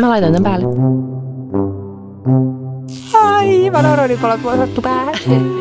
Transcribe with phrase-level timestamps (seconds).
[0.00, 0.66] Mä laitan tämän päälle.
[3.14, 5.14] Aivan oronipalot vuosattu päähän.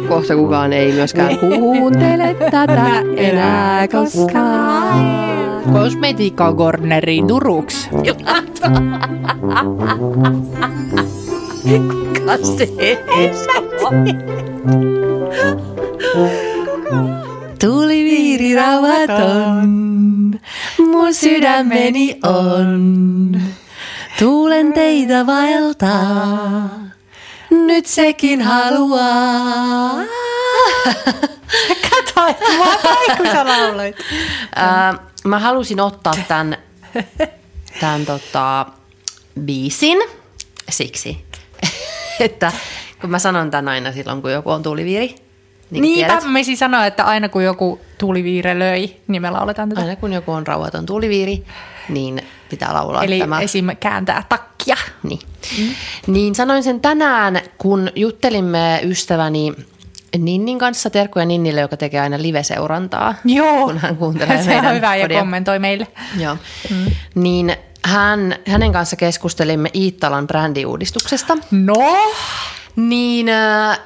[0.07, 5.63] Kohta kukaan ei myöskään kuuntele tätä enää koskaan.
[5.73, 7.89] Kosmetiikka Corneri Turuks.
[7.89, 8.05] Kuka
[12.37, 14.15] se Tuli
[16.15, 16.54] viiri
[18.55, 19.69] rauhaton,
[20.77, 23.41] mun sydämeni on.
[24.19, 26.69] Tuulen teitä vaeltaa,
[27.49, 29.95] nyt sekin haluaa.
[31.89, 33.95] Kato, että mä oon kun sä lauloit.
[35.23, 36.57] Mä halusin ottaa tämän,
[37.79, 38.65] tämän tota,
[39.41, 39.97] biisin
[40.69, 41.25] siksi,
[42.19, 42.51] että
[43.01, 45.15] kun mä sanon tämän aina silloin, kun joku on tuuliviiri,
[45.81, 49.69] niin Niinpä tiedät, me siis sanoa, että aina kun joku tuuliviire löi, niin me lauletaan
[49.69, 49.81] tätä.
[49.81, 51.43] aina kun joku on rauhaton tuuliviiri,
[51.89, 53.41] niin pitää laulaa Eli tämä.
[53.41, 53.67] esim.
[53.79, 54.75] kääntää takkia.
[55.03, 55.19] Niin.
[55.59, 55.69] Mm.
[56.07, 59.53] niin sanoin sen tänään, kun juttelimme ystäväni
[60.17, 63.15] Ninnin kanssa, terkkuja Ninnille, joka tekee aina live-seurantaa.
[63.25, 65.19] Joo, Kun hän kuuntelee se meidän on hyvä ja podia.
[65.19, 65.87] kommentoi meille.
[66.19, 66.37] Joo.
[66.69, 66.85] Mm.
[67.15, 67.55] Niin
[67.85, 71.37] hän, hänen kanssa keskustelimme Iittalan brändiuudistuksesta.
[71.51, 71.97] No,
[72.75, 73.79] Niin äh,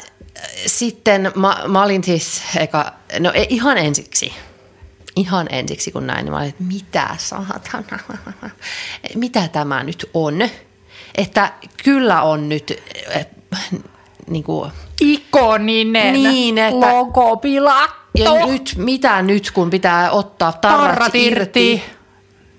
[0.66, 4.34] sitten mä, mä olin siis eka, no ihan ensiksi,
[5.16, 8.00] ihan ensiksi kun näin, niin mä olin, että mitä saatana,
[9.16, 10.50] mitä tämä nyt on?
[11.16, 12.74] Että kyllä on nyt
[13.16, 13.26] äh,
[14.28, 18.00] niin kuin, ikoninen Niin, että- logo pilattu.
[18.16, 21.72] ja nyt, mitä nyt, kun pitää ottaa tarrat, Tarrat irti?
[21.72, 21.84] irti.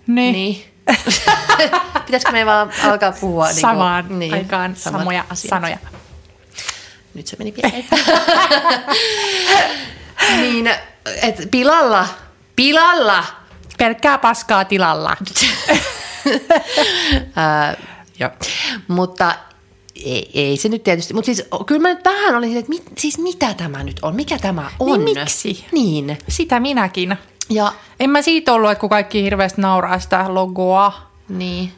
[0.06, 0.32] Niin.
[0.32, 0.64] Niin.
[2.06, 5.78] Pitäisikö me vaan alkaa puhua niin kuin- Samaan niin, aikaan samat samoja sanoja.
[7.14, 7.84] Nyt se meni pieleen.
[10.40, 10.70] niin,
[11.22, 12.06] että pilalla,
[12.56, 13.24] pilalla.
[13.78, 15.16] Pelkkää paskaa tilalla.
[17.36, 17.76] Ää,
[18.18, 18.30] joo.
[18.88, 19.34] Mutta
[20.04, 23.18] ei, ei se nyt tietysti, mutta siis kyllä mä nyt vähän olin että mit, siis
[23.18, 25.04] mitä tämä nyt on, mikä tämä on?
[25.04, 25.64] Niin miksi?
[25.72, 26.18] Niin.
[26.28, 27.16] Sitä minäkin.
[27.50, 30.92] Ja En mä siitä ollut, että kun kaikki hirveästi nauraa sitä logoa.
[31.28, 31.72] niin.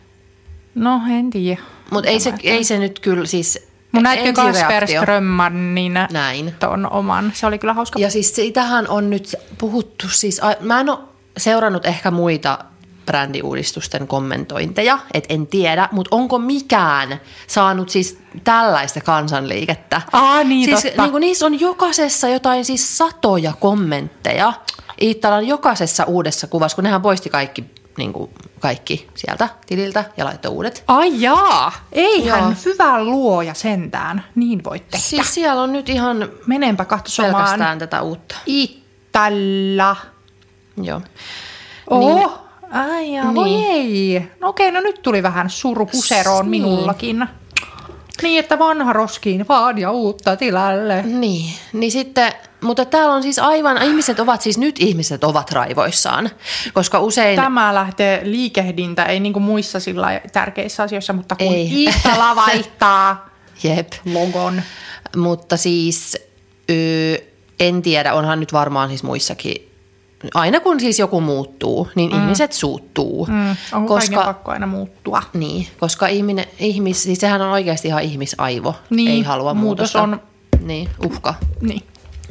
[0.74, 1.60] No, en tiedä.
[1.90, 3.71] Mutta ei se, ei se nyt kyllä siis...
[3.92, 6.54] Mun näitkö Kasper Strömmanin Näin.
[6.58, 7.32] ton oman?
[7.34, 7.98] Se oli kyllä hauska.
[7.98, 10.98] Ja siis siitähän on nyt puhuttu, siis a- mä en ole
[11.36, 12.58] seurannut ehkä muita
[13.06, 20.02] brändiuudistusten kommentointeja, et en tiedä, mutta onko mikään saanut siis tällaista kansanliikettä?
[20.12, 21.02] Aa, niin, siis, totta.
[21.02, 24.52] niin kuin niissä on jokaisessa jotain siis satoja kommentteja.
[25.00, 27.64] Iittalan jokaisessa uudessa kuvassa, kun nehän poisti kaikki,
[27.98, 28.30] niin kuin
[28.60, 30.84] kaikki sieltä tililtä ja laittoi uudet.
[30.88, 32.52] Ai jaa, eihän Joo.
[32.64, 34.24] hyvä luoja sentään.
[34.34, 35.04] Niin voit tehdä.
[35.04, 37.34] Siis siellä on nyt ihan Menenpä katsomaan.
[37.34, 38.36] pelkästään tätä uutta.
[38.46, 39.96] Ittalla.
[40.82, 41.00] Joo.
[41.90, 42.38] Oh,
[42.72, 43.70] ai jaa, voi Niin.
[43.70, 44.28] ei.
[44.40, 46.62] No okei, no nyt tuli vähän suru puseroon Niin.
[46.62, 47.28] minullakin.
[48.22, 51.02] Niin, että vanha roskiin vaan ja uutta tilalle.
[51.02, 52.32] Niin, niin sitten,
[52.62, 56.30] mutta täällä on siis aivan, ihmiset ovat siis nyt ihmiset ovat raivoissaan,
[56.72, 61.72] koska usein, Tämä lähtee liikehdintä, ei niin kuin muissa sillä tärkeissä asioissa, mutta kun Ei.
[61.74, 63.28] Iittala vaihtaa
[63.62, 64.62] jep, logon.
[65.16, 66.16] mutta siis
[66.70, 66.74] ö,
[67.60, 69.68] en tiedä, onhan nyt varmaan siis muissakin,
[70.34, 72.22] aina kun siis joku muuttuu, niin mm.
[72.22, 73.26] ihmiset suuttuu.
[73.26, 74.16] Mm, on koska...
[74.16, 75.22] koska, pakko aina muuttua.
[75.32, 80.02] niin, koska ihminen, ihmis, siis sehän on oikeasti ihan ihmisaivo, Niin, ei halua muutos muutosta.
[80.02, 80.22] on-
[80.66, 81.34] Niin, uhka.
[81.60, 81.82] Niin.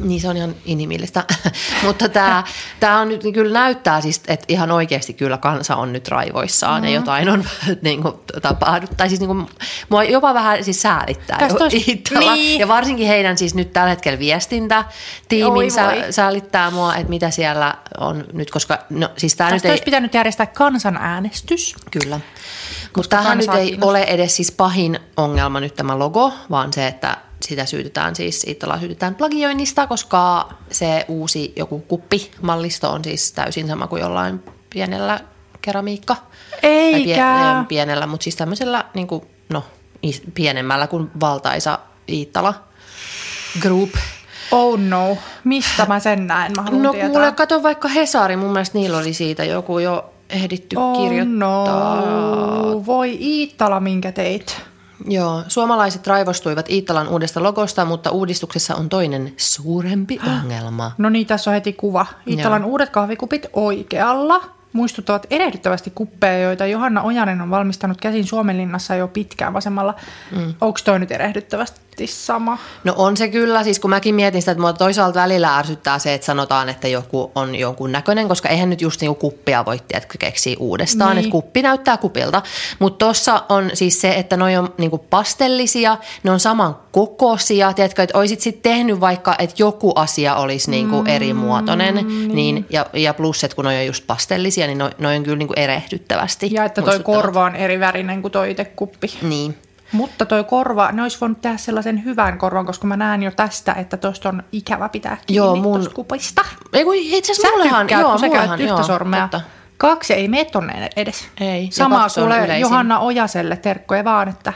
[0.03, 1.23] Niin se on ihan inhimillistä.
[1.85, 2.43] Mutta tämä,
[2.79, 6.87] tämä on nyt kyllä näyttää siis, että ihan oikeasti kyllä kansa on nyt raivoissaan mm.
[6.87, 7.43] ja jotain on
[7.81, 8.97] niin kuin, tapahtunut.
[8.97, 9.47] Tai siis niin kuin,
[9.89, 11.39] mua jopa vähän siis säälittää
[11.87, 12.33] Iittala.
[12.33, 12.59] niin.
[12.59, 14.85] Ja varsinkin heidän siis nyt tällä hetkellä viestintä Oi
[15.29, 19.67] tiimin sä, säälittää mua, että mitä siellä on nyt, koska no, siis tämä nyt Tästä
[19.67, 19.71] ei...
[19.71, 21.75] olisi pitänyt järjestää kansanäänestys.
[21.91, 22.19] Kyllä.
[22.95, 23.89] Mutta tämähän nyt ei kiinnostaa.
[23.89, 28.79] ole edes siis pahin ongelma nyt tämä logo, vaan se, että sitä syytetään siis, Iittolaa
[28.79, 35.19] syytetään plagioinnista, koska se uusi joku kuppimallisto on siis täysin sama kuin jollain pienellä
[35.61, 36.15] keramiikka.
[36.15, 37.57] Tai Eikä.
[37.59, 39.63] ei pienellä, mutta siis tämmöisellä niin kuin, no,
[40.33, 41.79] pienemmällä kuin valtaisa
[42.09, 42.53] Iittala
[43.61, 43.89] Group.
[44.51, 46.51] Oh no, mistä mä sen näen?
[46.55, 47.09] Mä No tietää.
[47.09, 51.95] kuule, kato vaikka Hesari, mun mielestä niillä oli siitä joku jo ehditty oh kirjoittaa.
[51.95, 54.61] no, voi Iittala, minkä teit.
[55.05, 60.91] Joo, suomalaiset raivostuivat Iittalan uudesta logosta, mutta uudistuksessa on toinen suurempi ongelma.
[60.97, 62.05] No niin, tässä on heti kuva.
[62.27, 62.69] Iittalan Joo.
[62.69, 69.53] uudet kahvikupit oikealla muistuttavat erehdyttävästi kuppeja, joita Johanna Ojanen on valmistanut käsin Suomenlinnassa jo pitkään
[69.53, 69.93] vasemmalla.
[70.31, 70.53] Mm.
[70.61, 72.57] Onko toi nyt erehdyttävästi sama?
[72.83, 76.13] No on se kyllä, siis kun mäkin mietin sitä, että mua toisaalta välillä ärsyttää se,
[76.13, 80.17] että sanotaan, että joku on jonkun näköinen, koska eihän nyt just niinku kuppia voi että
[80.19, 81.19] keksii uudestaan, niin.
[81.25, 82.41] että kuppi näyttää kupilta.
[82.79, 88.03] Mutta tuossa on siis se, että ne on niinku pastellisia, ne on saman kokoisia, tiedätkö,
[88.03, 91.07] että olisit sitten tehnyt vaikka, että joku asia olisi niinku mm.
[91.07, 92.35] eri muotoinen, niin.
[92.35, 95.37] niin, ja, ja plus, että kun ne on just pastellisia, niin ne, ne on kyllä
[95.37, 96.49] niinku erehdyttävästi.
[96.51, 99.07] Ja että toi korva on eri värinen kuin toi itse kuppi.
[99.21, 99.57] Niin.
[99.91, 103.73] Mutta toi korva, ne olisi voinut tehdä sellaisen hyvän korvan, koska mä näen jo tästä,
[103.73, 105.89] että tuosta on ikävä pitää kiinni joo, mun...
[105.93, 106.45] kupista.
[106.73, 109.21] Ei kun itse asiassa mullehan, tykkäät, joo, sä mullehan, yhtä joo, sormea.
[109.21, 109.41] Totta.
[109.77, 111.27] Kaksi ei mene tonne edes.
[111.41, 114.53] Ei, Sama kuule Johanna Ojaselle terkkoja vaan, että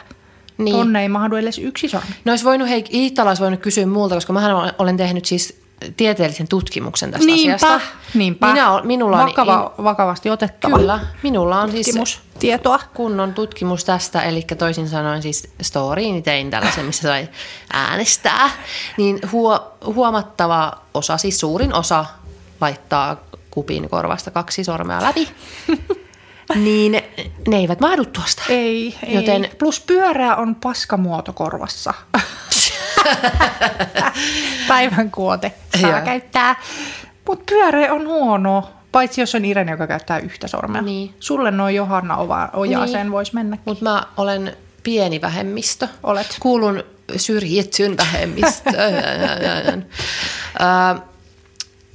[0.57, 0.75] niin.
[0.75, 2.10] tonne ei mahdu edes yksi sormi.
[2.25, 5.66] No olisi voinut, hei, Iittala olisi voinut kysyä multa, koska mä olen tehnyt siis
[5.98, 7.88] tieteellisen tutkimuksen tästä niinpä, asiasta.
[8.13, 10.78] Niinpä, Minä, ol- minulla on, Vakava, vakavasti otettava.
[10.78, 12.80] Kyllä, minulla on siis tietoa.
[12.94, 17.30] kunnon tutkimus tästä, eli toisin sanoen siis storyin tein tällaisen, missä sai
[17.74, 18.50] äänestää.
[18.98, 22.06] Niin huo, huomattava osa, siis suurin osa
[22.62, 23.18] laittaa
[23.51, 25.30] kupin korvasta kaksi sormea läpi.
[26.56, 26.92] niin
[27.48, 28.44] ne eivät mahdu tuosta.
[28.50, 29.46] Ei, Joten...
[29.46, 29.52] ei.
[29.60, 31.94] Plus pyörää on paskamuoto korvassa.
[34.68, 36.02] Päivän kuote saa Joo.
[36.06, 36.56] käyttää.
[37.28, 40.82] Mutta pyöreä on huono, paitsi jos on Irene, joka käyttää yhtä sormea.
[40.82, 41.14] Niin.
[41.20, 42.18] Sulle noin Johanna
[42.54, 43.12] Ojaaseen niin.
[43.12, 43.58] voisi mennä.
[43.66, 45.88] Mutta mä olen pieni vähemmistö.
[46.04, 46.38] Olet.
[46.40, 46.84] Kuulun
[47.16, 49.86] syrjittyyn vähemmistöön.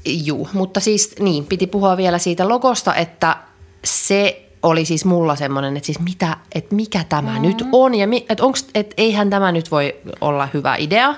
[0.05, 3.37] juu, mutta siis niin, piti puhua vielä siitä logosta, että
[3.85, 7.43] se oli siis mulla semmoinen, että siis mitä, että mikä tämä mm.
[7.43, 11.15] nyt on ja mi, että, onks, että eihän tämä nyt voi olla hyvä idea.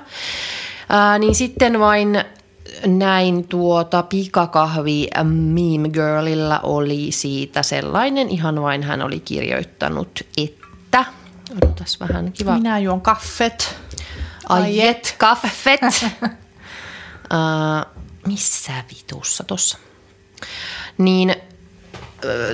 [0.88, 2.24] Ää, niin sitten vain
[2.86, 11.04] näin tuota pikakahvi Meme Girlilla oli siitä sellainen, ihan vain hän oli kirjoittanut, että,
[11.56, 12.56] odotas vähän kiva.
[12.56, 13.76] Minä juon kaffet.
[14.48, 15.80] Ajet, kaffet.
[16.22, 16.28] uh,
[18.26, 19.78] missä vitussa tossa?
[20.98, 21.36] Niin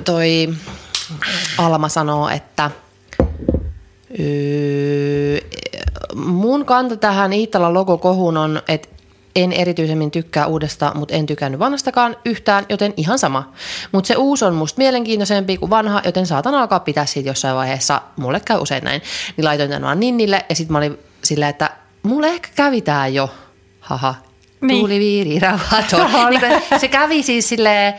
[0.04, 0.48] toi
[1.58, 2.70] Alma sanoo, että
[6.14, 8.88] mun kanta tähän Iittalan logokohuun on, että
[9.36, 13.52] en erityisemmin tykkää uudesta, mutta en tykännyt vanhastakaan yhtään, joten ihan sama.
[13.92, 18.02] Mutta se uusi on musta mielenkiintoisempi kuin vanha, joten saatan alkaa pitää siitä jossain vaiheessa.
[18.16, 19.02] Mulle käy usein näin.
[19.36, 21.70] Niin laitoin tämän vaan Ninnille ja sitten mä olin silleen, että
[22.02, 23.30] mulle ehkä kävi tää jo.
[23.80, 24.14] Haha.
[24.60, 24.78] Niin.
[24.78, 25.40] Tuuli viiri, niin,
[26.80, 27.94] se kävi siis silleen,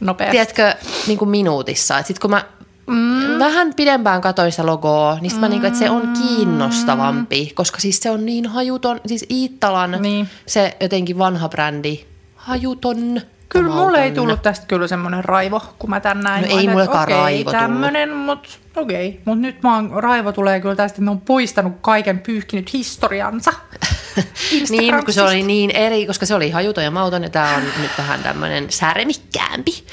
[0.00, 0.30] Nopeasti.
[0.30, 0.74] Tiedätkö,
[1.06, 2.02] niin kuin minuutissa.
[2.02, 2.44] Sitten kun mä
[2.86, 3.38] mm.
[3.38, 5.40] vähän pidempään katsoin sitä logoa, niin mm.
[5.40, 9.00] mä niin kuin, että se on kiinnostavampi, koska siis se on niin hajuton.
[9.06, 10.28] Siis Iittalan niin.
[10.46, 12.04] se jotenkin vanha brändi,
[12.36, 13.20] hajuton.
[13.48, 16.48] Kyllä mulle ei tullut tästä kyllä semmoinen raivo, kun mä tän näin.
[16.48, 19.08] No ei mullekaan okay, raivo tämmönen, mutta okei.
[19.08, 19.20] Okay.
[19.24, 23.52] Mutta nyt mä oon, raivo tulee kyllä tästä, että ne on poistanut kaiken pyyhkinyt historiansa.
[24.70, 27.62] niin, kun se oli niin eri, koska se oli hajuton ja mauton ja tämä on
[27.62, 29.84] nyt vähän tämmöinen särmikkäämpi.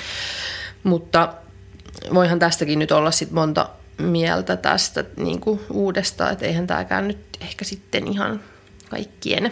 [0.83, 1.33] Mutta
[2.13, 7.19] voihan tästäkin nyt olla sit monta mieltä tästä niin kuin uudestaan, että eihän tämäkään nyt
[7.41, 8.39] ehkä sitten ihan
[8.89, 9.51] kaikkien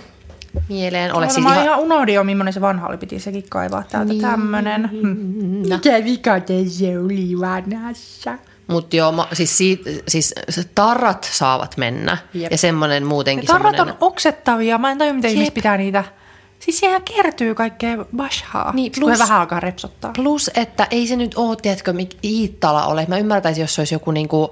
[0.69, 1.25] mieleen ole.
[1.25, 1.65] No, mä ihan...
[1.65, 4.21] ihan unohdin jo, millainen se vanha oli, piti sekin kaivaa täältä niin.
[4.21, 4.89] tämmönen.
[5.69, 6.33] Mikä vika
[6.67, 8.38] se oli vanhassa?
[8.67, 9.57] Mutta joo, ma, siis,
[10.07, 10.35] siis
[10.75, 12.51] tarrat saavat mennä Jep.
[12.51, 13.44] ja semmoinen muutenkin.
[13.44, 13.95] Ja tarrat semmoinen...
[14.01, 16.03] on oksettavia, mä en tajua miten ihmiset pitää niitä.
[16.59, 20.12] Siis siihen kertyy kaikkea bashaa, niin, plus, kun vähän alkaa repsottaa.
[20.15, 23.06] Plus, että ei se nyt ole, tiedätkö, Iittala ole.
[23.07, 24.51] Mä ymmärtäisin, jos se olisi joku niinku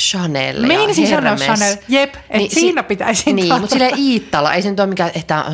[0.00, 4.70] Chanel Meinasin sanoa Chanel, jep, että niin, siinä pitäisi Niin, mutta sille Iittala, ei se
[4.70, 5.44] nyt ole mikään, että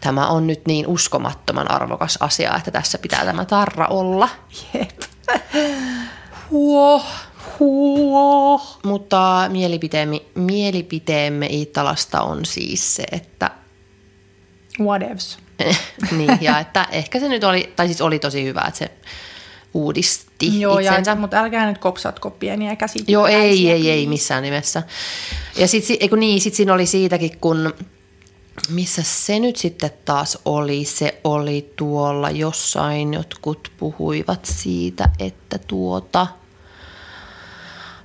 [0.00, 4.28] tämä on nyt niin uskomattoman arvokas asia, että tässä pitää tämä tarra olla.
[4.74, 5.00] Jep.
[6.52, 7.02] Huo,
[7.58, 8.60] huo.
[8.84, 13.50] Mutta mielipiteemme, mielipiteemme Iittalasta on siis se, että...
[14.80, 15.38] Whatevs.
[16.16, 18.90] niin, ja että ehkä se nyt oli, tai siis oli tosi hyvä, että se
[19.74, 21.10] uudisti Joo, itsensä.
[21.10, 23.04] Ja, mutta älkää nyt kopsatko pieniä käsiä.
[23.08, 24.82] Joo, ei, ei, ei missään nimessä.
[25.56, 27.74] Ja sitten niin, sit siinä oli siitäkin, kun
[28.68, 30.84] missä se nyt sitten taas oli?
[30.84, 36.26] Se oli tuolla jossain, jotkut puhuivat siitä, että tuota–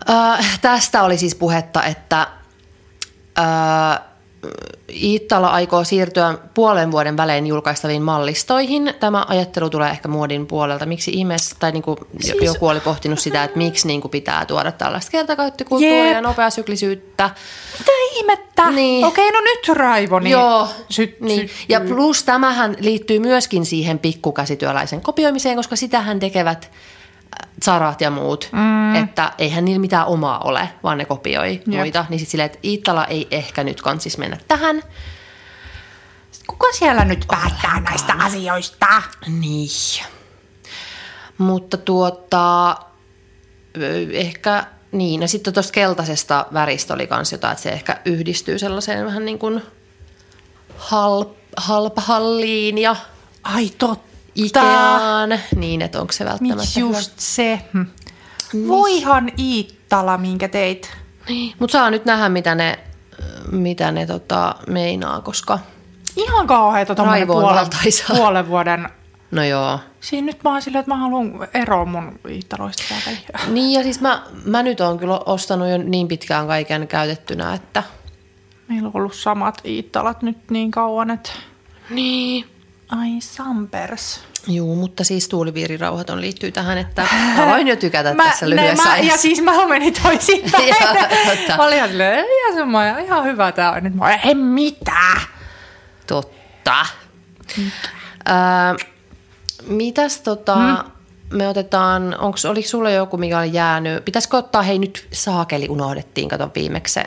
[0.10, 2.28] Äh, tästä oli siis puhetta, että
[3.40, 4.00] äh,
[4.94, 8.94] Iittala aikoo siirtyä puolen vuoden välein julkaistaviin mallistoihin.
[9.00, 10.86] Tämä ajattelu tulee ehkä muodin puolelta.
[10.86, 12.42] Miksi ihmeessä, tai niin kuin siis...
[12.42, 17.30] joku oli pohtinut sitä, että miksi niin kuin pitää tuoda tällaista kertakäyttökulttuuria ja nopeasyklisyyttä.
[17.80, 18.72] Mitä ihmettä?
[18.72, 19.06] Niin.
[19.06, 20.20] Okei, no nyt Raivo.
[20.20, 21.50] Niin Joo, syt, niin.
[21.50, 26.72] Syt, ja plus tämähän liittyy myöskin siihen pikkukäsityöläisen kopioimiseen, koska sitähän tekevät
[27.66, 28.96] Zarat ja muut, mm.
[28.96, 31.68] että eihän niillä mitään omaa ole, vaan ne kopioi Jep.
[31.68, 32.06] muita.
[32.10, 34.84] Niin sitten silleen, että Iittala ei ehkä nyt kansis mennä tähän.
[36.48, 37.84] Kuka siellä nyt päättää Ollenkaan.
[37.84, 39.02] näistä asioista?
[39.28, 40.06] Niin.
[41.38, 42.78] Mutta tuota,
[44.12, 45.22] ehkä niin.
[45.22, 49.40] Ja sitten tuosta keltaisesta väristä oli kans jotain, että se ehkä yhdistyy sellaiseen vähän niin
[49.40, 49.62] kuin
[50.78, 52.96] halp, halpahalliin ja...
[53.44, 57.16] Ai totta Ikeaan, niin että onko se välttämättä Miksi just hyvä?
[57.18, 57.62] se?
[57.74, 57.86] Hm.
[58.54, 58.68] Niin.
[58.68, 60.92] Voihan Iittala, minkä teit.
[61.28, 61.54] Niin.
[61.60, 62.80] Mutta saa nyt nähdä, mitä ne,
[63.52, 65.60] mitä ne tota, meinaa, koska...
[66.16, 67.68] Ihan kauheeta tuommoinen puolen,
[68.16, 68.90] puolen vuoden...
[69.32, 69.80] No joo.
[70.00, 73.40] Siinä nyt mä oon silleen, että mä haluan eroa mun Iittaloista täältä.
[73.48, 77.84] Niin ja siis mä, mä nyt oon kyllä ostanut jo niin pitkään kaiken käytettynä, että...
[78.68, 81.32] Meillä on ollut samat Iittalat nyt niin kauan, että...
[81.90, 82.46] Niin.
[82.90, 84.22] Ai Sampers.
[84.48, 87.08] Joo, mutta siis tuuliviirirauhaton liittyy tähän, että
[87.44, 90.76] aloin jo tykätä mä, tässä lyhyessä ne, mä, Ja siis mä menin toisinpäin.
[91.58, 92.26] mä olin ihan silleen,
[93.06, 93.84] ihan, hyvä tää on.
[93.84, 95.22] Nyt mä olin, ei mitään.
[96.08, 96.86] Totta.
[98.30, 98.88] Äh,
[99.68, 100.92] mitäs tota, hmm?
[101.32, 104.06] me otetaan, onks, oliko sulla joku, mikä oli jäänyt?
[104.06, 107.00] Pitäisikö ottaa, hei nyt saakeli unohdettiin, kato viimeksi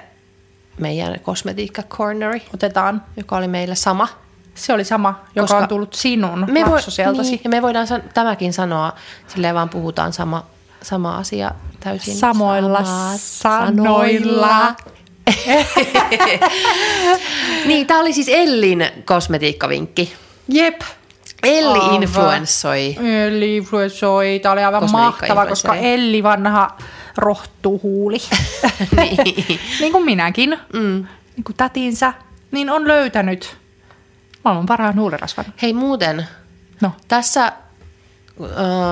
[0.79, 2.43] meidän kosmetiikka corneri.
[2.55, 3.03] Otetaan.
[3.17, 4.09] Joka oli meillä sama.
[4.55, 7.31] Se oli sama, joka Koska on tullut sinun me lapsosieltasi.
[7.31, 8.93] Niin, ja me voidaan san- tämäkin sanoa,
[9.29, 10.47] silleen vaan puhutaan sama,
[10.83, 12.83] sama asia täysin Samoilla
[13.17, 14.75] sanoilla.
[17.67, 20.13] niin, tämä oli siis Ellin kosmetiikkavinkki.
[20.49, 20.81] Jep.
[21.43, 22.97] Elli influenssoi.
[23.27, 24.41] Elli influenssoi.
[24.43, 26.77] Tämä oli aivan mahtava, koska Elli vanha
[27.17, 28.19] rohtuhuuli.
[28.97, 29.61] niin.
[29.81, 30.59] niin kuin minäkin.
[30.73, 31.07] Mm.
[31.37, 32.13] Niin kuin tätinsä.
[32.51, 33.57] Niin on löytänyt
[34.45, 35.45] Maailman parhaan huulirasvan.
[35.63, 36.27] Hei muuten,
[36.81, 36.93] no.
[37.09, 37.53] tässä äh,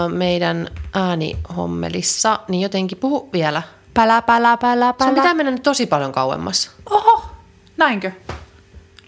[0.09, 3.63] meidän äänihommelissa, niin jotenkin puhu vielä.
[3.95, 5.11] Pälä, pälä, pälä, pälä.
[5.11, 6.71] Se pitää mennä nyt tosi paljon kauemmas.
[6.91, 7.27] Oho,
[7.77, 8.13] näinkö?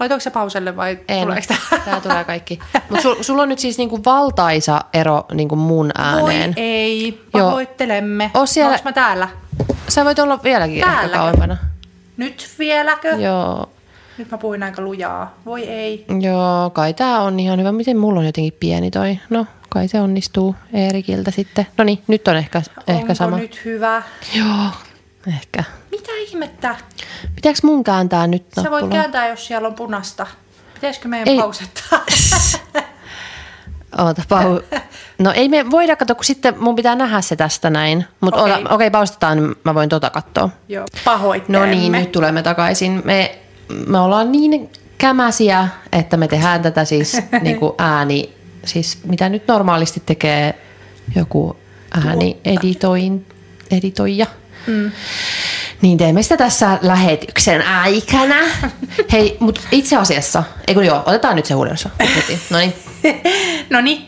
[0.00, 1.22] Laitoiko se pauselle vai en.
[1.22, 1.82] tuleeko tämä?
[1.84, 2.58] Tämä tulee kaikki.
[2.88, 6.54] Mutta sul, sulla on nyt siis niinku valtaisa ero niinku mun ääneen.
[6.56, 8.30] Voi ei, pahoittelemme.
[8.34, 8.46] Joo.
[8.46, 8.70] Siellä...
[8.70, 9.28] Onko mä täällä?
[9.88, 11.56] Sä voit olla vieläkin kauempana.
[12.16, 13.08] Nyt vieläkö?
[13.08, 13.68] Joo.
[14.20, 15.34] Nyt mä puhuin aika lujaa.
[15.46, 16.04] Voi ei.
[16.20, 17.72] Joo, kai tää on ihan hyvä.
[17.72, 19.18] Miten mulla on jotenkin pieni toi?
[19.30, 21.66] No, kai se onnistuu Eerikiltä sitten.
[21.78, 23.36] No niin, nyt on ehkä, Onko ehkä sama.
[23.36, 24.02] nyt hyvä?
[24.36, 24.66] Joo,
[25.36, 25.64] ehkä.
[25.90, 26.76] Mitä ihmettä?
[27.34, 28.64] Pitääkö mun kääntää nyt nappulaa?
[28.64, 30.26] Sä voit kääntää, jos siellä on punasta.
[30.74, 31.38] Pitäisikö meidän ei.
[31.38, 32.00] pausettaa?
[33.98, 34.60] Oota, pau...
[35.18, 38.04] No ei me voida katsoa, kun sitten mun pitää nähdä se tästä näin.
[38.20, 38.74] Mutta okei, okay.
[38.74, 40.48] okay, paustetaan, niin mä voin tota katsoa.
[40.68, 41.66] Joo, pahoittelemme.
[41.66, 43.02] No niin, nyt tulemme takaisin.
[43.04, 43.38] Me
[43.86, 48.30] me ollaan niin kämäsiä, että me tehdään tätä siis niin kuin ääni,
[48.64, 50.54] siis mitä nyt normaalisti tekee
[51.16, 51.56] joku
[52.06, 53.26] ääni editoin,
[53.70, 54.26] editoija.
[54.66, 54.92] Mm.
[55.82, 58.36] Niin teemme sitä tässä lähetyksen aikana.
[59.12, 61.90] Hei, mutta itse asiassa, ei kun joo, otetaan nyt se huudessa.
[62.50, 62.74] No niin.
[63.70, 64.06] no niin,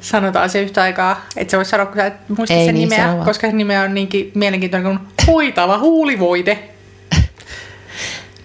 [0.00, 1.26] sanotaan se yhtä aikaa.
[1.36, 3.94] Että se voisi sanoa, kun sä et muista sen niin, nimeä, koska se nimeä on
[3.94, 6.68] niinkin mielenkiintoinen kuin huitava huulivoite.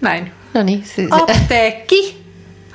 [0.00, 0.32] Näin.
[0.54, 0.84] No niin.
[0.84, 2.24] Se, Apteekki,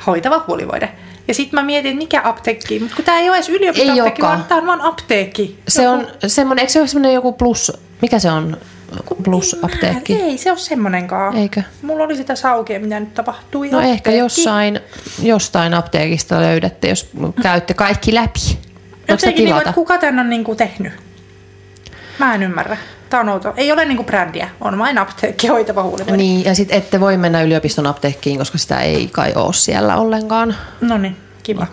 [0.07, 0.89] hoitava huulivoide.
[1.27, 4.61] Ja sitten mä mietin, mikä apteekki, mutta kun tämä ei ole edes yliopistoapteekki, vaan tämä
[4.61, 5.59] on vaan apteekki.
[5.67, 5.95] Se joku...
[5.97, 7.71] on semmoinen, eikö se ole semmoinen joku plus,
[8.01, 8.57] mikä se on?
[9.23, 10.15] Plus apteekki.
[10.15, 11.35] Ei, se ole semmonenkaan.
[11.37, 11.63] Eikö?
[11.81, 13.69] Mulla oli sitä saukea, mitä nyt tapahtui.
[13.69, 13.93] No apteekki.
[13.93, 14.79] ehkä jossain,
[15.21, 17.09] jostain apteekista löydätte, jos
[17.41, 18.59] käytte kaikki läpi.
[19.07, 20.93] Jotenkin, niin, että kuka tämän on niin kuin tehnyt?
[22.19, 22.77] Mä en ymmärrä.
[23.09, 23.53] Tämä on outo.
[23.57, 26.17] Ei ole niinku brändiä, on vain apteekki hoitava huulivoide.
[26.17, 30.55] Niin, ja sitten ette voi mennä yliopiston apteekkiin, koska sitä ei kai ole siellä ollenkaan.
[30.81, 31.67] No niin, kiva.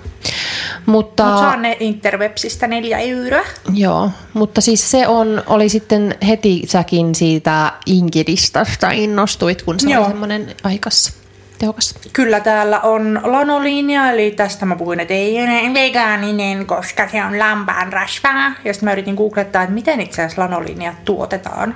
[0.87, 3.45] Mutta Mut saa ne Interwebsistä neljä euroa.
[3.75, 10.02] Joo, mutta siis se on, oli sitten heti säkin siitä Inkidistasta innostuit, kun se Joo.
[10.02, 11.12] oli semmoinen aikas
[11.59, 11.95] tehokas.
[12.13, 17.39] Kyllä täällä on lanoliinia, eli tästä mä puhuin, että ei ole vegaaninen, koska se on
[17.39, 18.53] lampaan rasvaa.
[18.65, 21.75] Ja sitten mä yritin googlettaa, että miten itse asiassa lanoliinia tuotetaan.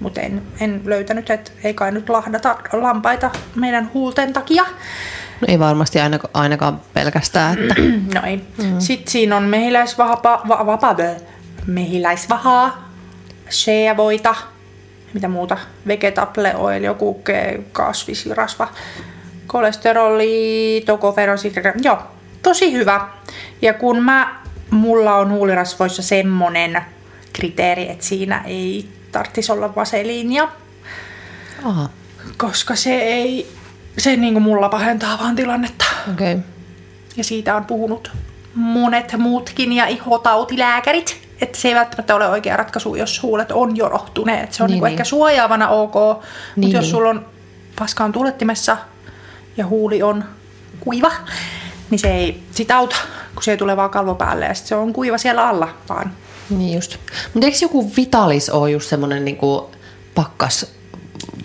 [0.00, 4.62] Mutta en, en löytänyt, että ei kai nyt lahdata lampaita meidän huulten takia.
[5.40, 7.58] No ei varmasti ainakaan, ainakaan pelkästään.
[7.58, 7.74] Että...
[8.20, 8.36] no ei.
[8.36, 8.78] Mm.
[8.78, 10.96] Sitten siinä on mehiläisvapa, va, vapa,
[11.66, 12.90] mehiläisvahaa,
[13.50, 14.34] shea-voita,
[15.14, 17.22] mitä muuta, vegetable oil, joku
[17.72, 18.68] kasvisrasva,
[19.46, 21.98] kolesteroli, tokoferosi, joo,
[22.42, 23.08] tosi hyvä.
[23.62, 26.82] Ja kun mä, mulla on huulirasvoissa semmonen
[27.32, 30.48] kriteeri, että siinä ei tarvitsisi olla vaseliinia,
[31.64, 31.88] Aha,
[32.36, 33.52] koska se ei,
[33.98, 35.84] se niin kuin mulla pahentaa vaan tilannetta.
[36.14, 36.32] okei.
[36.32, 36.44] Okay.
[37.16, 38.10] Ja siitä on puhunut
[38.54, 43.88] monet muutkin ja ihotautilääkärit, että se ei välttämättä ole oikea ratkaisu, jos huulet on jo
[43.88, 44.52] rohtuneet.
[44.52, 44.84] Se on Niin, niin, niin.
[44.84, 44.92] niin.
[44.92, 46.26] ehkä suojaavana ok, mutta
[46.56, 46.90] Niin, jos niin.
[46.90, 47.26] sulla on
[47.78, 48.76] paskaan tuulettimessa
[49.56, 50.24] ja huuli on
[50.80, 51.10] kuiva,
[51.90, 52.96] niin se ei sit auta,
[53.34, 56.12] kun se ei tule vaan kalvo päälle ja sit se on kuiva siellä alla vaan.
[56.50, 56.96] Niin just.
[57.34, 59.70] Mutta eikö joku Vitalis ole just semmoinen niinku
[60.14, 60.66] pakkas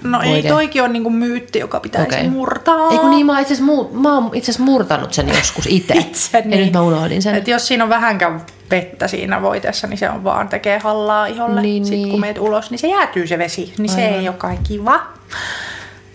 [0.04, 0.50] No ei, Voide.
[0.50, 2.30] toikin on niinku myytti, joka pitäisi okay.
[2.30, 2.90] murtaa.
[2.92, 3.56] Ei kun niin, mä oon itse
[3.92, 5.94] mä oon itse asiassa murtanut sen joskus itse.
[6.04, 7.36] Itse, Ja nyt mä unohdin sen.
[7.36, 11.62] Et jos siinä on vähänkään vettä siinä voiteessa, niin se on vaan tekee hallaa iholle.
[11.62, 12.12] Niin, Sitten niin.
[12.12, 13.74] kun meet ulos, niin se jäätyy se vesi.
[13.78, 14.20] Niin se Aivan.
[14.20, 15.00] ei ole kai kiva.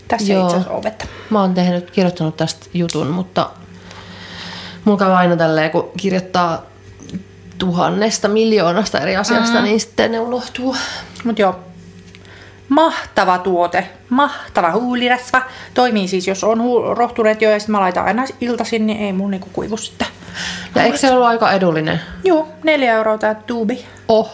[0.09, 0.41] Tässä Joo.
[0.41, 1.05] ei itse asiassa ole vettä.
[1.31, 3.51] Mä oon tehnyt, kirjoittanut tästä jutun, mutta
[4.85, 6.63] mulla käy aina tälleen, kun kirjoittaa
[7.59, 9.65] tuhannesta, miljoonasta eri asiasta, mm.
[9.65, 10.77] niin sitten ne unohtuu.
[11.25, 11.68] Mut joo.
[12.69, 13.89] Mahtava tuote.
[14.09, 15.43] Mahtava huulirasva.
[15.75, 19.13] Toimii siis, jos on huu- rohtuneet jo ja sitten mä laitan aina iltaisin, niin ei
[19.13, 20.07] mun niinku kuivu sitten.
[20.75, 22.01] Ja eikö se ollut aika edullinen?
[22.25, 23.85] Joo, neljä euroa tää tuubi.
[24.09, 24.31] Oh.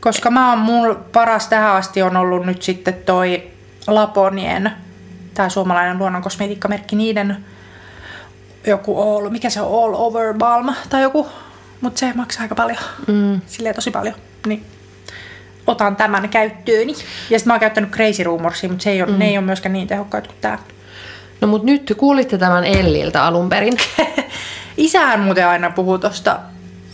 [0.00, 3.50] Koska mä oon, mun paras tähän asti on ollut nyt sitten toi
[3.86, 4.72] Laponien,
[5.34, 7.44] tää suomalainen luonnonkosmetiikkamerkki, niiden
[8.66, 11.26] joku all, mikä se on, all over balm tai joku,
[11.80, 13.40] mutta se maksaa aika paljon, mm.
[13.46, 14.14] silleen tosi paljon,
[14.46, 14.64] niin
[15.66, 16.92] otan tämän käyttööni.
[16.92, 19.18] Ja sitten mä oon käyttänyt Crazy Rumorsia, mutta se ei ole, mm.
[19.18, 20.58] ne ei ole myöskään niin tehokkaita kuin tää.
[21.40, 23.76] No mut nyt kuulitte tämän Elliltä alun perin.
[24.76, 26.38] Isähän muuten aina puhuu tosta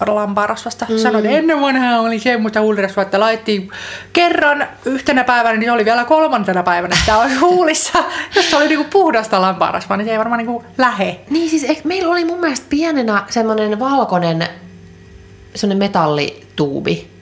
[0.06, 0.86] lampaarasvasta.
[0.88, 0.98] Mm.
[0.98, 3.70] Sanoit, että ennen vanhaa oli semmoista huulirasvaa, että laittiin
[4.12, 7.98] kerran yhtenä päivänä, niin se oli vielä kolmantena päivänä, että tämä oli huulissa.
[8.36, 11.20] Jos se oli niinku puhdasta lampaarasvaa, niin se ei varmaan niinku lähe.
[11.30, 14.48] Niin siis eikö, meillä oli mun mielestä pienenä semmoinen valkoinen
[15.54, 17.17] semmoinen metallituubi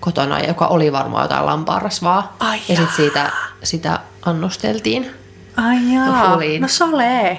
[0.00, 2.36] kotona, joka oli varmaan jotain lampaanrasvaa.
[2.40, 3.30] Ai ja sitten siitä
[3.62, 5.10] sitä annosteltiin.
[5.56, 7.38] Ai jaa, no sole.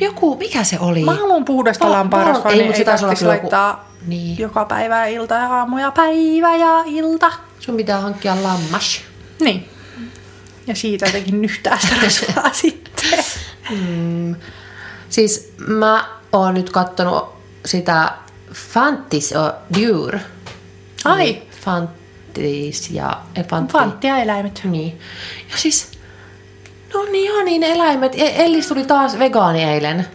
[0.00, 1.04] Joku, mikä se oli?
[1.04, 4.38] Mä haluan puhdasta Val- lampaarasvaa, ei, niin ei olla tarvitsisi joku- laittaa Niin.
[4.38, 7.32] joka päivä ja ilta ja aamu ja päivä ja ilta.
[7.58, 9.00] Sun pitää hankkia lammas.
[9.40, 9.68] Niin.
[10.66, 13.24] Ja siitä jotenkin nyhtää sitä rasvaa sitten.
[15.08, 18.12] Siis mä oon nyt kattonut sitä
[18.54, 19.34] Fantis
[19.80, 20.20] Dure.
[21.04, 21.20] Ai.
[21.28, 23.12] Eli Fantis ja...
[23.36, 23.72] Ei, Fantti.
[23.72, 24.60] Fanttia eläimet.
[24.64, 24.98] Niin.
[25.50, 25.90] Ja siis...
[26.94, 28.12] No niin, ihan niin eläimet.
[28.18, 30.06] E- Ellis tuli taas vegaani eilen.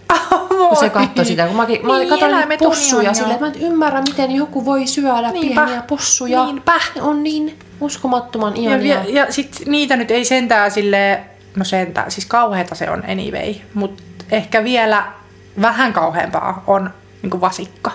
[0.70, 3.56] Kun se katsoi sitä, kun mä Niin, katsoin niitä on possuja ihan, silleen, mä en
[3.62, 5.62] ymmärrä, miten joku voi syödä Niinpä.
[5.66, 6.46] pieniä possuja.
[6.46, 6.80] Niinpä.
[6.96, 8.96] Ne on niin uskomattoman Ja, ihania.
[8.96, 11.22] ja, ja sit niitä nyt ei sentään sille,
[11.56, 15.06] no sentään, siis kauheata se on anyway, mutta ehkä vielä
[15.62, 16.90] vähän kauheampaa on
[17.22, 17.92] niinku vasikka.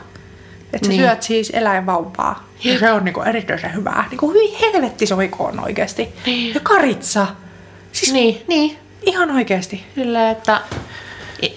[0.72, 1.00] Että sä Niin.
[1.02, 2.44] syöt siis eläinvauvaa.
[2.64, 4.04] Ja se on niinku erityisen hyvää.
[4.11, 6.09] Niinku hyvin helvetti soikoon oikeesti.
[6.54, 7.26] Ja karitsa.
[7.92, 8.78] Siis Niin, niin.
[9.02, 9.85] ihan oikeesti.
[9.94, 10.61] Silleen, että,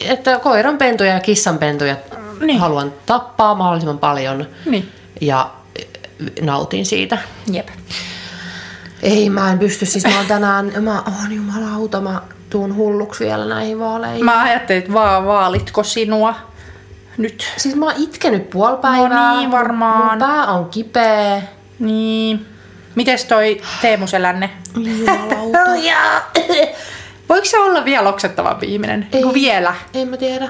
[0.02, 2.48] että koiranpentuja ja kissanpentuja Niin.
[2.48, 2.60] niin.
[2.60, 4.92] haluan tappaa mahdollisimman paljon Niin.
[5.22, 5.52] ja
[6.42, 7.18] nautin siitä.
[7.52, 7.68] Jep.
[9.02, 9.86] Ei, mä en pysty.
[9.86, 14.26] Siis mä oon tänään, mä oon jumalauta, mä tuun hulluksi vielä näihin vaaleihin.
[14.26, 16.36] Mä ajattelin, että vaan vaalitko sinua
[17.18, 17.54] nyt.
[17.58, 19.32] Siis mä oon itkenyt puoli päivää.
[19.34, 20.06] No niin, varmaan.
[20.06, 21.42] Mun pää on kipeä.
[21.80, 22.46] Niin.
[22.96, 24.50] Mites toi Teemu Selänne?
[27.30, 29.08] Voiko se olla vielä oksettavampi ihminen?
[29.12, 29.22] Ei.
[29.22, 29.76] Niin vielä?
[29.94, 30.50] En mä tiedä.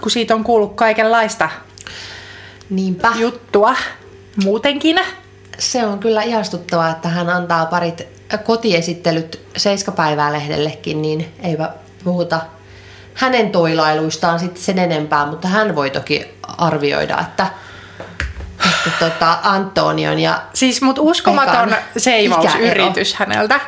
[0.00, 1.48] Kun siitä on kuullut kaikenlaista
[2.70, 3.12] Niinpä.
[3.16, 3.76] juttua
[4.44, 5.00] muutenkin.
[5.58, 8.02] Se on kyllä ihastuttavaa, että hän antaa parit
[8.44, 11.70] kotiesittelyt Seiskapäivää lehdellekin, niin eipä
[12.04, 12.40] puhuta
[13.14, 17.46] hänen toilailuistaan sitten sen enempää, mutta hän voi toki arvioida, että,
[18.66, 23.60] että tota Antonion ja Siis mut uskomaton seivausyritys häneltä.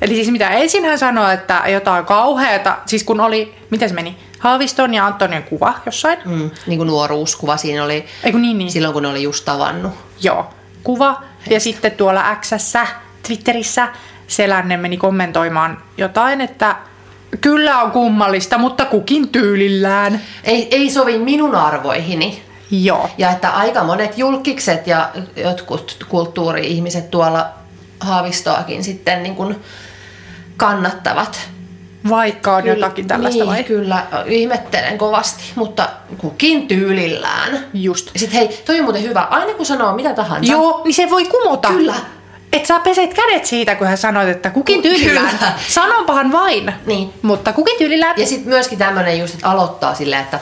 [0.00, 4.16] Eli siis mitä ensin hän sanoi, että jotain kauheata, siis kun oli, miten se meni,
[4.38, 6.18] Haaviston ja Antonion kuva jossain.
[6.24, 8.70] mm, niin kuin nuoruuskuva siinä oli Eiku niin, niin.
[8.70, 9.92] silloin, kun ne oli just tavannut.
[10.22, 10.50] Joo,
[10.84, 11.22] kuva.
[11.50, 12.86] Ja sitten tuolla Xssä,
[13.26, 13.88] Twitterissä,
[14.26, 16.76] Selänne meni kommentoimaan jotain, että
[17.40, 20.20] kyllä on kummallista, mutta kukin tyylillään.
[20.44, 22.42] Ei, ei sovi minun arvoihini.
[22.70, 23.10] Joo.
[23.18, 27.48] Ja että aika monet julkikset ja jotkut kulttuuri-ihmiset tuolla
[28.00, 29.56] Haavistoakin sitten niin kuin
[30.56, 31.40] kannattavat.
[32.08, 33.64] Vaikka on jotakin tällaista niin, vai?
[33.64, 37.66] kyllä, ihmettelen kovasti, mutta kukin tyylillään.
[37.74, 38.10] Just.
[38.16, 40.52] Sitten hei, toi on muuten hyvä, aina kun sanoo mitä tahansa.
[40.52, 41.68] Joo, niin se voi kumota.
[41.68, 41.94] Kyllä.
[42.56, 45.38] Et sä peset kädet siitä, kun hän sanoit, että kukin tyylillään.
[45.38, 45.52] Kyllä.
[45.68, 46.72] Sanonpahan vain.
[46.86, 47.12] Niin.
[47.22, 48.14] Mutta kukin tyylillään.
[48.16, 50.40] Ja sitten myöskin tämmöinen just, että aloittaa silleen, että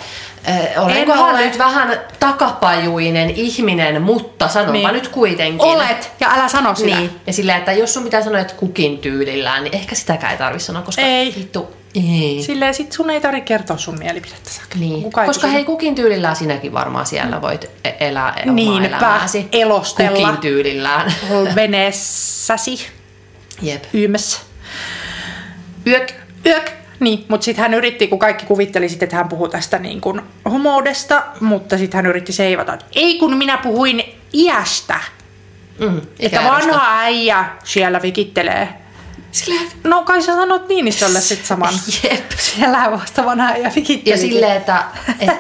[0.48, 1.40] äh, olenkohan ole.
[1.44, 4.92] nyt vähän takapajuinen ihminen, mutta sanonpa Niin.
[4.92, 5.60] nyt kuitenkin.
[5.60, 6.96] Olet, ja älä sano sitä.
[6.96, 7.10] Niin.
[7.26, 10.66] Ja silleen, että jos sun pitää sanoa, että kukin tyylillään, niin ehkä sitäkään ei tarvitse
[10.66, 11.34] sanoa, koska Ei.
[11.38, 12.42] vittu, ei.
[12.42, 14.50] Silleen sit sun ei tarvitse kertoa sun mielipidettä.
[14.78, 15.02] Niin.
[15.02, 19.48] Kuka Koska hei, kukin tyylillään sinäkin varmaan siellä voit e- elää omaa Niinpä, elämääsi.
[19.52, 20.10] elostella.
[20.28, 21.14] Kukin tyylillään.
[21.54, 22.86] Veneessäsi,
[23.62, 23.84] Jep.
[23.94, 24.38] yymessä.
[25.86, 26.12] Yök.
[26.46, 26.70] Yök.
[27.00, 30.22] Niin, mutta sitten hän yritti, kun kaikki kuvitteli sit, että hän puhuu tästä niin kuin
[30.50, 34.02] homoudesta, mutta sitten hän yritti seivata, että ei kun minä puhuin
[34.34, 35.00] iästä.
[35.78, 38.68] Mm, Että vanha äijä siellä vikittelee.
[39.34, 41.74] Silleen, No kai sä sanot Niinistölle sit saman.
[42.02, 42.30] Jep.
[42.38, 44.14] Siellä vasta vanha äijä vikitteli.
[44.14, 44.84] Ja silleen, että
[45.20, 45.30] et,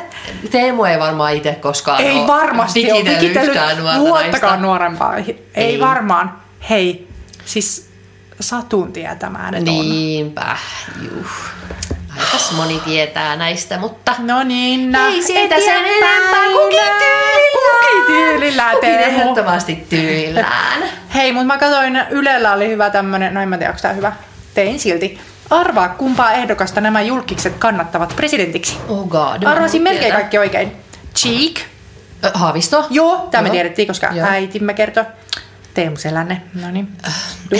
[0.50, 5.16] Teemu ei varmaan itse koskaan Ei varmasti ole vikitellyt vikitellyt yhtään nuorta vuottakaan nuorempaa.
[5.16, 5.80] Ei, Ei.
[5.80, 6.38] varmaan.
[6.70, 7.08] Hei,
[7.44, 7.88] siis
[8.40, 9.88] satun tietämään, että on.
[9.88, 10.56] Niinpä,
[11.02, 11.26] juh.
[12.18, 15.08] Aikas moni tietää näistä, mutta No niin, nä.
[15.08, 16.44] Ei siitä sen enempää.
[16.52, 16.80] Kukin
[18.80, 19.04] Teemu.
[19.04, 20.82] ehdottomasti tyylillään.
[21.14, 24.12] Hei, mutta mä katsoin, Ylellä oli hyvä tämmönen, no en mä tiedä, onko tää hyvä.
[24.54, 25.20] Tein silti.
[25.50, 28.76] Arvaa, kumpaa ehdokasta nämä julkikset kannattavat presidentiksi.
[28.88, 29.42] Oh god.
[29.42, 30.16] Arvasin melkein tiedä.
[30.16, 30.72] kaikki oikein.
[31.16, 31.54] Cheek.
[32.34, 32.86] Haavisto?
[32.90, 34.26] Joo, tämä me tiedettiin, koska Joo.
[34.28, 35.04] äitimme kertoi.
[35.74, 36.42] Teemu Selänne.
[36.62, 36.88] No niin.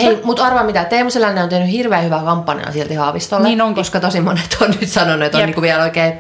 [0.03, 3.49] Hei, mutta arvaa mitä, Teemu Selänne on tehnyt hirveän hyvää kampanjaa silti Haavistolle.
[3.49, 3.75] Niin onkin.
[3.75, 5.47] Koska tosi monet on nyt sanonut, että on Jep.
[5.49, 6.13] niinku vielä oikein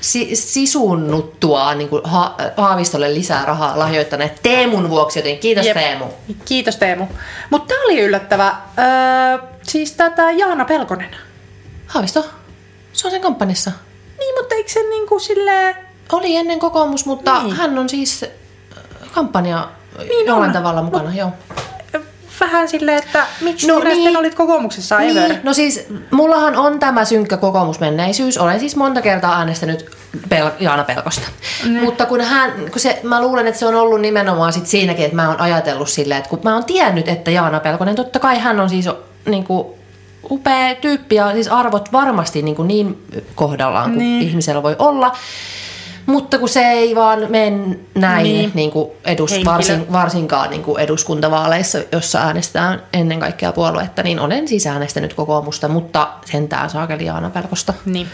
[0.00, 5.76] si- sisunnuttua niinku ha- Haavistolle lisää rahaa lahjoittaneet Teemun vuoksi, joten kiitos Jep.
[5.76, 6.04] Teemu.
[6.44, 7.06] Kiitos Teemu.
[7.50, 8.54] Mutta tämä oli yllättävä.
[8.78, 11.10] Öö, siis tätä Jaana Pelkonen.
[11.86, 12.26] Haavisto,
[12.92, 13.70] se on sen kampanjassa.
[14.18, 15.76] Niin, mutta eikö se niinku silleen...
[16.12, 17.44] Oli ennen kokoomus, mutta Niin.
[17.44, 17.56] niin.
[17.56, 18.28] hän on siis äh,
[19.12, 20.52] kampanja Niin jollain on.
[20.52, 21.32] tavalla mukana, joo.
[22.40, 23.88] Vähän silleen, että miksi No no, niin.
[23.88, 23.96] niin.
[23.96, 25.28] sitten olit kokoomuksessa ever?
[25.28, 28.38] Niin, no siis mullahan on tämä synkkä kokoomusmenneisyys.
[28.38, 29.90] Olen siis monta kertaa äänestänyt
[30.34, 31.28] Pel- Jaana Pelkosta.
[31.64, 31.84] Mm.
[31.84, 35.16] Mutta kun hän, kun se, mä luulen, että se on ollut nimenomaan sit siinäkin, että
[35.16, 38.60] mä oon ajatellut silleen, että kun mä oon tiennyt, että Jaana Pelkonen, totta kai hän
[38.60, 38.88] on siis
[39.26, 39.66] niin kuin,
[40.30, 43.02] upea tyyppi ja siis arvot varmasti niin, kuin niin
[43.34, 44.18] kohdallaan kuin Niin.
[44.18, 44.28] niin.
[44.30, 45.16] ihmisellä voi olla.
[46.08, 48.50] Mutta kun se ei vaan mene näin Niin.
[48.54, 48.70] niin.
[48.70, 49.52] Kuin edus, Henkilö.
[49.52, 55.68] varsin, varsinkaan niin kuin eduskuntavaaleissa, jossa äänestetään ennen kaikkea puoluetta, niin olen siis äänestänyt kokoomusta,
[55.68, 57.74] mutta sentään saakeli Jaana Pelkosta.
[57.84, 58.08] Niin.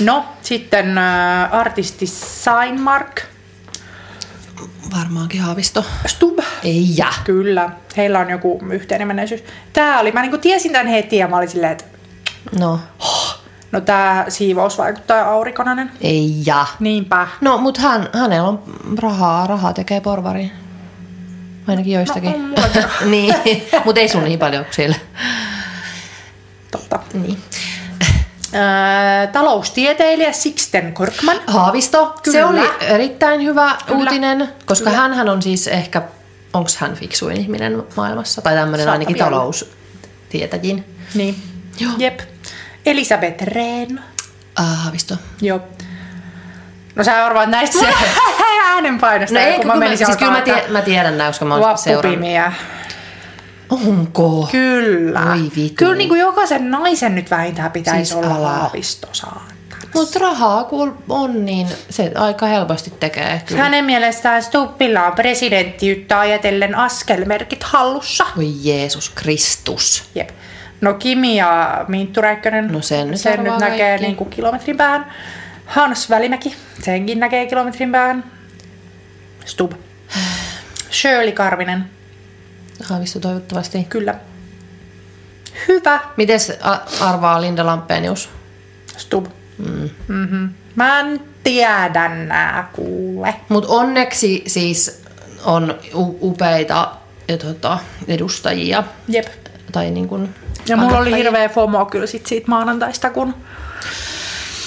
[0.00, 3.20] No, sitten äh, artisti Seinmark.
[4.98, 5.84] Varmaankin Haavisto.
[6.06, 6.38] Stub.
[6.64, 7.14] Ei jää.
[7.24, 9.44] Kyllä, heillä on joku yhteinen menneisyys.
[9.72, 11.84] Tää oli, mä niinku tiesin tämän heti ja mä olin silleen, että
[12.60, 12.80] No,
[13.72, 15.90] no tää siivous vaikuttaa aurikonainen.
[16.00, 16.66] ei jää.
[16.80, 17.28] Niinpä.
[17.40, 18.62] No, mutta hän, hänellä on
[18.98, 20.52] rahaa, rahaa tekee porvari.
[21.68, 22.50] Ainakin joistakin.
[22.50, 23.34] No, on niin,
[23.84, 24.96] mutta ei sun niin paljon sillä.
[26.70, 26.98] Totta.
[27.14, 27.38] Niin.
[28.54, 31.36] Öö, taloustieteilijä Sixten Korkman.
[31.46, 32.38] Haavisto, Kyllä.
[32.38, 33.98] se oli erittäin hyvä Kyllä.
[33.98, 35.02] uutinen, koska Kyllä.
[35.14, 36.02] hän on siis ehkä,
[36.52, 40.84] onko hän fiksuin ihminen maailmassa, tai tämmöinen ainakin taloustietäjin.
[41.14, 41.36] Niin.
[41.80, 41.92] Joo.
[41.98, 42.20] Jep.
[42.86, 44.00] Elisabeth Rehn.
[44.56, 45.14] Ah, Haavisto.
[45.40, 45.60] Joo.
[46.94, 47.86] No sä arvaat näistä se
[48.66, 51.44] äänenpainosta, No ei, kun kun mä menisin siis kyllä mä, tie, mä tiedän nää, koska
[51.44, 52.28] mä oon seurannut.
[53.70, 54.48] Onko?
[54.52, 55.20] Kyllä.
[55.32, 55.74] Oi vitu.
[55.74, 58.70] Kyllä niin kuin jokaisen naisen nyt vähintään pitäisi Siis olla
[59.12, 59.56] saatana.
[59.94, 63.42] Mutta rahaa kun on, niin se aika helposti tekee.
[63.46, 63.62] Kyllä.
[63.62, 68.26] Hänen mielestään Stubbilla on presidenttiyttä ajatellen askelmerkit hallussa.
[68.36, 70.04] Voi Jeesus Kristus.
[70.14, 70.30] Jep.
[70.86, 74.06] No Kimi ja Minttu Räikkönen, No sen nyt sen nyt näkee kaikki.
[74.06, 75.12] niin kuin kilometrin päähän.
[75.66, 78.24] Hans Välimäki, senkin näkee kilometrin päähän.
[79.44, 79.72] Stub.
[81.00, 81.84] Shirley Karvinen,
[82.84, 83.84] Haavisto toivottavasti.
[83.84, 84.14] kyllä.
[85.68, 86.00] Hyvä.
[86.16, 88.28] Mites a- arvaa Linda Lampenius?
[88.96, 89.26] Stub.
[89.58, 89.90] Mm.
[90.08, 90.48] Mm-hmm.
[90.74, 93.34] Mä en tiedä nää kuule.
[93.48, 95.02] Mutta onneksi siis
[95.44, 95.78] on
[96.20, 96.90] upeita
[97.42, 98.84] tota, edustajia.
[99.08, 99.26] Jep.
[99.72, 100.28] Tai niin kun
[100.68, 103.34] Ja mulla oli hirveä FOMO kyllä sit siitä maanantaista, kun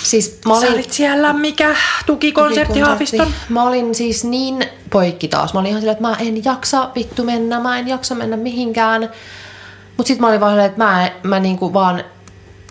[0.10, 3.28] Siis mä sä olin, olit siellä, mikä tukikonsertti Haaviston.
[3.50, 5.54] Mä olin siis niin poikki taas.
[5.54, 9.10] Mä olin ihan silleen, että mä en jaksa vittu mennä, mä en jaksa mennä mihinkään.
[9.98, 12.04] Mut sit mä olin vaan että mä, mä niinku vaan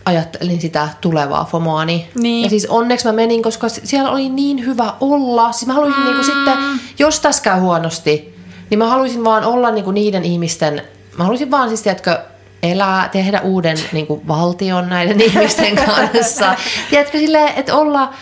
[0.04, 2.10] ajattelin sitä tulevaa FOMOani.
[2.14, 2.44] Niin.
[2.44, 5.52] Ja siis onneksi mä menin, koska siellä oli niin hyvä olla.
[5.52, 6.06] Siis mä haluaisin mm.
[6.06, 6.58] niinku sitten,
[6.98, 8.34] jos tässä käy huonosti,
[8.70, 10.82] niin mä haluaisin vaan olla niinku niiden ihmisten,
[11.18, 12.18] mä haluaisin vaan siis, tiedätkö,
[12.62, 16.54] elää, tehdä uuden niinku, valtion näiden ihmisten kanssa.
[16.90, 18.14] Tiedätkö, silleen, että olla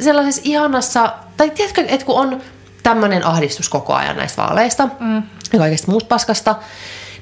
[0.00, 2.40] sellaisessa ihanassa, tai tiedätkö, että kun on
[2.82, 5.22] tämmöinen ahdistus koko ajan näistä vaaleista mm.
[5.52, 6.54] ja kaikesta muusta paskasta,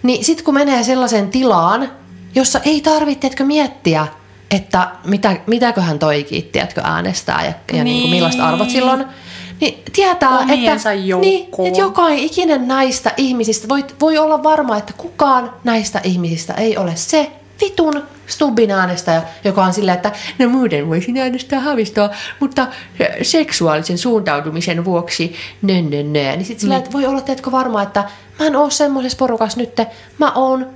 [0.03, 1.93] Niin sit kun menee sellaiseen tilaan,
[2.35, 4.07] jossa ei tarvitse miettiä,
[4.51, 7.85] että mitä, mitäköhän toi tiedätkö, äänestää ja, ja niin.
[7.85, 9.05] Niin kuin millaiset arvot silloin,
[9.63, 14.93] niin tietää, Omiensa että, niin, että jokainen ikinen näistä ihmisistä, voi, voi olla varma, että
[14.97, 20.89] kukaan näistä ihmisistä ei ole se vitun Stubbin äänestäjä, joka on silleen, että no muuten
[20.89, 22.67] voisin äänestää Havistoa, mutta
[23.23, 26.37] seksuaalisen suuntautumisen vuoksi nö, nö, nö.
[26.37, 28.05] Niin sit sillä, että voi olla, teetkö varma, että
[28.39, 29.77] mä en oo semmoisessa porukassa nyt,
[30.19, 30.67] mä oon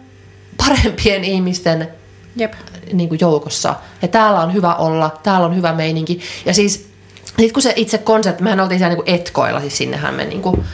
[0.57, 1.89] parempien ihmisten
[2.37, 2.53] Jep.
[2.93, 3.75] niin kuin joukossa.
[4.03, 6.21] Ja täällä on hyvä olla, täällä on hyvä meininki.
[6.47, 6.96] Ja siis
[7.37, 10.43] sitten kun se itse konsertti, mehän oltiin siellä niin kuin etkoilla, siis sinnehän me niin
[10.43, 10.65] kuin,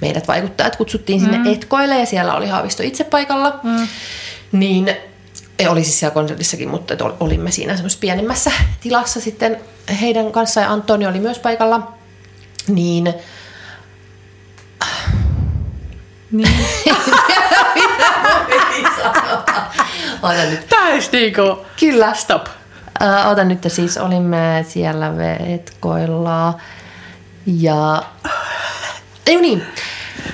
[0.00, 1.52] meidät vaikuttajat kutsuttiin sinne mm.
[1.52, 3.60] etkoille ja siellä oli Haavisto itse paikalla.
[3.62, 3.88] Mm.
[4.52, 4.96] Niin
[5.58, 8.50] ei oli siis siellä konsertissakin, mutta olimme siinä semmoisessa pienemmässä
[8.80, 9.60] tilassa sitten
[10.00, 11.92] heidän kanssaan ja Antoni oli myös paikalla.
[12.68, 13.14] Niin
[16.32, 16.58] Niin.
[20.22, 20.68] Ota nyt.
[20.68, 21.66] Täys niinku.
[21.80, 22.14] Kyllä.
[22.14, 22.46] Stop.
[23.02, 26.60] Äh, ota nyt, siis olimme siellä vetkoilla
[27.46, 28.02] ja...
[29.26, 29.62] Ei niin.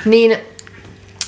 [0.05, 0.39] Niin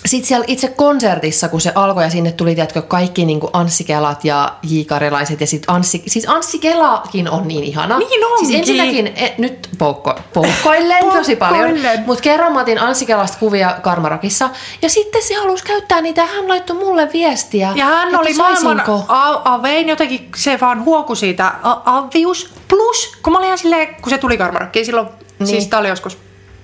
[0.08, 3.84] sitten siellä itse konsertissa, kun se alkoi ja sinne tuli, tiedätkö, kaikki niin kuin Anssi
[3.84, 4.80] Kelat ja J.
[4.86, 7.98] Karilaiset ja sitten Anssi, siis Anssi Kelakin on niin ihana.
[7.98, 8.46] Niin onkin.
[8.46, 11.70] Siis ensinnäkin, e, nyt poukko, poukkoilleen tosi paljon,
[12.06, 14.50] mutta kerran mä otin Anssi Kelasta kuvia Karmarokissa
[14.82, 17.72] ja sitten se halusi käyttää niitä ja hän laittoi mulle viestiä.
[17.74, 22.50] Ja hän oli maailman a- avein, jotenkin se vaan huoku siitä a- avius.
[22.68, 25.16] Plus, kun mä olin ihan silleen, kun se tuli Karmarokkiin silloin, Niin.
[25.38, 25.46] niin.
[25.48, 26.18] siis tää oli joskus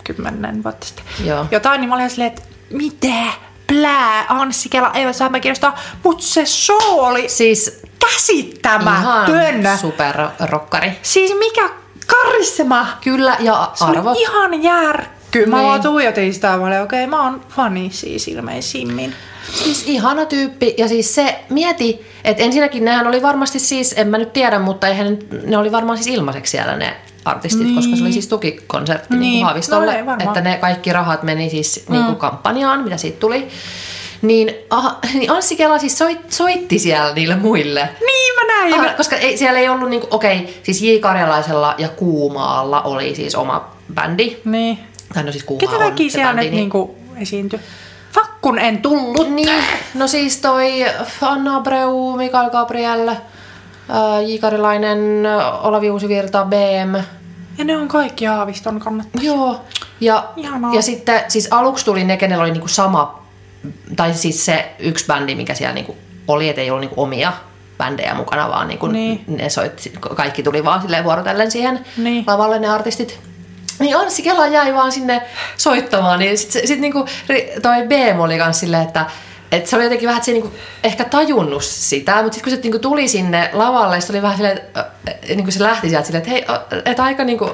[0.05, 1.05] kymmenen vuotta sitten.
[1.24, 1.46] Joo.
[1.50, 3.32] Jotain, niin mä olin silleen, että mitä?
[3.66, 5.78] Plää, Anssi Kela, ei saa mä kiinnostaa.
[6.04, 9.61] Mut se show oli Siis käsittämätön.
[9.61, 10.92] ihan superrokkari.
[11.02, 11.70] Siis mikä
[12.06, 12.87] karisma.
[13.04, 14.18] Kyllä, ja Se arvot.
[14.18, 15.46] ihan järkky.
[15.46, 15.66] Mä Niin.
[15.66, 19.14] vaan tuijotin sitä mä olin, okei, okay, mä oon fani siis ilmeisimmin.
[19.52, 20.74] Siis ihana tyyppi.
[20.78, 24.88] Ja siis se, mieti, että ensinnäkin nehän oli varmasti siis, en mä nyt tiedä, mutta
[24.88, 27.74] eihän, ne oli varmaan siis ilmaiseksi siellä ne artistit, niin.
[27.74, 29.20] koska se oli siis tukikonsertti niin.
[29.20, 29.44] Niin Niin.
[29.44, 30.02] Haavistolle.
[30.02, 31.92] No että ne kaikki rahat meni siis mm.
[31.92, 33.48] niin kuin kampanjaan, mitä siitä tuli.
[34.22, 37.88] Niin, aha, niin Anssi Kela siis soit, soitti siellä niille muille.
[38.06, 38.88] Niin mä näin.
[38.88, 40.87] Ah, koska ei, siellä ei ollut, niinku, okei, siis J.
[41.00, 44.37] Karjalaisella ja Kuumaalla oli siis oma bändi.
[44.44, 44.78] Niin.
[45.14, 47.61] Tai no siis Kuuma Ketä on se siellä bändi, nyt niinku esiintyi?
[48.12, 49.31] Fakkun en tullut.
[49.31, 50.85] Niin, no siis toi
[51.20, 54.38] Anna Abreu, Mikael Gabriel, ää, J.
[54.40, 54.98] Karilainen,
[55.62, 56.94] Olavi Uusivirta, BM.
[57.59, 59.33] Ja ne on kaikki Haaviston kannattajia.
[59.33, 59.61] Joo.
[60.01, 60.75] Ja, Ihanaa.
[60.75, 63.22] ja sitten siis aluksi tuli ne, kenellä oli niinku sama,
[63.96, 65.96] tai siis se yksi bändi, mikä siellä niinku
[66.29, 67.33] oli, että ei ollut niinku omia
[67.79, 69.25] bändejä mukana, vaan niinku Niin.
[69.27, 72.25] ne soitti, kaikki tuli vaan silleen vuorotellen siihen Niin.
[72.27, 73.20] lavalle ne artistit.
[73.82, 75.22] Niin Anssi Kela jäi vaan sinne
[75.56, 77.06] soittamaan, niin sitten sit niinku,
[77.62, 79.06] toi BM oli kans silleen, että
[79.52, 82.58] et se oli jotenkin vähän, että se ei niinku ehkä tajunnut sitä, mutta sitten kun
[82.58, 84.86] se niinku tuli sinne lavalle, se oli vähän silleen, että
[85.28, 87.50] niinku se lähti sieltä silleen, että hei, että aika niinku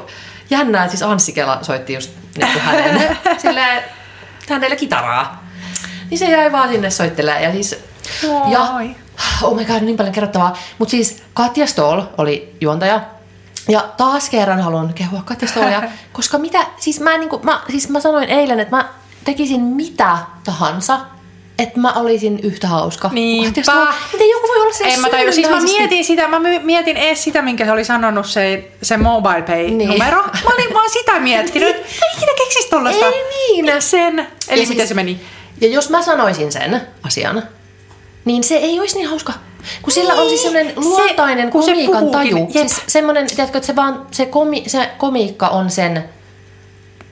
[0.50, 3.82] jännää, että siis Anssi Kela soitti just niinku hänen, silleen,
[4.48, 5.48] hänelle kitaraa.
[6.10, 7.78] Niin se jäi vaan sinne soittelemaan ja siis,
[8.48, 8.96] ja, Oi.
[9.42, 10.58] oh my god, niin paljon kerrottavaa.
[10.78, 13.00] Mutta siis Katja Stoll oli juontaja.
[13.68, 18.00] Ja taas kerran haluan kehua Katja Stollia, koska mitä, siis mä, niinku, mä, siis mä
[18.00, 18.88] sanoin eilen, että mä
[19.24, 21.00] tekisin mitä tahansa,
[21.58, 23.08] että mä olisin yhtä hauska.
[23.08, 23.86] kuin Niinpä.
[24.12, 25.32] Miten joku voi olla se En mä tajua.
[25.32, 29.42] Siis mä mietin sitä, mä mietin edes sitä, minkä se oli sanonut se, se mobile
[29.42, 30.22] pay-numero.
[30.26, 30.44] Niin.
[30.44, 31.76] Mä olin vaan sitä miettinyt.
[31.76, 33.06] Mä en ikinä keksis tollasta.
[33.06, 33.64] Ei niin.
[33.74, 34.18] Miksen?
[34.18, 34.26] Eli
[34.62, 35.20] Ja miten siis- se meni?
[35.60, 37.42] Ja jos mä sanoisin sen asian,
[38.24, 39.32] niin se ei olisi niin hauska.
[39.82, 42.48] Kun sillä on siis semmoinen Se- luontainen se komiikan puhuukin, taju.
[42.54, 42.68] jep.
[42.68, 46.04] Siis semmoinen, tiedätkö, että se, vaan, se, komi, se komiikka on sen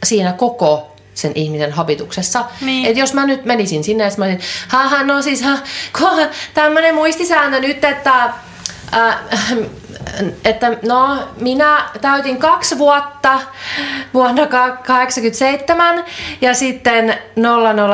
[0.05, 2.45] siinä koko sen ihmisen habituksessa.
[2.61, 2.87] Niin.
[2.87, 5.59] Et jos mä nyt menisin sinne ja mä olisin, haha, no siis ha,
[6.55, 8.25] tämmöinen muistisääntö nyt, että,
[8.95, 9.19] äh,
[10.45, 13.41] että no minä täytin kaksi vuotta
[14.15, 16.05] vuonna ka- 87
[16.41, 17.15] ja sitten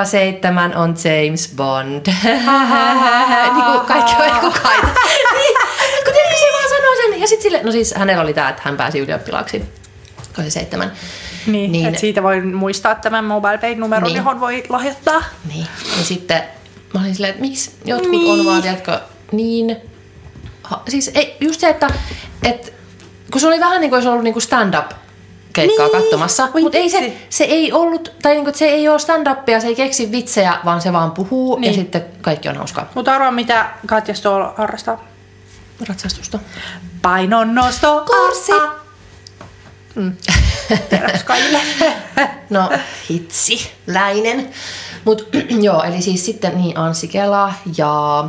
[0.05, 2.07] 007 on James Bond.
[3.55, 4.87] niin kuin kaikki on joku kaita.
[5.39, 5.57] niin,
[6.05, 8.63] kun tiedätkö, se vaan sanoo sen ja sitten sille, no siis hänellä oli tämä, että
[8.65, 9.65] hän pääsi ylioppilaaksi
[10.33, 10.93] 87.
[11.47, 11.73] Niin, Niin.
[11.73, 11.87] niin.
[11.87, 14.05] että siitä voi muistaa tämän mobile pay-numeron, Niin.
[14.05, 14.17] niin.
[14.17, 15.23] johon voi lahjoittaa.
[15.49, 15.67] Niin.
[15.99, 16.43] Ja sitten
[16.95, 18.41] mä olin silleen, että miksi jotkut Niin.
[18.41, 19.01] on vaan, tiedätkö,
[19.33, 19.77] niin...
[20.89, 21.89] Siis ei, just se, että,
[22.43, 22.71] että
[23.33, 24.91] kun se oli vähän niin kuin olisi ollut niin kuin stand-up
[25.53, 26.01] keikkaa Niin.
[26.03, 29.67] katsomassa, mutta ei se, se ei ollut, tai niin kuin, se ei ole stand-upia, se
[29.67, 31.73] ei keksi vitsejä, vaan se vaan puhuu niin.
[31.73, 32.91] ja sitten kaikki on hauskaa.
[32.95, 35.05] Mutta arvaa, mitä Katja Stoll harrastaa.
[35.89, 36.39] Ratsastusta.
[37.03, 38.05] Painonnosto.
[38.07, 38.53] Kurssi.
[39.95, 40.17] Mm.
[40.91, 41.61] Tiedäks kaikille?
[42.51, 42.71] No,
[43.11, 44.51] hitsi, läinen.
[45.05, 45.29] Mut
[45.67, 48.25] joo, eli siis sitten niin Anssi Kela ja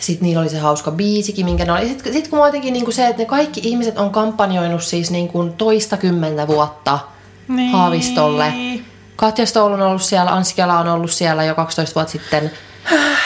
[0.00, 1.88] sitten niillä oli se hauska biisikin, minkä ne oli.
[1.88, 5.52] Sitten sit kun jotenkin niin se, että ne kaikki ihmiset on kampanjoinut siis niin kuin
[5.52, 6.98] toista kymmentä vuotta
[7.48, 7.72] Niin.
[7.72, 8.52] Haavistolle.
[9.16, 12.50] Katja Stoll on ollut siellä, Anssi Kela on ollut siellä jo 12 vuotta sitten.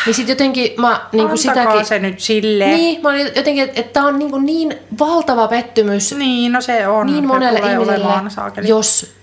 [0.06, 1.86] Niin sitten jotenkin mä niin kuin Antakaa sitäkin...
[1.86, 2.70] se nyt silleen.
[2.70, 6.88] Niin, mä olin jotenkin, että, tämä on niin, kuin niin valtava pettymys Niin, no se
[6.88, 7.06] on.
[7.06, 9.14] niin monelle ihmiselle, jos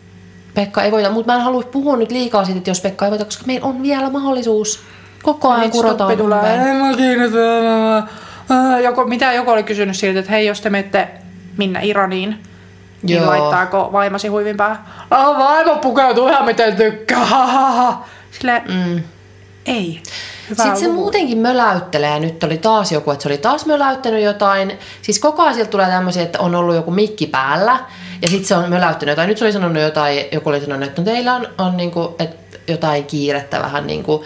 [0.53, 1.11] Pekka ei voita.
[1.11, 3.67] Mutta mä en halua puhua nyt liikaa siitä, että jos Pekka ei voita, koska meillä
[3.67, 4.79] on vielä mahdollisuus.
[5.23, 6.59] Koko ajan kurotaan tulee.
[8.51, 11.07] Äh, Joku, mitä joku oli kysynyt siltä, että hei, jos te menette
[11.57, 12.43] minne Iraniin,
[13.03, 13.27] niin Joo.
[13.27, 14.85] laittaako vaimosi huivin päähän?
[15.11, 17.27] Ah, vaimo pukeutuu ihan miten tykkää.
[18.31, 19.03] Sille, mm.
[19.65, 20.01] ei.
[20.49, 20.99] Hyvä Sitten se luku.
[21.01, 22.19] muutenkin möläyttelee.
[22.19, 24.79] Nyt oli taas joku, että se oli taas möläyttänyt jotain.
[25.01, 27.79] Siis koko ajan sieltä tulee tämmöisiä, että on ollut joku mikki päällä.
[28.21, 29.27] Ja sitten se on möläyttänyt jotain.
[29.27, 32.57] Nyt se oli sanonut jotain, joku oli sanonut, että no teillä on, on niinku, että
[32.67, 34.25] jotain kiirettä vähän niinku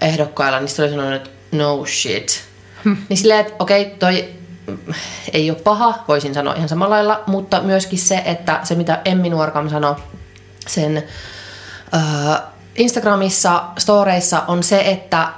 [0.00, 0.60] ehdokkailla.
[0.60, 2.44] Niin sitten oli sanonut, että no shit.
[3.08, 4.28] Niin silleen, että okei, okay, toi
[5.32, 9.30] ei ole paha, voisin sanoa ihan samalla lailla, mutta myöskin se, että se mitä Emmi
[9.30, 9.96] Nuorkam sanoi
[10.66, 11.02] sen
[11.94, 12.42] äh,
[12.76, 15.28] Instagramissa, storeissa on se, että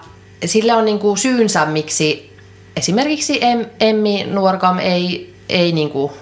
[0.45, 2.37] sillä on niinku syynsä, miksi
[2.77, 6.13] esimerkiksi em, Emmi Nuorkam ei, ei niinku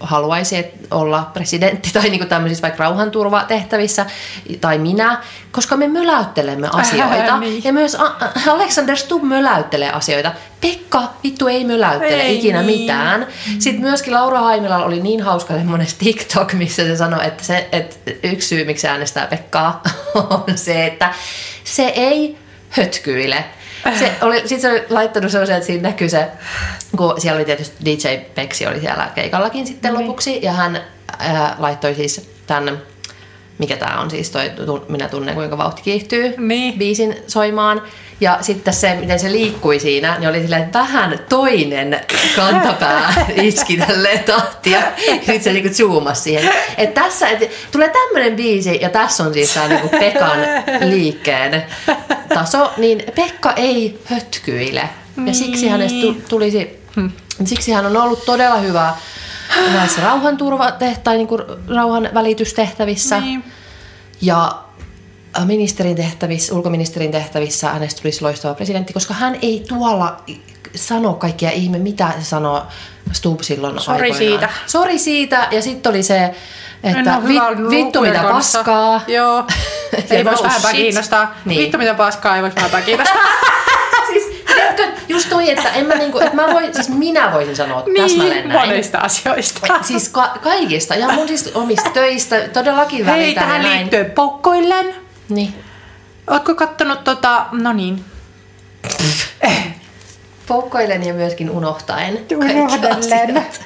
[0.00, 4.06] haluaisi olla presidentti tai niinku tämmöisissä vaikka rauhanturvatehtävissä
[4.60, 7.38] tai minä, koska me möläyttelemme asioita.
[7.38, 7.64] Niin.
[7.64, 7.96] Ja myös
[8.46, 10.32] Alexander Stubb möläyttelee asioita.
[10.60, 12.80] Pekka vittu ei möläyttele Ei ikinä niin.
[12.80, 13.26] mitään.
[13.58, 18.10] Sitten myöskin Laura Haimilalla oli niin hauska semmoinen TikTok, missä se sanoi, että, se, että
[18.22, 19.82] yksi syy, miksi äänestää Pekkaa,
[20.14, 21.14] on se, että
[21.64, 22.38] se ei
[22.70, 23.44] hötkyile.
[23.98, 26.28] Se oli, sitten se oli laittanut sellaisen, että siinä näkyy se,
[26.96, 30.02] kun siellä oli tietysti DJ Peksi oli siellä keikallakin sitten Niin.
[30.06, 30.80] lopuksi, ja hän
[31.18, 32.78] ää, laittoi siis tämän,
[33.58, 34.50] mikä tämä on siis toi,
[34.88, 36.78] minä tunnen kuinka vauhti kiihtyy, Niin.
[36.78, 37.82] biisin soimaan.
[38.20, 42.00] Ja sitten se, miten se liikkui siinä, niin oli silleen, että vähän toinen
[42.36, 44.82] kantapää iski tälleen tahtia.
[45.06, 46.52] Sitten se niinku zoomasi siihen.
[46.78, 50.38] Että tässä et, tulee tämmöinen biisi, ja tässä on siis tämä niinku Pekan
[50.90, 51.62] liikkeen
[52.34, 54.88] taso, niin Pekka ei hötkyile.
[55.26, 56.78] Ja siksi hänestä tu- tulisi,
[57.44, 58.94] siksi hän on ollut todella hyvä
[59.72, 61.38] näissä rauhanturvateh- tai niinku
[61.76, 63.20] rauhan välitystehtävissä.
[63.20, 63.44] Niin.
[64.20, 64.52] Ja
[65.38, 70.16] äh, ministerin tehtävissä, ulkoministerin tehtävissä hänestä tulisi loistava presidentti, koska hän ei tuolla
[70.74, 72.62] sano kaikkia ihme, mitä se sanoo
[73.12, 74.18] Stubb silloin Sori aikoinaan.
[74.18, 74.48] siitä.
[74.66, 75.48] Sori siitä.
[75.50, 76.34] Ja sitten oli se,
[76.82, 77.34] että vi,
[77.70, 79.00] vittu mitä paskaa.
[79.06, 79.44] Joo.
[80.10, 80.80] Ei voisi no vähempää shit.
[80.82, 81.34] kiinnostaa.
[81.44, 81.60] Niin.
[81.60, 83.22] Vittu mitä paskaa, ei voisi vähempää kiinnostaa.
[85.20, 88.36] siis, just toi, että en mä niinku, että mä voin, siis minä voisin sanoa täsmälleen
[88.44, 88.68] niin, näin.
[88.68, 89.66] monista asioista.
[89.82, 93.78] Siis ka- kaikista, ja mun siis omista töistä, todellakin Hei, välitän ja tähän näin.
[93.80, 94.94] liittyen poukkoillen.
[95.28, 95.54] Niin.
[96.30, 98.04] Ootko kattonut tota, no niin,
[100.46, 102.18] Poukkoilen ja myöskin unohtaen.
[102.36, 102.98] unohdellen.
[102.98, 103.60] asiat.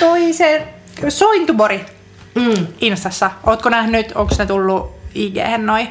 [0.00, 0.62] Toisen
[1.08, 1.86] Sointubori
[2.34, 2.66] Mm.
[2.80, 3.30] Instassa.
[3.46, 5.88] Ootko nähnyt, onko ne tullut ig noi,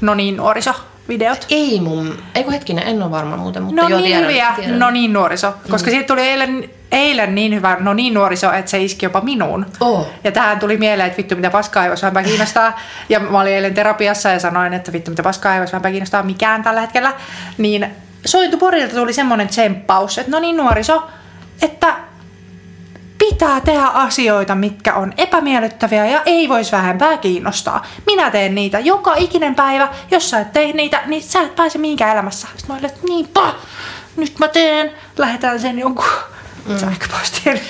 [0.00, 0.74] no niin nuoriso
[1.08, 1.46] videot?
[1.50, 4.78] Ei mun, eikö hetkinen, en ole varma muuten, mutta No joo, niin tiedän, hyviä, tiedän.
[4.78, 5.54] no niin nuoriso.
[5.70, 9.66] Koska siitä tuli eilen, eilen niin hyvä no niin nuoriso, että se iski jopa minuun.
[9.80, 10.06] Oh.
[10.24, 12.80] Ja tähän tuli mieleen, että vittu mitä paskaa ei voisi vähempää kiinnostaa.
[13.08, 16.22] Ja mä olin eilen terapiassa ja sanoin, että vittu mitä paskaa ei voisi vähempää kiinnostaa
[16.22, 17.12] mikään tällä hetkellä.
[17.58, 17.86] Niin
[18.26, 21.02] Sointuporilta tuli semmoinen tsemppaus, että no niin nuoriso,
[21.62, 21.96] että
[23.30, 27.86] pitää tehdä asioita, mitkä on epämiellyttäviä ja ei voisi vähempää kiinnostaa.
[28.06, 29.88] Minä teen niitä joka ikinen päivä.
[30.10, 32.48] Jos sä et tee niitä, niin sä et pääse mihinkään elämässä.
[32.56, 33.54] Sitten mä olin, että niinpä,
[34.16, 34.92] nyt mä teen.
[35.18, 36.04] Lähetän sen jonkun
[36.66, 36.78] mm.
[36.78, 37.60] sähköpostiin.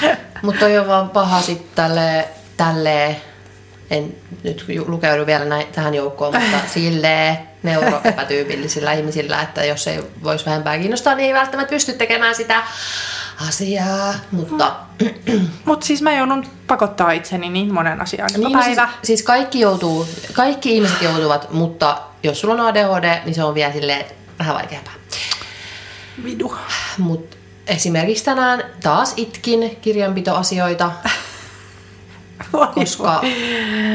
[0.43, 3.21] Mutta toi on vaan paha sitten tälle, tälle,
[3.93, 10.47] en nyt lukeudu vielä näin, tähän joukkoon, mutta silleen neuroepätyypillisillä ihmisillä, että jos ei voisi
[10.47, 12.63] vähempää kiinnostaa, niin ei välttämättä pysty tekemään sitä
[13.49, 14.15] asiaa.
[14.31, 14.77] Mutta
[15.65, 18.87] Mutta siis mä joudun pakottaa itseni niin monen asian joka niin, no päivä.
[18.87, 23.55] siis, siis kaikki joutuu, kaikki ihmiset joutuvat, mutta jos sulla on ADHD, niin se on
[23.55, 24.05] vielä silleen
[24.39, 24.95] vähän vaikeampaa.
[26.25, 26.57] Vidu.
[26.99, 30.93] Mutta esimerkiksi tänään taas itkin kirjanpitoasioita,
[32.75, 33.21] koska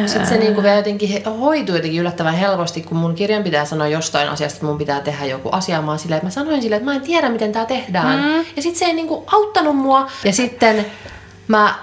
[0.06, 4.30] sitten se niinku vielä jotenkin hoituu jotenkin yllättävän helposti, kun mun kirjan pitää sanoa jostain
[4.30, 5.82] asiasta, että mun pitää tehdä joku asia.
[5.82, 8.19] Mä, silleen, että mä sanoin silleen, että mä en tiedä, miten tämä tehdään.
[8.19, 8.45] Mm.
[8.56, 10.08] Ja sitten se ei niinku auttanut mua.
[10.23, 10.86] Ja sitten
[11.47, 11.76] mä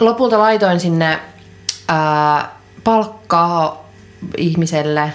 [0.00, 1.18] lopulta laitoin sinne
[1.88, 3.90] ää, palkkaa
[4.36, 5.12] ihmiselle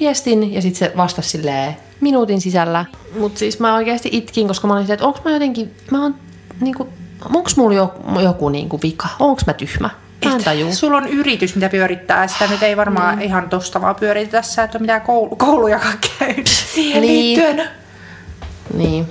[0.00, 2.84] viestin ja sitten se vastasi silleen minuutin sisällä.
[3.18, 6.14] Mutta siis mä oikeasti itkin, koska mä olin silleen, että onks mä jotenkin, mä oon
[6.60, 6.88] niinku,
[7.34, 9.90] onks mulla joku, joku niinku vika, onks mä tyhmä?
[10.24, 10.72] Mä.
[10.72, 12.26] Sulla on yritys, mitä pyörittää.
[12.26, 16.46] Sitä nyt ei varmaan ihan tosta vaan pyöritä tässä, että on mitään koulu, koulujakaan käynyt
[16.46, 17.36] siihen Niin.
[17.38, 17.68] liittyen.
[18.74, 19.06] Niin.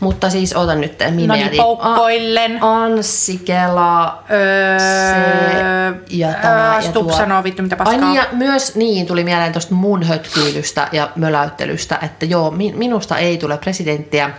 [0.00, 2.62] Mutta siis otan nyt minä No niin, poukkoillen.
[2.62, 7.16] Anssi Kela, Öö, se ja tämä ja Stubb tuo.
[7.16, 8.00] sanoo vittu mitä Ai paskaa.
[8.00, 13.18] niin, ja myös niin tuli mieleen tuosta mun hötkyilystä ja möläyttelystä, että joo, mi- minusta
[13.18, 14.30] ei tule presidenttiä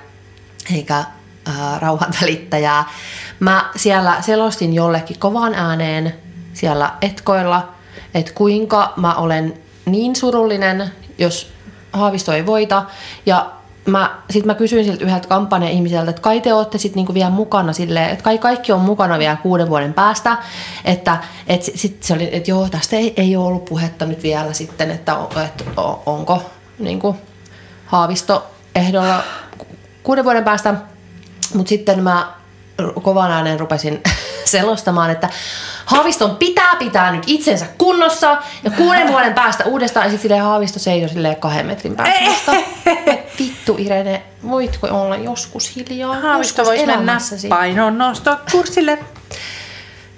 [0.75, 2.83] eikä ää, rauhanvälittäjää.
[3.39, 6.13] Mä siellä selostin jollekin kovaan ääneen
[6.53, 7.69] siellä etkoilla,
[8.13, 9.53] että kuinka mä olen
[9.85, 11.51] niin surullinen, jos
[11.93, 12.83] Haavisto ei voita.
[13.25, 13.51] Ja
[13.85, 17.73] mä, sit mä kysyin siltä yhdeltä kampanja-ihmiseltä, että kai te olette sitten niinku vielä mukana
[17.73, 20.37] silleen, että kai kaikki on mukana vielä kuuden vuoden päästä,
[20.85, 21.17] että
[21.47, 24.53] et sit- sit se oli, että joo, tästä ei, ei ole ollut puhetta nyt vielä
[24.53, 25.63] sitten, että, on, että
[26.05, 26.41] onko
[26.79, 27.15] niinku
[27.85, 29.23] Haavisto ehdolla
[29.57, 29.67] ku-
[30.03, 30.73] kuuden vuoden päästä,
[31.53, 32.33] mutta sitten mä
[33.01, 34.03] kovan äänen rupesin
[34.45, 35.29] selostamaan, että
[35.85, 40.05] Haaviston pitää pitää nyt itsensä kunnossa ja kuuden vuoden päästä uudestaan.
[40.05, 42.21] Ja sitten silleen Haavisto seisoi silleen kahden metrin päästä.
[42.23, 42.51] musta.
[43.39, 46.15] Vittu Irene, voitko olla joskus hiljaa?
[46.19, 47.17] Haavisto voisi mennä
[47.49, 48.99] painonnostokurssille.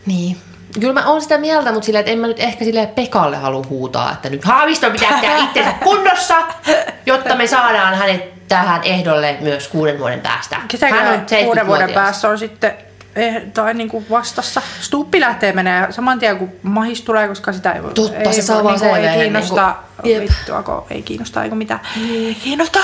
[0.05, 0.37] Niin.
[0.79, 3.63] Kyllä mä oon sitä mieltä, mutta silleen, että en mä nyt ehkä sille Pekalle halua
[3.69, 6.35] huutaa, että nyt Haavisto pitää pitää itsensä kunnossa,
[7.05, 10.55] jotta me saadaan hänet tähän ehdolle myös kuuden vuoden päästä.
[10.55, 11.93] Hän Kesäkään on kuuden vuoden 70-vuotias.
[11.93, 12.73] päässä on sitten
[13.15, 14.61] eh, tai niin kuin vastassa.
[14.81, 17.81] Stuppi lähtee menee saman tien, kun mahis tulee, koska sitä ei.
[17.81, 19.75] Totta, ei, se saa vaan niin kuin, ei kiinnosta.
[20.03, 20.21] niinku- jep.
[20.21, 21.79] vittua, kun ei kiinnosta, mitään.
[22.09, 22.79] Ei kiinnosta.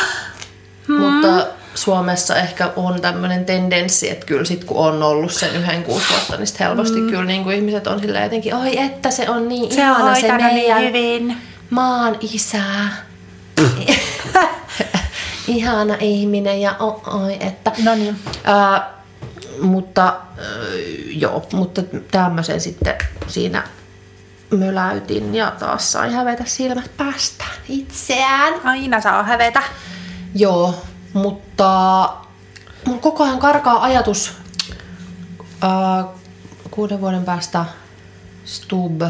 [0.88, 6.06] Mutta Suomessa ehkä on tämmöinen tendenssi, että kyllä sit kun on ollut sen yhden kuusi
[6.10, 7.10] vuotta, niin sit helposti mm.
[7.10, 10.16] kyllä niin kuin ihmiset on silleen jotenkin, oi että se on niin Se on ihana
[10.16, 11.38] se hoitanut meidän niin hyvin.
[11.70, 12.64] maan isä.
[15.48, 16.76] ihana ihminen ja
[17.08, 17.72] oi että.
[17.84, 18.20] No niin.
[18.44, 18.94] Ää,
[19.62, 20.16] mutta ää,
[21.08, 22.96] joo, mutta tämmöisen sitten
[23.28, 23.64] siinä
[24.50, 28.54] möläytin ja taas sai hävetä silmät päästä itseään.
[28.64, 29.64] Aina saa hävetä.
[30.36, 30.76] Joo,
[31.14, 32.10] mutta
[32.86, 34.34] mun koko ajan karkaa ajatus
[35.62, 36.06] ää,
[36.72, 37.66] kuuden vuoden päästä
[38.46, 39.02] Stub.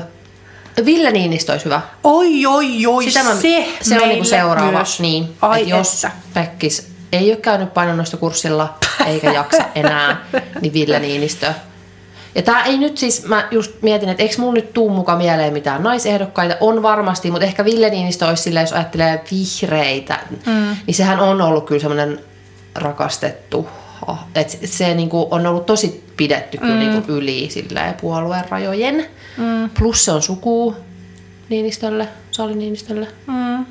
[0.85, 1.81] Ville Niinistö olisi hyvä.
[2.03, 4.71] Oi, oi, oi, Sitä mä, se, se on niinku seuraava.
[4.71, 4.99] Myös.
[4.99, 6.11] Niin, Ai että jos että.
[6.33, 10.25] Pekkis ei ole käynyt painonnostokurssilla eikä jaksa enää,
[10.61, 11.53] niin Ville Niinistö.
[12.35, 15.53] Ja tää ei nyt siis, mä just mietin, että eikö mulla nyt tuu muka mieleen
[15.53, 16.57] mitään naisehdokkaita.
[16.59, 20.77] On varmasti, mutta ehkä Ville Niinistö olisi silleen, jos ajattelee vihreitä, mm.
[20.87, 22.19] niin sehän on ollut kyllä semmoinen
[22.75, 23.67] rakastettu.
[24.35, 29.05] Et se niinku on ollut tosi pidetty kyllä niinku yli silleen, puolueen rajojen.
[29.37, 29.69] Mm.
[29.69, 30.75] Plus se on suku
[31.49, 33.07] Niinistölle, Sauli Niinistölle.
[33.27, 33.65] Mm.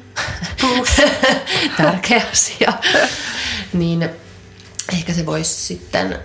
[1.76, 2.72] Tärkeä asia.
[3.72, 4.08] niin
[4.92, 6.18] ehkä se voisi sitten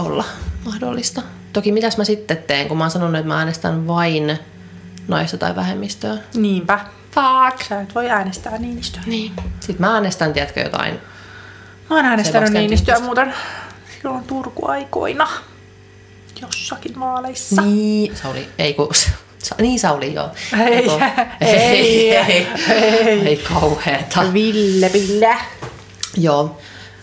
[0.00, 0.24] olla
[0.64, 1.22] mahdollista.
[1.52, 4.38] Toki mitäs mä sitten teen, kun mä oon sanonut, että mä äänestän vain
[5.08, 6.16] naista tai vähemmistöä.
[6.34, 6.78] Niinpä.
[7.14, 7.62] Fuck.
[7.68, 9.02] Sä et voi äänestää Niinistöä.
[9.06, 9.32] Niin.
[9.60, 10.94] Sitten mä äänestän, tiedätkö, jotain.
[11.90, 13.34] Mä oon äänestänyt Sebastian Niinistöä muuten
[13.96, 15.28] silloin Turku-aikoina.
[16.42, 17.62] Jossakin vaaleissa.
[17.62, 18.16] Niin.
[18.16, 18.88] Sauli, ei kun...
[19.38, 20.30] Sa- niin Sauli, joo.
[20.60, 21.00] Ei, Eiku-
[21.40, 24.32] ei, ei, ei, ei kauheeta.
[24.32, 25.36] Ville, Ville.
[26.16, 26.58] Joo,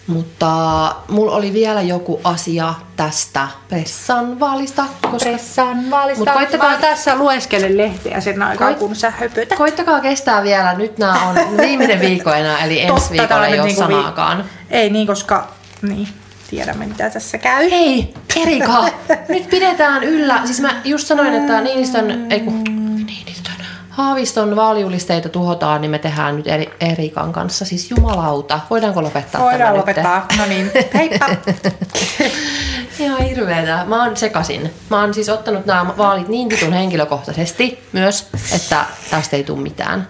[0.08, 0.48] mutta
[1.08, 6.26] mulla oli vielä joku asia tästä pressan vaalista, koska Pressan vaalista.
[6.26, 9.58] Mut koittakaa- Mä tässä lueskelen lehteä sen aikaa, Koit- kun sä höpötät.
[9.58, 10.74] koittakaa kestää vielä.
[10.74, 14.46] Nyt nämä on viimeinen viikko enää, eli ensi Totta, viikolla ei ole niinku vi- sanaakaan.
[14.70, 15.48] Ei niin, koska
[15.82, 16.08] niin,
[16.50, 17.70] tiedämme mitä tässä käy.
[17.72, 18.86] Hei, Erika,
[19.30, 20.42] nyt pidetään yllä.
[20.46, 22.64] Siis mä just sanoin, että Niinistön, ei kun,
[23.98, 27.66] Haaviston vaalijulisteita tuhotaan, niin me tehdään nyt eri, Erikan kanssa.
[27.66, 30.26] Siis jumalauta, voidaanko lopettaa Voidaan tämä lopettaa.
[30.38, 31.26] No niin, heippa.
[33.00, 33.86] Ihan hirveetä.
[33.88, 34.74] Mä oon sekasin.
[34.90, 40.08] Mä oon siis ottanut nämä vaalit niin vitun henkilökohtaisesti myös, että tästä ei tule mitään.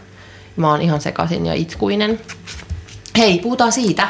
[0.56, 2.20] Mä oon ihan sekasin ja itkuinen.
[3.18, 4.08] Hei, puhutaan siitä.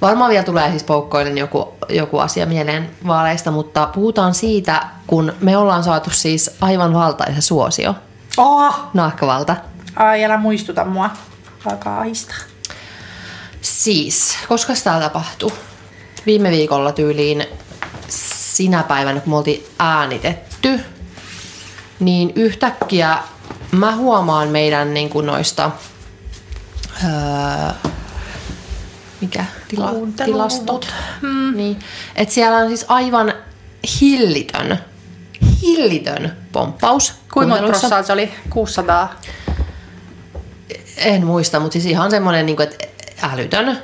[0.00, 5.56] Varmaan vielä tulee siis poukkoillen joku, joku asia mieleen vaaleista, mutta puhutaan siitä, kun me
[5.56, 7.94] ollaan saatu siis aivan valtaisa suosio
[8.36, 9.56] Oh, naakkavalta.
[9.96, 11.10] ai älä muistuta mua.
[11.64, 12.36] Alkaa ahistaa.
[13.60, 15.50] Siis, koska tämä tapahtui?
[16.26, 17.46] Viime viikolla tyyliin
[18.08, 20.80] sinä päivänä, kun me oltiin äänitetty,
[22.00, 23.18] niin yhtäkkiä
[23.72, 25.70] mä huomaan meidän niin kuin noista,
[27.04, 27.90] öö,
[29.20, 29.92] mikä, tila,
[30.24, 30.88] tilastot,
[31.22, 31.56] mm.
[31.56, 31.78] niin,
[32.16, 33.32] että siellä on siis aivan
[34.00, 34.78] hillitön,
[35.62, 37.14] hillitön pomppaus.
[37.32, 38.30] Kuinka monta prossaa se oli?
[38.50, 39.14] 600.
[40.96, 42.86] En muista, mutta siis ihan semmoinen, niin kuin, että
[43.22, 43.78] älytön.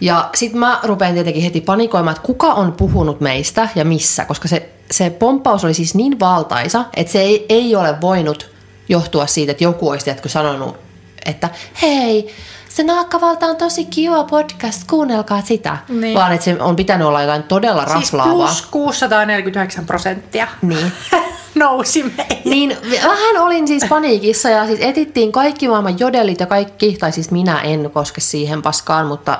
[0.00, 4.48] Ja sitten mä rupean tietenkin heti panikoimaan, että kuka on puhunut meistä ja missä, koska
[4.48, 8.50] se se pomppaus oli siis niin valtaisa, että se ei, ei ole voinut
[8.88, 10.76] johtua siitä, että joku olisi tiedätkö, sanonut,
[11.24, 11.48] että
[11.82, 12.34] hei,
[12.68, 15.76] se Naakkavalta on tosi kiva podcast, kuunnelkaa sitä.
[15.88, 16.18] Niin.
[16.18, 18.34] Vaan että se on pitänyt olla jotain todella Siis raflaavaa.
[18.46, 20.92] plus 649 prosenttia Niin.
[21.54, 22.50] nousi meihin.
[22.50, 27.30] Niin vähän olin siis paniikissa ja siis etittiin kaikki maailman jodelit ja kaikki, tai siis
[27.30, 29.38] minä en koske siihen paskaan, mutta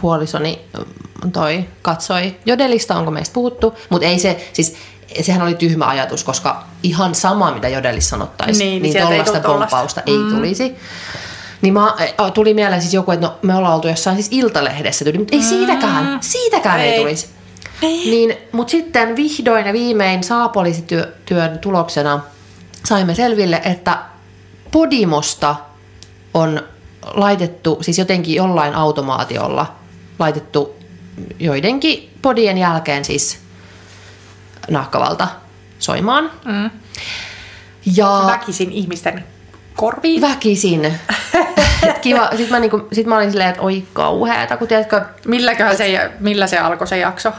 [0.00, 4.76] puolisoni mm, toi katsoi jodelista, onko meistä puhuttu, mutta ei se, siis
[5.20, 9.42] sehän oli tyhmä ajatus, koska ihan sama mitä jodelissa sanottaisiin, Niin, niin, niin sieltä ei
[9.42, 10.76] pomppausta ei tulisi.
[11.62, 11.94] Niin mä,
[12.34, 16.18] tuli mieleen siis joku, että no, me ollaan oltu jossain siis iltalehdessä mutta ei siitäkään,
[16.20, 17.39] siitäkään ei, Ei.
[17.82, 18.10] Ei tulisi.
[18.10, 22.20] Niin, mutta sitten vihdoin ja viimein saapoliisityön tuloksena
[22.84, 23.98] saimme selville, että
[24.70, 25.56] Podimosta
[26.34, 26.62] on
[27.14, 29.74] laitettu, siis jotenkin jollain automaatiolla
[30.18, 30.76] laitettu
[31.38, 33.38] joidenkin podien jälkeen siis
[34.70, 35.28] nahkavalta
[35.78, 36.30] soimaan.
[36.44, 36.70] Mm.
[37.96, 39.24] Ja Väkisin ihmisten
[39.76, 40.20] korviin.
[40.20, 40.94] väkisin.
[42.02, 42.28] Kiva.
[42.30, 46.46] Sitten mä, niinku, sit mä olin silleen, että oi kauheeta, kun tiedätkö, Milläköhän se, millä
[46.46, 47.32] se alkoi se jakso?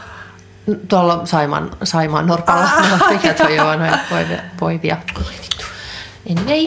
[0.88, 4.96] Tuolla Saiman, Saimaan Norpalla, no, mikä toi on, noja poivia, poivia.
[6.30, 6.66] Anyway,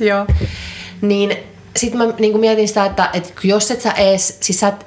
[0.00, 0.26] Joo.
[1.00, 1.36] niin
[1.76, 4.86] sitten mä niinku mietin sitä, että, että jos et sä ees, siis sä et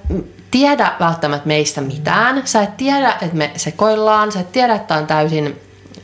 [0.52, 5.08] tiedä välttämättä meistä mitään, sä et tiedä, että me sekoillaan, sä et tiedä, että on
[5.08, 5.60] täysin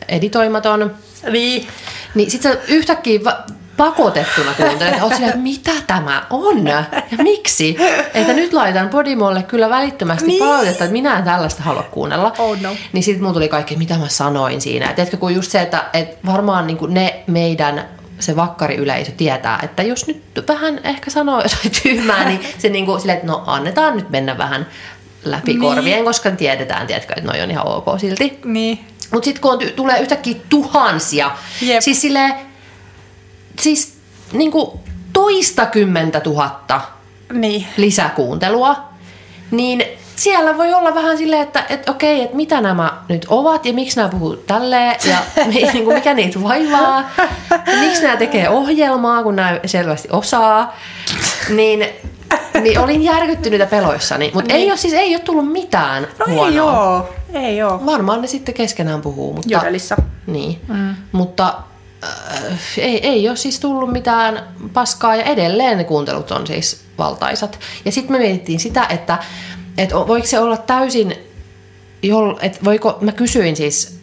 [0.10, 0.96] editoimaton,
[1.32, 1.68] Niin.
[2.16, 3.44] niin sit sä yhtäkkiä va-
[3.78, 4.94] pakotettuna silleen,
[5.24, 6.84] että mitä tämä on ja
[7.18, 7.78] miksi?
[8.14, 10.40] Että nyt laitan Podimolle kyllä välittömästi Niin.
[10.40, 10.50] niin.
[10.50, 12.34] palautetta, että minä en tällaista halua kuunnella.
[12.38, 12.76] Oh no.
[12.94, 14.90] Niin sitten mulla tuli kaikki, mitä mä sanoin siinä.
[14.90, 17.86] Et Tiedätkö, kun just se, että et varmaan niinku ne meidän
[18.20, 23.18] se vakkariyleisö tietää, että jos nyt vähän ehkä sanoo jotain tyhmää, niin se niinku silleen,
[23.18, 24.68] että no annetaan nyt mennä vähän
[25.24, 25.62] läpi Niin.
[25.62, 28.40] korvien, koska tiedetään, tiedätkö, että noi on ihan ok silti.
[28.46, 28.86] Niin.
[29.14, 31.82] Mutta sitten kun on, tulee yhtäkkiä tuhansia, Jep.
[31.82, 32.34] siis silleen,
[33.60, 33.94] siis
[34.34, 34.80] niinku
[35.14, 36.82] toista kymmentä tuhatta
[37.34, 37.68] Niin.
[37.78, 38.76] lisäkuuntelua,
[39.52, 39.84] niin
[40.16, 43.98] siellä voi olla vähän silleen, että et okei, että mitä nämä nyt ovat ja miksi
[43.98, 45.18] nämä puhuu tälleen ja
[45.54, 47.04] mi- niinku, mikä niitä vaivaa
[47.50, 50.76] ja miksi nämä tekee ohjelmaa, kun nämä selvästi osaa.
[51.50, 51.86] Niin,
[52.62, 54.62] niin olin järkyttynyt ja peloissani, mutta Niin.
[54.64, 56.48] ei ole siis ei ole tullut mitään No huonoa.
[56.50, 57.10] ei oo.
[57.34, 57.86] Ei oo.
[57.86, 59.50] Varmaan ne sitten keskenään puhuu, mutta...
[59.54, 59.96] Jodelissa.
[60.28, 60.96] Niin, mm.
[61.12, 61.54] mutta
[62.78, 64.44] ei, ei ole siis tullut mitään
[64.74, 67.60] paskaa ja edelleen ne kuuntelut on siis valtaisat.
[67.86, 69.18] Ja sitten me mietittiin sitä, että,
[69.78, 71.16] että voiko se olla täysin,
[72.42, 74.00] että voiko, mä kysyin siis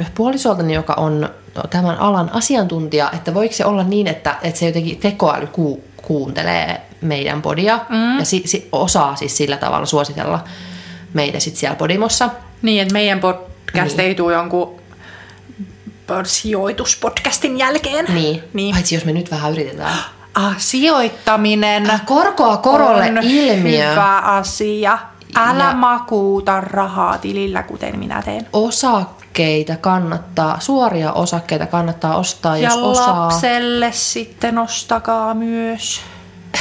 [0.00, 1.28] äh, puolisoltani, joka on
[1.70, 6.80] tämän alan asiantuntija, että voiko se olla niin, että, että se jotenkin tekoäly ku, kuuntelee
[7.00, 8.18] meidän podia mm.
[8.18, 10.44] ja si, si, osaa siis sillä tavalla suositella
[11.14, 12.30] meitä sitten siellä podimossa.
[12.62, 14.00] Niin, että meidän podcast Niin.
[14.00, 14.79] ei tule jonkun
[16.24, 18.06] sijoituspodcastin jälkeen.
[18.14, 18.42] Niin.
[18.52, 18.74] niin.
[18.74, 19.96] Paitsi jos me nyt vähän yritetään.
[20.34, 23.90] Ah, sijoittaminen Äh, Korkoa korolle on ilmiö.
[23.90, 24.98] hyvä asia.
[25.36, 28.46] Älä Ja- makuuta rahaa tilillä, kuten minä teen.
[28.52, 33.18] Osakkeita kannattaa, suoria osakkeita kannattaa ostaa, jos ja osaa.
[33.24, 36.00] lapselle sitten ostakaa myös.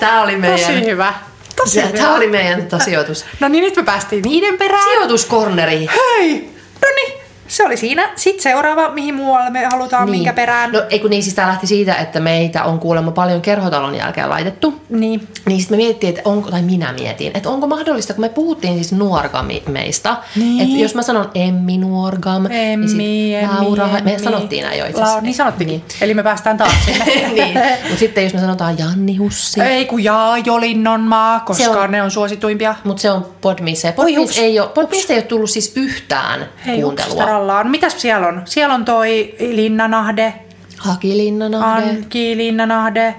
[0.00, 1.14] Tämä oli meidän, Tosi hyvä.
[1.56, 2.14] Tosi Tämä hyvä.
[2.14, 3.24] oli meidän tota, sijoitus.
[3.40, 4.84] No niin, nyt me päästiin niiden perään.
[4.90, 5.86] Sijoituskorneri.
[5.96, 6.53] Hei!
[6.82, 7.23] No niin,
[7.54, 8.10] se oli siinä.
[8.16, 10.72] Sitten seuraava, mihin muualle me halutaan, minkä perään.
[10.72, 14.30] No ei kun niin, siis tämä lähti siitä, että meitä on kuulemma paljon kerhotalon jälkeen
[14.30, 14.80] laitettu.
[14.88, 15.28] Niin.
[15.46, 18.74] Niin sitten me mietittiin, että onko, tai minä mietin, että onko mahdollista, kun me puhuttiin
[18.74, 20.60] siis nuorgameista, Niin.
[20.62, 24.24] että jos mä sanon Emmi Nuorgam, Emmi, niin Emmi, sit Laura, me Emmi.
[24.24, 25.20] sanottiin näin jo itse asiassa.
[25.20, 25.84] niin sanottikin.
[26.00, 27.04] Eli me päästään taas sinne.
[27.44, 27.58] niin.
[27.82, 32.02] Mutta sitten jos me sanotaan Janni Hussi, Ei kun Jaajo Linnonmaa, koska Se on- ne
[32.02, 32.74] on suosituimpia.
[32.84, 33.88] mutta se on Podmissä.
[33.88, 34.70] Ja Oi, Podmis hups, ei, ole,
[35.08, 37.16] ei ole tullut siis yhtään Hei, kuuntelua.
[37.44, 37.70] Upstarallaan.
[37.70, 38.42] Mitäs siellä on?
[38.44, 40.34] Siellä on toi Linnanahde,
[40.78, 41.90] Haki Linnanahde.
[41.90, 43.14] Anki Linnanahde,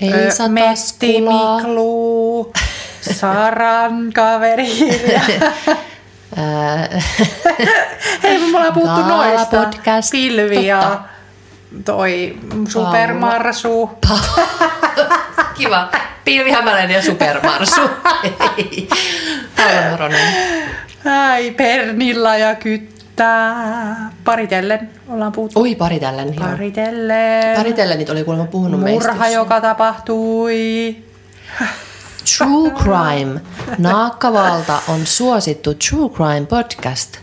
[0.00, 1.20] Elisa Metti.
[1.20, 2.52] Miklu,
[3.20, 4.68] Saran kaveri.
[8.22, 9.56] Hei, me ollaan puhuttu noista.
[9.56, 10.10] podcast.
[10.10, 11.00] Pilvi ja
[11.84, 13.90] toi Supermarsu.
[15.54, 15.88] Kiva.
[16.24, 17.80] Pilvi Hämäläinen ja Supermarsu.
[19.56, 20.08] Paula.
[21.04, 22.54] Ai, Pernilla ja
[23.28, 24.10] Kyttää.
[24.24, 25.60] Paritellen ollaan puhuttu.
[25.60, 26.34] Oi, paritellen.
[26.34, 27.56] Paritellen.
[27.56, 29.08] Paritellenit oli kuulemma puhunut meistä.
[29.10, 30.96] Murha, joka tapahtui.
[32.38, 33.40] True Crime.
[33.78, 37.16] Naakkavalta on suosittu True Crime podcast,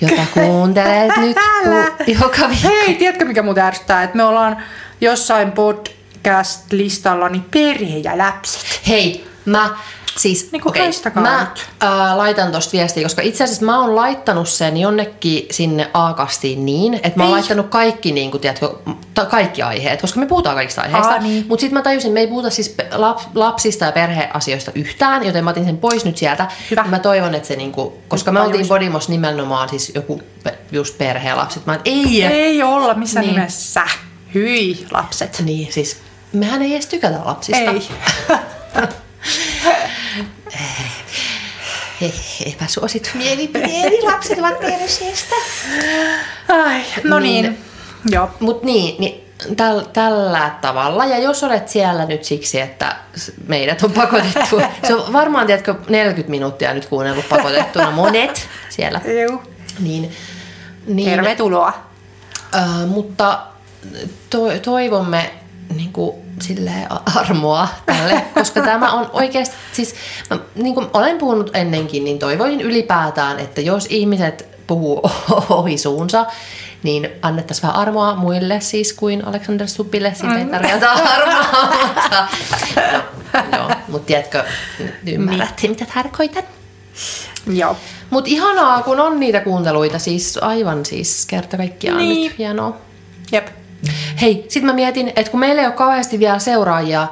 [0.00, 2.68] jota kuuntelet nyt ku- joka viikko.
[2.68, 4.02] Hei, tiedätkö mikä muuta ärsyttää?
[4.02, 4.56] Että me ollaan
[5.00, 8.80] jossain podcast-listalla niin perhe ja lapset.
[8.88, 9.70] Hei, mä
[10.18, 11.66] Siis, Niin haistakaa mä nyt.
[11.80, 16.94] ää, laitan tosta viestiä, koska itse asiassa mä oon laittanut sen jonnekin sinne A-kastiin niin,
[16.94, 17.32] että mä oon Ei.
[17.32, 18.70] laittanut kaikki, niin kuin, tiedätkö,
[19.14, 21.12] ta- kaikki aiheet, koska me puhutaan kaikista aiheista.
[21.12, 21.44] Aa, niin.
[21.48, 25.44] Mutta sitten mä tajusin, että me ei puhuta siis lap- lapsista ja perheasioista yhtään, joten
[25.44, 26.46] mä otin sen pois nyt sieltä.
[26.70, 26.84] Hyvä.
[26.84, 28.68] Mä toivon, että se, niin kuin, koska me oltiin.
[28.68, 31.66] Podimos nimenomaan siis joku pe- just perhe ja lapset.
[31.66, 33.34] Mä ei, Ei olla missään Niin.
[33.36, 33.82] nimessä.
[34.34, 35.42] Hyi, lapset.
[35.44, 35.96] Niin, siis
[36.32, 37.70] mehän ei edes tykätä lapsista.
[37.70, 37.88] Ei.
[42.46, 45.34] Epäsuosittu mielipiteeni, lapset ovat perseestä.
[46.48, 47.44] Ai, no niin.
[47.44, 47.58] Niin.
[48.10, 48.30] Joo.
[48.40, 49.22] Mutta niin, niin
[49.56, 51.06] täl, tällä tavalla.
[51.06, 52.96] Ja jos olet siellä nyt siksi, että
[53.46, 59.00] meidät on pakotettu, se on varmaan, tiedätkö, 40 minuuttia nyt kuunnellut pakotettuna monet siellä.
[59.28, 59.42] Joo.
[59.78, 60.12] Niin,
[60.86, 61.72] niin, Tervetuloa.
[62.54, 63.40] Äh, mutta
[64.30, 65.30] to, toivomme
[65.76, 69.94] niin kuin, silleen armoa tälle, koska tämä on oikeasti, siis
[70.30, 75.10] mä, niin kuin olen puhunut ennenkin, niin toivoin ylipäätään, että jos ihmiset puhuu
[75.50, 76.26] ohi suunsa,
[76.82, 82.28] niin annettaisiin vähän armoa muille siis kuin Alexander Stubbille, siitä ei tarvita armoa, mutta,
[83.34, 84.44] no, joo, mutta tiedätkö,
[85.06, 86.42] ymmärrätte mitä tarkoitan.
[87.46, 87.76] Joo.
[88.10, 92.28] Mutta ihanaa, kun on niitä kuunteluita, siis aivan siis kerta kaikkiaan Niin.
[92.28, 92.76] nyt hienoa.
[93.32, 93.48] Jep.
[94.20, 97.08] Hei, sit mä mietin, että kun meillä ei ole kauheasti vielä seuraajia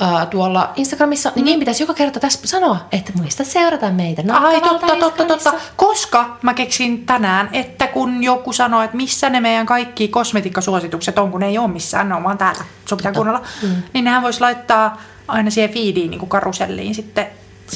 [0.00, 4.22] ää, tuolla Instagramissa, niin, niin pitäisi joka kerta tässä sanoa, että muista seurata meitä.
[4.32, 5.60] Ai Nakkavalta totta, totta, totta.
[5.76, 11.30] Koska mä keksin tänään, että kun joku sanoo, että missä ne meidän kaikki kosmetiikkasuositukset on,
[11.30, 13.82] kun ne ei ole missään, ne on vaan täällä, sun pitää kuunnella, mm.
[13.92, 17.26] niin nehän vois laittaa aina siihen feediin niin kuin karuselliin sitten.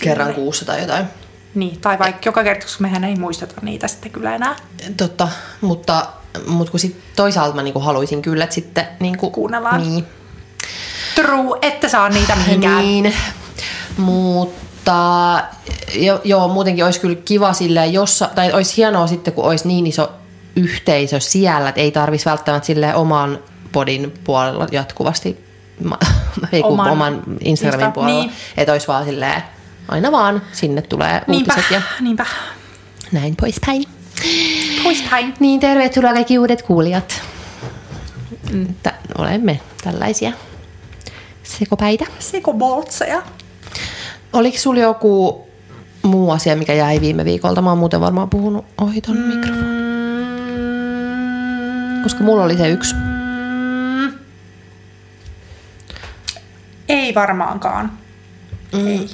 [0.02, 0.42] Kerran sinne.
[0.42, 1.04] kuussa tai jotain.
[1.54, 4.56] Niin, tai vaikka joka kerta, koska mehän ei muisteta niitä sitten kyllä enää.
[4.96, 5.28] Totta,
[5.60, 6.06] mutta,
[6.46, 9.80] mutta kun sit toisaalta mä niinku haluaisin kyllä, että sitten niinku, Kuunnellaan.
[9.82, 10.06] Niin,
[11.14, 12.78] True, että saa niitä mihinkään.
[12.78, 13.14] Niin,
[13.96, 15.44] mutta
[15.94, 19.86] jo, joo, muutenkin olisi kyllä kiva silleen, jossa, tai olisi hienoa sitten, kun olisi niin
[19.86, 20.12] iso
[20.56, 23.38] yhteisö siellä, että ei tarvitsisi välttämättä silleen oman
[23.72, 25.44] podin puolella jatkuvasti,
[26.52, 28.32] ei kun Oman- oman, Instagramin Insta- puolella, niin.
[28.56, 29.42] että olisi vaan silleen,
[29.88, 32.26] aina vaan sinne tulee Niinpä, uutiset ja niinpä.
[33.12, 33.84] näin poispäin.
[34.82, 35.34] Poispäin.
[35.40, 37.22] Niin, tervetuloa kaikki uudet kuulijat.
[38.82, 40.32] Tä, olemme tällaisia
[41.42, 42.04] sekopäitä.
[42.18, 43.22] Sikoboltseja.
[44.32, 45.46] Oliko sulla joku
[46.02, 47.62] muu asia, mikä jäi viime viikolta?
[47.62, 49.22] Mä oon muuten varmaan puhunut ohi ton mm.
[49.22, 49.88] mikrofonin.
[52.02, 52.94] Koska mulla oli se yksi.
[56.88, 57.92] Ei varmaankaan.
[58.72, 58.86] Mm.
[58.86, 59.08] Ei.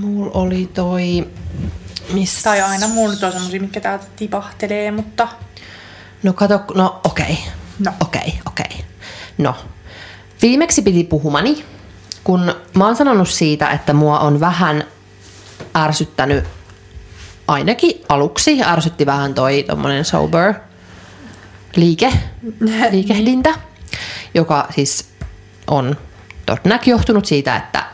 [0.00, 1.28] Mulla oli toi...
[2.16, 2.42] Miss...
[2.42, 5.28] Tai aina mulla on semmosia, mitkä täältä tipahtelee, mutta
[6.22, 7.24] No kato, no okei.
[7.32, 7.36] Okay.
[7.78, 7.92] No.
[8.00, 8.66] Okei, okay, okei.
[8.66, 8.86] Okay.
[9.38, 9.54] No,
[10.42, 11.64] viimeksi piti puhumani,
[12.24, 14.84] kun mä oon sanonut siitä, että mua on vähän
[15.76, 16.44] ärsyttänyt,
[17.48, 20.54] ainakin aluksi ärsytti vähän toi tommonen sober
[21.76, 22.12] liike,
[22.92, 23.54] liikehdintä,
[24.34, 25.08] joka siis
[25.66, 25.96] on
[26.46, 27.84] todennäköisesti johtunut siitä, että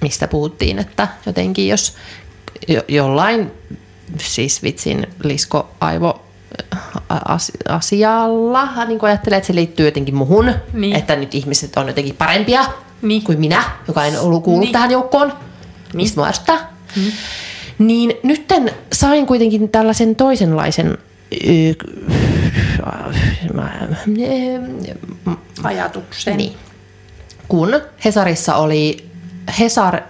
[0.00, 1.96] mistä puhuttiin, että jotenkin jos
[2.68, 3.50] jo, jollain
[4.20, 6.22] siis vitsin lisko aivo
[7.08, 10.96] as- asialla niin kuin ajattelee, että se liittyy jotenkin muhun, Niin.
[10.96, 12.64] että nyt ihmiset on jotenkin parempia
[13.02, 13.22] Niin.
[13.22, 14.72] kuin minä, joka en ollut kuullut Niin.
[14.72, 15.32] tähän joukkoon,
[15.94, 16.72] mistä mua ärsyttää.
[17.78, 20.98] Niin nytten sain kuitenkin tällaisen toisenlaisen
[25.64, 26.36] ajatuksen.
[26.36, 26.56] niin.
[27.48, 29.08] Kun Hesarissa oli
[29.60, 30.00] Hesar,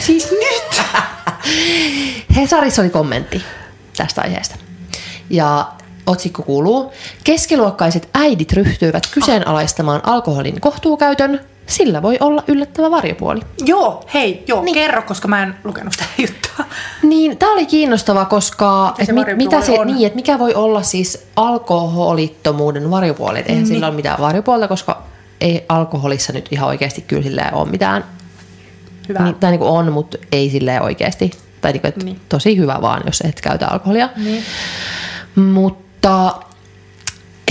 [0.00, 0.82] Siis nyt!
[2.36, 3.42] Hesarissa oli kommentti
[3.96, 4.56] tästä aiheesta.
[5.30, 5.72] Ja
[6.06, 6.92] otsikko kuuluu,
[7.24, 13.40] keskiluokkaiset äidit ryhtyivät kyseenalaistamaan alkoholin kohtuukäytön, sillä voi olla yllättävä varjopuoli.
[13.58, 14.74] joo, hei, joo, niin.
[14.74, 16.64] kerro, koska mä en lukenut sitä juttua.
[17.02, 19.86] Niin, tämä oli kiinnostava, koska Mitä se et mi, varjopuoli mitä se, on?
[19.86, 23.38] niin, että mikä voi olla siis alkoholittomuuden varjopuoli.
[23.38, 23.74] Et eihän niin.
[23.74, 25.02] sillä ole mitään varjopuolta, koska
[25.40, 28.04] ei alkoholissa nyt ihan oikeasti kyllä silleen ole mitään.
[29.10, 29.24] Hyvä.
[29.24, 31.30] Niin, tai niin kuin on, mutta ei silleen oikeasti.
[31.60, 32.20] Tai niin kuin, että Niin.
[32.28, 34.08] tosi hyvä vaan, jos et käytä alkoholia.
[34.16, 34.42] Niin.
[35.36, 36.32] Mutta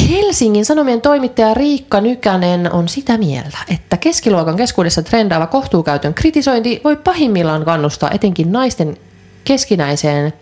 [0.09, 6.95] Helsingin Sanomien toimittaja Riikka Nykänen on sitä mieltä, että keskiluokan keskuudessa trendaava kohtuukäytön kritisointi voi
[6.95, 8.97] pahimmillaan kannustaa etenkin naisten
[9.43, 10.33] keskinäiseen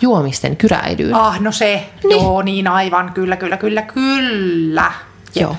[0.00, 1.14] juomisten kyräilyyn.
[1.14, 1.86] Ah, no se.
[2.04, 2.10] Niin.
[2.10, 3.12] Joo, niin aivan.
[3.12, 4.92] Kyllä, kyllä, kyllä, kyllä.
[5.34, 5.56] Joo.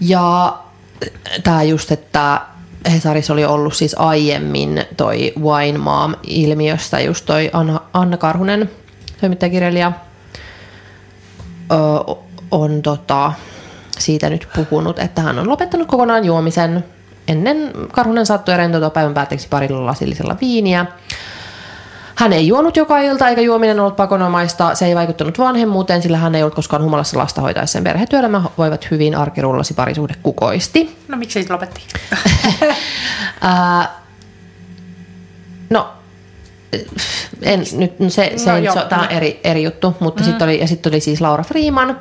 [0.00, 0.56] Ja
[1.44, 2.40] tämä just, että
[2.92, 8.70] Hesarissa oli ollut siis aiemmin toi Wine Mom-ilmiöstä just toi Anna, Anna Karhunen,
[9.20, 9.92] toimittajakirjailija,
[11.72, 11.76] ö,
[12.50, 13.32] on tota,
[13.98, 16.84] siitä nyt puhunut, että hän on lopettanut kokonaan juomisen
[17.28, 20.86] ennen Karhunen saattoi rentoutua päivän päätteeksi parilla lasillisella viiniä.
[22.16, 24.74] Hän ei juonut joka ilta eikä juominen ollut pakonomaista.
[24.74, 27.84] Se ei vaikuttanut vanhemmuuteen, sillä hän ei ollut koskaan humalassa lasta hoitaessaan.
[27.84, 30.98] Perhetyöelämä voivat hyvin, arkirullasi parisuhde kukoisti.
[31.08, 31.80] No miksi se lopetti?
[33.40, 34.00] Ää,
[35.70, 35.88] no,
[37.42, 40.26] en, nyt, no se, se, No joo, se, tämä on eri, eri juttu, mutta mm.
[40.26, 42.00] sitten oli, ja sitten oli siis Laura Freeman,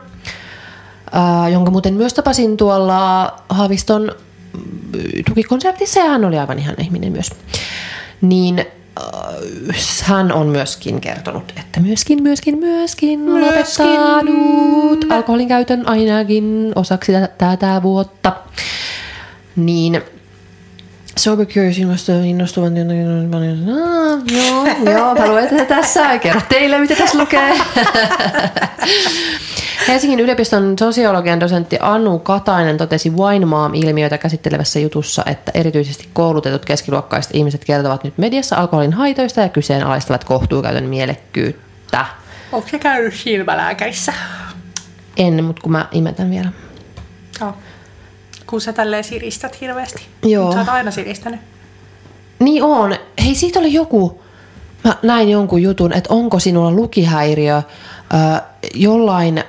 [1.12, 4.12] ää, jonka muuten myös tapasin tuolla Haaviston
[4.54, 7.32] mm, tukikonsertissa, ja hän oli aivan ihan ihminen myös.
[8.22, 8.66] Niin äh,
[10.04, 13.46] hän on myöskin kertonut, että myöskin, myöskin, myöskin, Myöskin.
[13.48, 18.34] lopettanut alkoholin käytön ainakin osaksi tä- tätä vuotta.
[19.56, 20.02] Niin
[21.18, 22.74] Sober Curious innostuvan.
[22.74, 27.54] Ah, joo, joo, mä luen tätä tässä ja kerro teille, mitä tässä lukee.
[29.88, 37.36] Helsingin yliopiston sosiologian dosentti Anu Katainen totesi Wine Mom-ilmiöitä käsittelevässä jutussa, että erityisesti koulutetut keskiluokkaiset
[37.36, 42.06] ihmiset kertovat nyt mediassa alkoholin haitoista ja kyseenalaistavat kohtuukäytön mielekkyyttä.
[42.52, 44.14] Onko se käynyt silmälääkärissä?
[45.18, 46.50] En, mutta kun mä imetän vielä.
[47.42, 47.54] Joo.
[48.48, 50.04] Kun sä tälleen siristät hirveästi.
[50.24, 50.52] Joo.
[50.52, 51.40] Sä oot aina siristänyt.
[52.40, 52.96] Niin on.
[53.26, 54.22] Hei, siitä oli joku,
[54.84, 57.64] mä näin jonkun jutun, että onko sinulla lukihäiriö ö,
[58.74, 59.44] jollain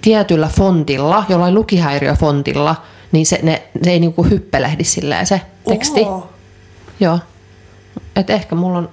[0.00, 2.76] tietyllä fontilla, jollain lukihäiriöfontilla,
[3.12, 6.00] niin se, ne, se ei niinku hyppelehdi silleen se teksti.
[6.00, 6.30] Oo.
[7.00, 7.18] Joo.
[8.16, 8.88] Et ehkä mulla on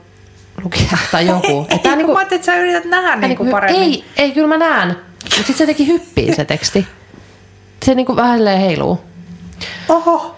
[0.64, 1.68] lukihäiriö tai joku.
[1.70, 3.82] Et Ei, kun mä ajattelin, että sä yrität nähdä tää niinku hy- paremmin.
[3.82, 4.88] Ei, ei, kyllä mä näen.
[5.24, 6.88] Mutta sitten se teki hyppiin se teksti.
[7.86, 9.00] Se niinku vähän heiluu.
[9.90, 10.36] Oho.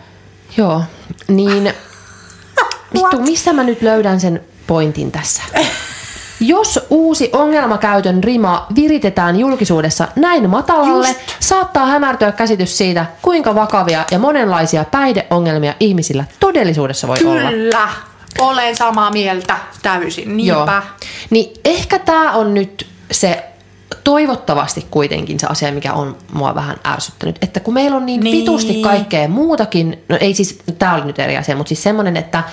[0.57, 0.83] Joo,
[1.27, 1.63] niin
[2.93, 5.43] vittu, missä mä nyt löydän sen pointin tässä?
[6.39, 11.19] Jos uusi ongelmakäytön rima viritetään julkisuudessa näin matalalle, Just.
[11.39, 17.49] saattaa hämärtyä käsitys siitä, kuinka vakavia ja monenlaisia päihdeongelmia ihmisillä todellisuudessa voi olla.
[17.49, 17.89] Kyllä.
[18.39, 20.37] Olen samaa mieltä täysin.
[20.37, 20.83] Niinpä.
[21.29, 23.43] Niin ehkä tämä on nyt se
[24.03, 27.37] toivottavasti kuitenkin se asia, mikä on mua vähän ärsyttänyt.
[27.41, 28.37] Että kun meillä on niin, Niin.
[28.37, 32.43] vitusti kaikkea muutakin, no ei siis, tämä oli nyt eri asia, mutta siis semmoinen, että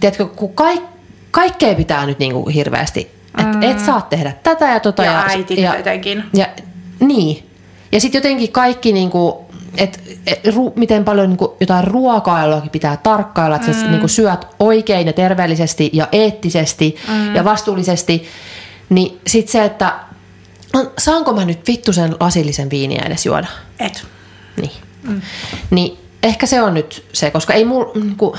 [0.00, 0.82] tiedätkö, kun kaik,
[1.34, 3.62] kaikkea pitää nyt niinku hirveästi, että mm.
[3.62, 5.04] et saa tehdä tätä ja tota.
[5.04, 6.24] Ja äitit etenkin.
[6.34, 6.48] Ja,
[7.00, 7.48] niin.
[7.92, 9.44] Ja sitten jotenkin kaikki, niinku,
[9.76, 13.74] että et, ru, miten paljon niinku, jotain ruokailuakin pitää tarkkailla, että mm.
[13.74, 17.34] sä niinku, syöt oikein ja terveellisesti ja eettisesti mm.
[17.34, 18.28] ja vastuullisesti.
[18.88, 19.92] Niin sitten se, että
[20.74, 23.46] no, saanko mä nyt vittu sen lasillisen viiniä edes juoda?
[23.78, 24.06] Et.
[24.60, 24.72] Niin.
[25.02, 25.20] Mm.
[25.70, 27.92] Niin ehkä se on nyt se, koska ei mulla...
[27.94, 28.36] Niinku,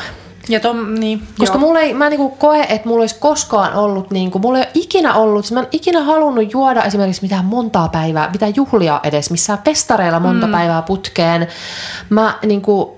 [0.49, 1.67] Ja tom, niin, koska joo.
[1.67, 4.71] mulla ei, mä en niinku koe, että mulla olisi koskaan ollut, niinku, mulla ei ole
[4.73, 9.59] ikinä ollut, mä en ikinä halunnut juoda esimerkiksi mitään montaa päivää, mitään juhlia edes, missään
[9.65, 10.51] festareilla monta mm.
[10.51, 11.47] päivää putkeen.
[12.09, 12.97] Mä niinku,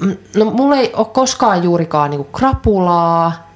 [0.00, 3.52] mm, no mulla ei ole koskaan juurikaan niinku krapulaa.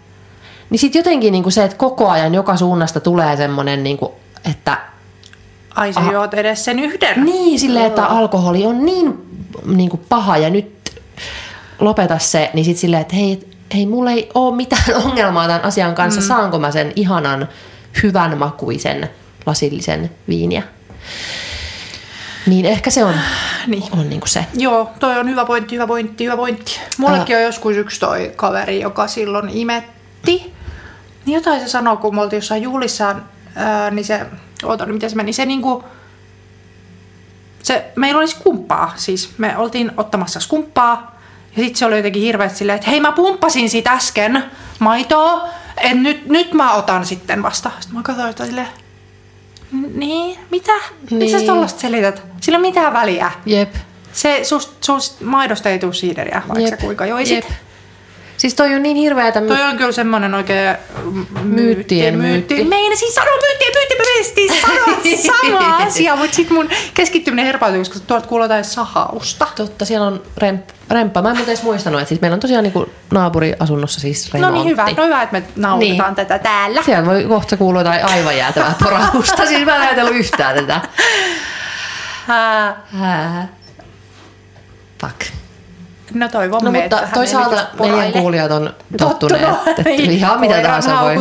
[0.70, 4.14] Niin sit jotenkin niinku se, että koko ajan joka suunnasta tulee semmonen, niinku,
[4.50, 4.78] että
[5.74, 7.24] Ai sä juot edes sen yhden.
[7.24, 9.26] niin, silleen, että alkoholi on niin,
[9.66, 10.75] niin kuin paha ja nyt
[11.78, 15.94] lopeta se, niin sitten silleen, että hei, hei, mulla ei ole mitään ongelmaa tämän asian
[15.94, 16.26] kanssa, mm.
[16.26, 17.48] saanko mä sen ihanan,
[18.02, 19.10] hyvän makuisen
[19.46, 20.62] lasillisen viiniä.
[22.46, 23.14] Niin ehkä se on,
[23.66, 23.82] Niin.
[23.92, 24.46] on niin kuin se.
[24.54, 26.80] Joo, toi on hyvä pointti, hyvä pointti, hyvä pointti.
[26.98, 30.52] Mullekin on joskus yksi toi kaveri, joka silloin imetti.
[31.26, 33.24] Niin jotain se sanoo, kun me oltiin jossain juhlissaan,
[33.54, 34.26] ää, niin se,
[34.64, 35.84] oota, miten se meni, se niinku,
[37.62, 41.15] se, meillä oli skumppaa, siis me oltiin ottamassa skumppaa,
[41.56, 44.44] ja sitten se oli jotenkin hirveästi silleen, että hei mä pumppasin siitä äsken
[44.78, 47.70] maitoa, että nyt, nyt mä otan sitten vasta.
[47.80, 48.68] Sitten mä katsoin että silleen,
[49.94, 50.72] niin, mitä?
[51.10, 51.18] Niin.
[51.24, 52.22] Mitä sä tollasta selität?
[52.40, 53.32] Sillä ei mitään väliä.
[53.46, 53.74] Jep.
[54.12, 56.70] Se sust, sust maidosta ei tule siideriä, vaikka Jep.
[56.70, 57.44] sä kuinka joisit.
[57.44, 57.58] Jep.
[58.36, 59.40] Siis toi on niin hirveätä.
[59.40, 60.76] Toi on kyllä semmonen oikein
[61.42, 62.64] Myyttien myytti.
[62.64, 63.94] Meinasin sanoa myyttien myytti,
[64.36, 64.60] meinasin
[65.18, 69.46] sanoa sama asia, mutta sit mun keskittyminen herpautui, koska tuolta kuuluu jotain sahausta.
[69.56, 71.22] Totta, siellä on remp, remppa.
[71.22, 74.58] Mä en muuten edes muistanut, että siis meillä on tosiaan niinku naapuriasunnossa siis No remontti.
[74.58, 76.16] niin hyvä, no hyvä, että me nauhoitetaan Niin.
[76.16, 76.82] tätä täällä.
[76.82, 79.46] Siellä voi kohta kuulua jotain aivan jäätävää porausta.
[79.46, 80.80] siis mä en ajatellut yhtään tätä.
[82.26, 82.76] Hää.
[82.98, 83.48] Hää.
[85.00, 85.20] Fuck.
[86.14, 90.10] No toivomme, No mutta että toisaalta meidän kuulijat on tottuneet, että niin.
[90.10, 91.16] ihan mitä tahansa voi.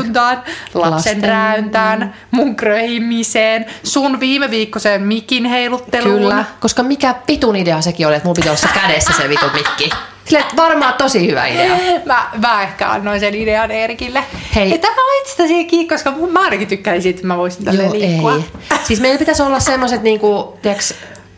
[0.73, 6.19] lapsen Lasten- räyntään, mun kröhimiseen, sun viime viikkoiseen mikin heilutteluun.
[6.19, 9.89] Kyllä, koska mikä pitun idea sekin oli, että mulla piti olla kädessä se vitun mikki.
[10.25, 11.75] Sille, varmaan tosi hyvä idea.
[12.05, 14.23] Mä, mä ehkä annoin sen idean Eerikille.
[14.55, 14.73] Hei.
[14.75, 18.33] Että mä laitsin siihen kiinni, koska mä ainakin tykkäisin että mä voisin tälleen Joo, liikkua.
[18.35, 18.43] ei.
[18.83, 20.93] Siis meillä pitäisi olla semmoiset niinku, tiiäks,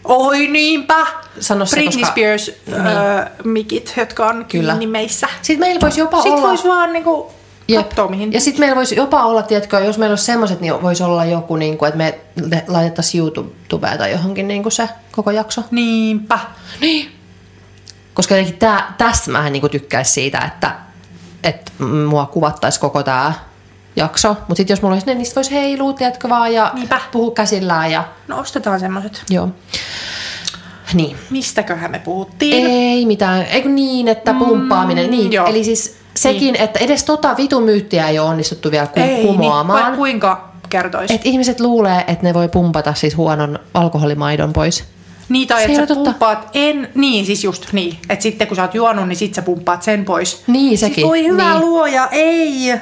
[0.08, 1.08] Oi niinpä!
[1.40, 2.88] Sano se, Britney koska- Spears Niin.
[2.88, 4.72] öö, mikit, jotka on Kyllä.
[4.74, 5.28] kiinni meissä.
[5.42, 6.48] Sitten meillä voisi jopa Sitten olla...
[6.48, 7.32] voisi vaan niinku
[7.76, 8.34] katsoa mihin.
[8.34, 11.56] Ja sitten meillä voisi jopa olla, tiedätkö, jos meillä olisi semmoiset, niin voisi olla joku,
[11.56, 12.20] niin kuin, että me
[12.68, 15.64] laitettaisiin YouTubeen tai johonkin niin kuin se koko jakso.
[15.72, 16.40] Niinpä.
[16.82, 17.12] Niin.
[18.14, 20.76] Koska jotenkin tää, tässä mä en niin tykkäisi siitä, että,
[21.44, 23.34] että mua kuvattaisi koko tämä
[23.98, 24.30] jakso.
[24.30, 27.02] Mutta sitten jos mulla olisi ne, niin voisi heilua, tiedätkö vaan, ja Niinpä.
[27.12, 27.92] puhua käsillään.
[27.92, 29.24] Ja, No ostetaan semmoset.
[29.30, 29.50] joo.
[30.94, 31.18] Niin.
[31.30, 32.68] Mistäköhän me puhuttiin?
[32.68, 35.32] Ei mitään, eikö niin, että pumppaaminen, niin.
[35.32, 35.48] joo.
[35.48, 39.86] Eli siis sekin, että edes tota vitun myyttiä ei ole onnistuttu vielä ku- Ei, kumoamaan.
[39.86, 41.12] niin, kuinka kertois?
[41.12, 44.84] Et ihmiset luulee, että ne voi pumpata siis huonon alkoholimaidon pois.
[45.30, 48.76] Niin, tai että sä pumppaat, en, niin siis just niin, että sitten kun sä oot
[48.76, 50.44] juonut, niin sit sä pumppaat sen pois.
[50.48, 51.08] Niin, Siis sekin.
[51.08, 51.62] voi hyvä Niin.
[51.62, 52.74] luoja, ei!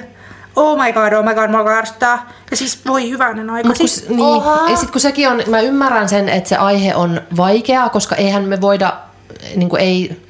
[0.55, 2.29] Oh my god, oh my god, mua ärsyttää.
[2.51, 3.67] Ja siis voi hyvänen aika.
[3.67, 4.69] Mut kun, siis, niin, oha.
[4.69, 8.43] ja sit kun sekin on, mä ymmärrän sen, että se aihe on vaikea, koska eihän
[8.43, 8.93] me voida,
[9.55, 10.21] niin kuin ei,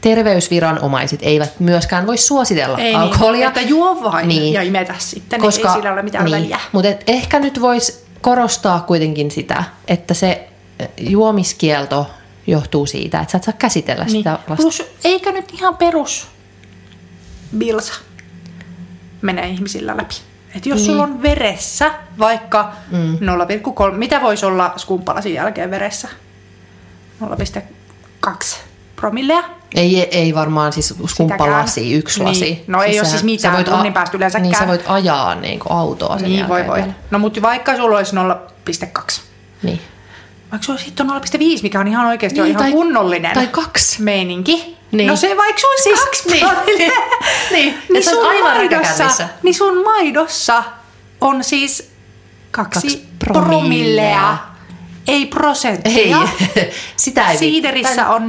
[0.00, 3.38] terveysviranomaiset eivät myöskään voi suositella ei alkoholia.
[3.38, 4.52] Niin, että juo vain Niin.
[4.52, 6.60] ja imetä sitten, koska, niin ei sillä ole mitään niin, väliä.
[6.72, 12.06] Mutta ehkä nyt voisi korostaa kuitenkin sitä, että se eh, juomiskielto
[12.46, 14.10] johtuu siitä, että sä et saa käsitellä Niin.
[14.12, 14.62] sitä lasta.
[14.62, 16.26] Plus, eikä nyt ihan perus
[17.58, 17.94] bilsa
[19.22, 20.14] mene ihmisillä läpi.
[20.56, 20.86] Et jos niin.
[20.86, 23.18] sulla on veressä vaikka mm.
[23.90, 26.08] 0,3, mitä voisi olla skumppalasin jälkeen veressä?
[28.26, 28.56] 0,2
[28.96, 29.42] promillea?
[29.74, 32.28] Ei, ei varmaan siis skumppalasi, yksi Niin.
[32.28, 32.64] lasi.
[32.66, 34.42] No ei oo sehän- siis mitään voit tunnin päästä yleensäkään.
[34.42, 36.76] Niin sä voit ajaa niin kuin autoa sen Niin voi voi.
[36.78, 36.92] vielä.
[37.10, 39.20] No mutta vaikka sulla olisi 0,2.
[39.62, 39.80] Niin.
[40.50, 43.46] Vaikka sulla olisi sitten 0,5, mikä on ihan oikeasti Niin, on ihan tai- kunnollinen tai
[43.46, 44.02] kaksi.
[44.02, 44.76] meininki.
[44.92, 45.08] Niin.
[45.08, 46.46] No se vaikka olisi Siis- kaksi niin.
[47.50, 50.64] Niin, niin, oot sun aivan maidossa, niin sun maidossa
[51.20, 51.90] on siis
[52.50, 53.48] kaksi, Kaksi promillea.
[53.48, 54.38] promillea.
[55.08, 56.18] Ei prosenttia.
[56.56, 58.22] Ei, sitä ei Siiderissä on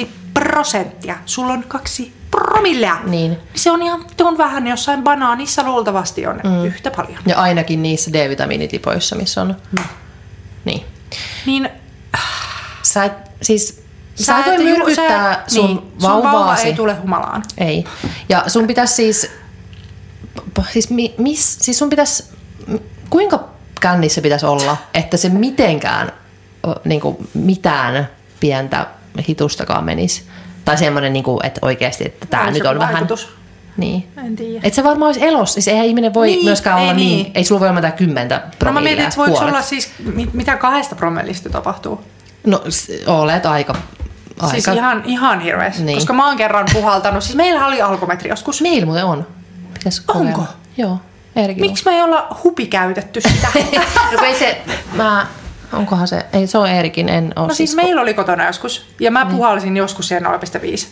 [0.00, 1.16] 4,5 prosenttia.
[1.26, 2.96] Sulla on kaksi promillea.
[3.04, 3.38] Niin.
[3.54, 6.64] Se on ihan tuon vähän jossain banaanissa luultavasti on mm.
[6.64, 7.18] yhtä paljon.
[7.26, 9.56] Ja ainakin niissä D-vitamiinitipoissa, missä on.
[10.64, 10.84] Niin.
[11.46, 11.70] Niin
[12.82, 13.12] Sä et,
[13.42, 13.82] siis,
[14.18, 17.42] sä, sä et voi myrkyttää sä- sun, niin, sun vauva ei tule humalaan.
[17.58, 17.84] Ei.
[18.28, 19.30] Ja sun pitäisi siis,
[20.70, 22.24] siis, mi, mis, siis sun pitäisi,
[23.10, 23.48] kuinka
[23.80, 26.12] kännissä pitäisi olla, että se mitenkään
[26.84, 28.08] niin kuin mitään
[28.40, 28.86] pientä
[29.28, 30.22] hitustakaan menisi.
[30.64, 32.94] Tai semmoinen, niin kuin, että oikeasti, että tämä nyt on joku vähän...
[32.94, 33.28] vaikutus.
[33.76, 34.08] Niin.
[34.26, 34.60] En tiedä.
[34.62, 35.54] Et se varmaan olisi elossa.
[35.54, 37.22] Siis eihän ihminen voi Niin, myöskään ei olla niin.
[37.22, 37.32] niin.
[37.34, 40.56] Ei sulla voi olla mitään kymmentä No mä mietin, että voiko olla siis, mi- mitä
[40.56, 42.00] kahdesta promillista tapahtuu?
[42.46, 42.62] No
[43.06, 43.74] olet aika...
[44.40, 44.52] aika.
[44.52, 45.78] Siis ihan, ihan hirveästi.
[45.78, 45.86] Niin.
[45.86, 45.96] Niin.
[45.96, 47.22] Koska mä oon kerran puhaltanut.
[47.22, 48.62] Siis meillä oli alkometri joskus.
[48.62, 49.26] Meillä muuten on.
[49.74, 50.28] Pitäis kokeilla.
[50.28, 50.44] Onko?
[50.76, 50.98] Joo.
[51.36, 53.48] Erkin Miksi me ei olla hupi käytetty sitä?
[54.12, 54.62] no ei se,
[54.92, 55.26] mä,
[55.72, 58.86] onkohan se, ei se on Eerikin, en ole no siis meillä oli kotona joskus.
[59.00, 60.86] Ja mä puhalsin joskus siihen 0,5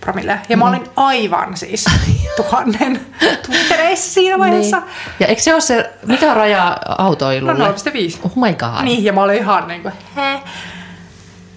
[0.00, 0.40] promille.
[0.48, 1.84] Ja mä olin aivan siis
[2.36, 3.00] tuhannen
[3.46, 4.76] tuntereissa siinä vaiheessa.
[4.76, 4.90] Niin.
[5.20, 7.54] Ja eikö se ole se, mikä on raja autoilulle?
[7.54, 8.18] No 0,5.
[8.24, 8.84] Oh my god.
[8.84, 9.94] Niin, ja mä olin ihan niin kuin.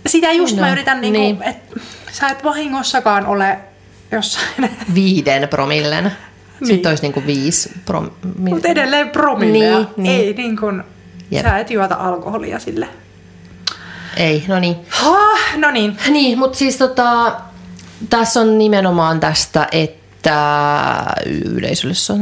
[0.07, 1.43] Sitä just No, mä yritän, niin niin.
[1.43, 1.79] että
[2.11, 3.57] sä et vahingossakaan ole
[4.11, 6.03] jossain, Viiden promillen.
[6.03, 6.67] Niin.
[6.67, 8.15] Sitten olisi niinku viisi promille.
[8.37, 9.77] mutta edelleen promillea.
[9.77, 10.21] Niin, niin.
[10.21, 10.83] Ei niin kuin,
[11.31, 11.45] Jep.
[11.45, 12.87] sä et juota alkoholia sille.
[14.17, 14.75] Ei, no niin.
[14.89, 15.17] Ha,
[15.57, 15.97] no niin.
[16.09, 17.35] Niin, mutta siis tota,
[18.09, 20.04] tässä on nimenomaan tästä, että
[21.45, 22.13] yleisölle, sa-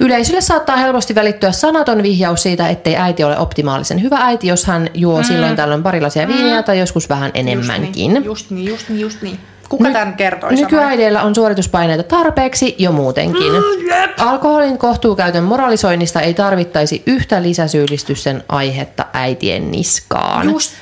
[0.00, 4.88] yleisölle saattaa helposti välittyä sanaton vihjaus siitä, ettei äiti ole optimaalisen hyvä äiti, jos hän
[4.94, 5.24] juo mm.
[5.24, 8.24] silloin tällöin pari lasia viiniä tai joskus vähän enemmänkin.
[8.24, 9.38] Just niin, just niin, just niin.
[9.68, 10.54] Kuka tämän kertoi?
[10.54, 13.52] Nykyäideillä on suorituspaineita tarpeeksi jo muutenkin.
[13.88, 14.10] jep.
[14.18, 20.50] Alkoholin kohtuukäytön moralisoinnista ei tarvittaisi yhtä lisäsyyllistysten aihetta äitien niskaan.
[20.50, 20.72] Just.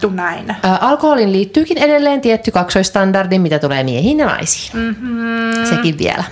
[0.00, 0.50] Tu näin.
[0.50, 4.76] Ä, Alkoholin liittyykin edelleen tietty kaksoistandardi, mitä tulee miehiin ja naisiin.
[4.76, 5.66] Mm-hmm.
[5.68, 6.24] Sekin vielä.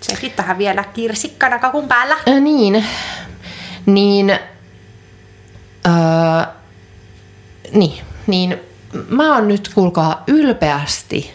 [0.00, 2.16] Sekin tähän vielä kirsikkana kakun päällä.
[2.28, 2.84] Ä, niin.
[3.86, 4.38] Niin.
[5.84, 6.52] Ää,
[7.72, 8.04] niin.
[8.26, 8.56] Niin.
[9.08, 11.32] Mä oon nyt, kuulkaa, ylpeästi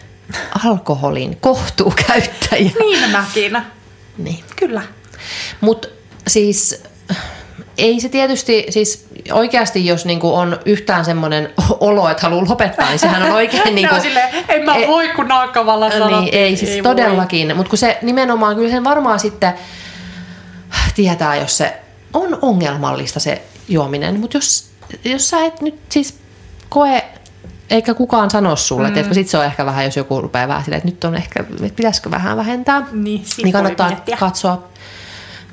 [0.64, 2.70] alkoholin kohtuukäyttäjä.
[2.78, 3.62] Niin mäkin.
[4.18, 4.44] Niin.
[4.56, 4.82] Kyllä.
[5.60, 5.88] Mutta
[6.28, 6.82] siis
[7.78, 12.98] ei se tietysti, siis oikeasti jos niinku on yhtään semmoinen olo, että haluaa lopettaa, niin
[12.98, 13.94] sehän on oikein Niin niinku...
[13.94, 16.34] on silleen, en mä e- voi kun naakkavalla Niin, sanottiin.
[16.34, 16.82] ei siis voi.
[16.82, 19.52] todellakin, mutta kun se nimenomaan, kyllä sen varmaan sitten
[20.94, 21.76] tietää, jos se
[22.14, 24.70] on ongelmallista se juominen, mutta jos,
[25.04, 26.14] jos sä et nyt siis
[26.68, 27.04] koe,
[27.70, 28.96] eikä kukaan sano sulle, mm.
[28.96, 31.40] että sit se on ehkä vähän, jos joku rupeaa vähän silleen, että nyt on ehkä,
[31.50, 34.68] että pitäisikö vähän vähentää, Niin, niin kannattaa katsoa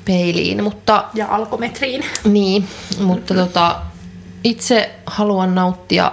[0.08, 2.04] peiliin, mutta Ja alkometriin.
[2.24, 2.68] niin,
[3.00, 3.76] mutta tota,
[4.44, 6.12] itse haluan nauttia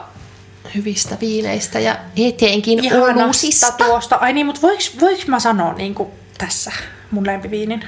[0.75, 3.71] hyvistä viineistä ja etenkin Ihanasta olusista.
[3.71, 4.15] tuosta.
[4.15, 6.71] Ai niin, mutta voiks, voiks mä sanoa niin kuin tässä
[7.11, 7.83] mun lempiviinin?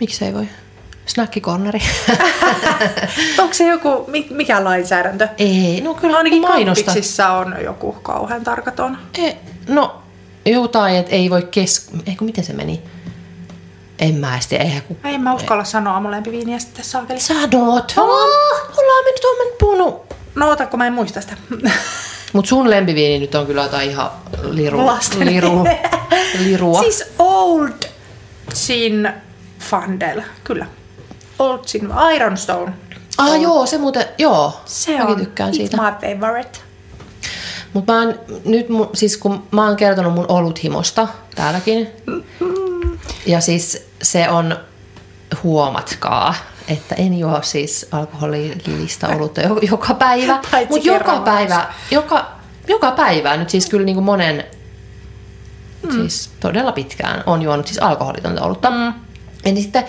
[0.00, 0.48] Miksei voi?
[1.06, 1.80] Snackikorneri.
[3.38, 5.28] Onko se joku, mi- mikä lainsäädäntö?
[5.38, 6.92] Ei, no kyllä Ainakin mainosta.
[7.32, 8.98] on joku kauhean tarkaton.
[9.18, 9.32] E,
[9.68, 10.02] no,
[10.46, 11.90] jotain, että ei voi kes...
[12.06, 12.82] Eikö, miten se meni?
[13.98, 14.96] En mä edes tiedä, eihän kun...
[15.04, 17.20] Ei mä uskalla sanoa mun lempiviiniä sitten saakeli.
[17.20, 17.94] Sadot!
[17.96, 20.14] Ollaan me nyt, on me nyt puhunut.
[20.34, 21.36] No ota, kun mä en muista sitä.
[22.32, 24.10] Mut sun lempiviini nyt on kyllä jotain ihan
[24.42, 25.26] liru, Lasten.
[25.26, 25.66] liru,
[26.38, 26.80] lirua.
[26.80, 27.72] siis Old
[28.54, 29.12] Sin
[29.60, 30.66] Fandel, kyllä.
[31.38, 32.72] Old Sin Ironstone.
[33.18, 34.60] ah joo, se muuten, joo.
[34.64, 35.76] Se Mäkin on tykkään siitä.
[35.76, 36.58] my favorite.
[37.72, 41.88] Mutta mä oon, nyt siis kun mä oon kertonut mun oluthimosta täälläkin,
[43.26, 44.56] ja siis se on,
[45.42, 46.34] huomatkaa,
[46.68, 50.40] että en juo siis alkoholillista olutta jo- joka päivä,
[50.70, 52.30] mutta joka päivä, joka,
[52.68, 53.36] joka päivä.
[53.36, 54.44] Nyt siis kyllä niin kuin monen,
[55.92, 58.70] siis todella pitkään on juonut siis alkoholitonta olutta.
[58.70, 58.94] Mm.
[59.44, 59.84] Ja niin sitten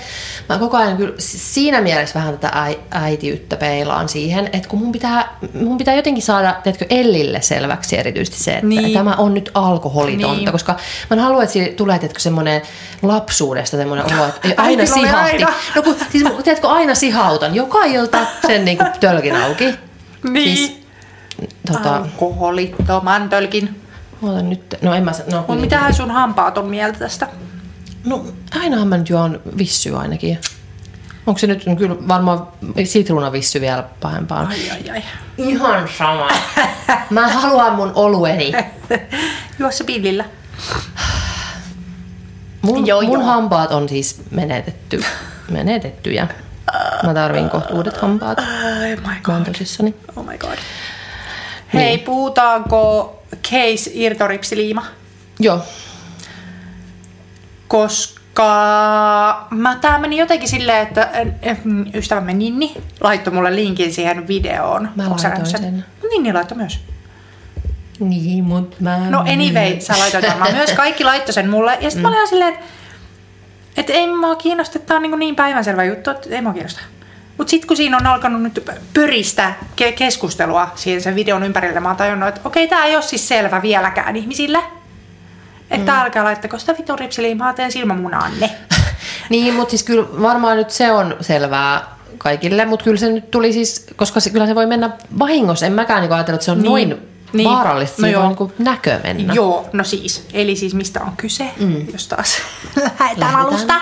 [0.50, 4.92] mä koko ajan kyllä siinä mielessä vähän tätä äi- äitiyttä peilaan siihen, että kun mun
[4.92, 8.94] pitää, mun pitää jotenkin saada, tiedätkö, Ellille selväksi erityisesti se, että Niin.
[8.94, 10.52] tämä on nyt alkoholitonta, Niin.
[10.52, 10.74] koska
[11.10, 12.62] mä en halua, että siitä tulee, tiedätkö, semmoinen
[13.02, 15.32] lapsuudesta semmoinen olo, että aina Äitillä oli sihahti.
[15.36, 15.54] aina.
[15.76, 19.66] No kun, siis tiedätkö, aina sihautan joka ilta sen niin kuin tölkin auki.
[20.30, 20.58] Niin.
[20.58, 20.80] Siis,
[21.72, 23.82] tota, Alkoholittoman tölkin.
[24.22, 25.62] Oota nyt, no en mä no, kuitenkin.
[25.62, 27.28] mitähän sun hampaat on mieltä tästä?
[28.10, 28.26] No
[28.60, 30.40] ainahan mä nyt juon vissyä ainakin.
[31.28, 32.48] Onko se nyt kyllä varmaan
[32.84, 34.48] sitruunavissy vielä pahempaa?
[34.48, 35.04] Ai ai ai.
[35.38, 36.28] Ihan sama.
[37.10, 38.52] Mä haluan mun olueni.
[39.60, 40.26] Juo se pillillä.
[42.62, 43.24] Mun, Joo, mun joo.
[43.24, 45.04] hampaat on siis menetetty,
[45.52, 46.28] menetettyjä.
[47.06, 48.40] Mä tarvin kohta uudet hampaat.
[48.40, 48.46] Oh
[48.82, 49.34] my Mä god.
[49.34, 49.96] oon tosissani.
[50.16, 50.58] Oh my god.
[51.74, 54.86] Hei, puhutaanko case irtoripsiliima?
[55.40, 55.62] Joo.
[57.70, 61.10] Koska mä, tää meni jotenkin silleen, että
[61.94, 64.90] ystävämme Ninni laittoi mulle linkin siihen videoon.
[64.96, 65.86] Mä Onko laitoin nähnyt sen.
[66.12, 66.80] Ninni laittoi myös.
[68.00, 69.10] Niin, mut mä...
[69.10, 70.72] No anyway, sä laitoit varmaan myös.
[70.72, 71.78] Kaikki laittoi sen mulle.
[71.82, 72.10] Ja sitten mm.
[72.12, 72.66] mä olin silleen, että
[73.78, 76.82] et ei mua kiinnosta, että tää on niin, niin päivänselvä juttu, että ei mua kiinnosta.
[77.38, 81.90] Mutta sitten kun siinä on alkanut nyt pöristä ke- keskustelua siihen sen videon ympärille, mä
[81.90, 84.60] oon tajunnut, että okei, tää ei ole siis selvä vieläkään ihmisille.
[85.72, 85.98] Että mm.
[86.00, 88.50] älkää laittako sitä vitun ripsiliimaa, teen silmämunaanne.
[89.30, 91.82] Niin, mutta siis kyllä varmaan nyt se on selvää
[92.18, 94.90] kaikille, mutta kyllä se nyt tuli siis, koska se, kyllä se voi mennä
[95.20, 95.66] vahingossa.
[95.66, 96.70] En mäkään niin ajatella, että se on Niin.
[96.70, 96.98] noin
[97.34, 97.50] Niin.
[97.50, 98.02] vaarallista.
[98.02, 98.28] No joo.
[98.30, 99.34] niin näkö mennä.
[99.34, 100.28] Joo, no siis.
[100.34, 101.88] Eli siis mistä on kyse, mm.
[101.94, 102.38] jos taas
[103.00, 103.36] Lähdetään.
[103.36, 103.74] alusta.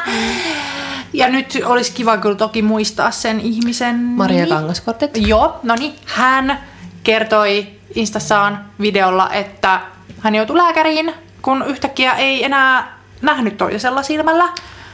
[1.13, 4.49] Ja nyt olisi kiva kyllä toki muistaa sen ihmisen Maria nimi.
[4.49, 5.11] Kangaskortet.
[5.17, 5.95] Joo, no niin.
[6.05, 6.59] Hän
[7.03, 9.81] kertoi Instassaan videolla, että
[10.19, 14.49] hän joutui lääkäriin, kun yhtäkkiä ei enää nähnyt toisella silmällä.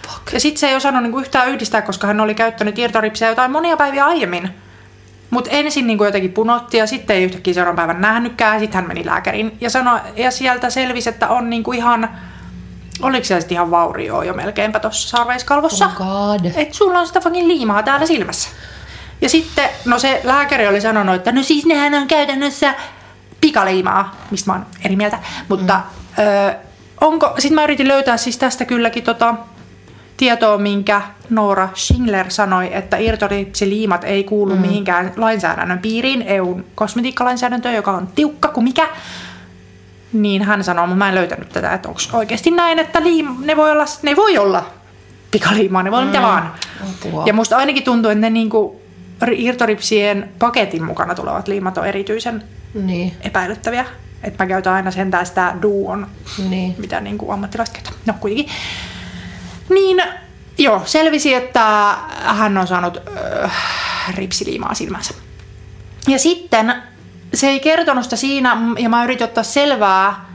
[0.07, 0.33] Fuck.
[0.33, 3.77] Ja sitten se ei osannut niinku yhtään yhdistää, koska hän oli käyttänyt irtoripsiä jotain monia
[3.77, 4.49] päiviä aiemmin.
[5.29, 8.59] Mutta ensin niinku jotenkin punotti ja sitten ei yhtäkkiä seuraavan päivän nähnytkään.
[8.59, 12.09] Sitten hän meni lääkäriin ja, sanoi, ja sieltä selvisi, että on niinku ihan...
[13.01, 15.85] Oliko se sitten ihan vaurioa jo melkeinpä tuossa sarveiskalvossa?
[15.85, 16.51] Oh god.
[16.55, 18.49] että sulla on sitä fucking liimaa täällä silmässä.
[19.21, 22.75] Ja sitten, no se lääkäri oli sanonut, että no siis nehän on käytännössä
[23.41, 25.19] pikaliimaa, mistä mä oon eri mieltä.
[25.49, 26.03] Mutta mm.
[26.20, 26.53] Ö,
[27.01, 29.36] onko, sitten mä yritin löytää siis tästä kylläkin tota,
[30.18, 34.61] tietoa, minkä Noora Schingler sanoi, että irtoripsiliimat ei kuulu mm.
[34.61, 38.88] mihinkään lainsäädännön piiriin, EUn kosmetiikkalainsäädäntöön, joka on tiukka kuin mikä.
[40.14, 43.57] Niin hän sanoo, mutta mä en löytänyt tätä, että onko oikeasti näin, että liim, ne,
[43.57, 44.66] voi olla, ne voi olla
[45.32, 46.53] pikaliimaa, ne voi olla mitä vaan.
[46.84, 47.24] Apua.
[47.26, 48.82] Ja musta ainakin tuntuu, että ne niinku
[49.26, 52.43] ri- irtoripsien paketin mukana tulevat liimat on erityisen
[52.74, 53.86] Niin, epäilyttäviä.
[54.24, 56.07] Että mä käytän aina sentään sitä duon,
[56.49, 56.76] niin.
[56.78, 57.93] mitä niinku ammattilaiset käyttää.
[58.05, 58.53] No kuitenkin.
[59.69, 60.01] Niin,
[60.57, 62.97] joo, selvisi, että hän on saanut
[63.43, 63.51] äh,
[64.15, 65.13] ripsiliimaa silmänsä.
[66.07, 66.76] Ja sitten
[67.34, 70.26] se ei kertonut sitä siinä, ja mä yritin ottaa selvää,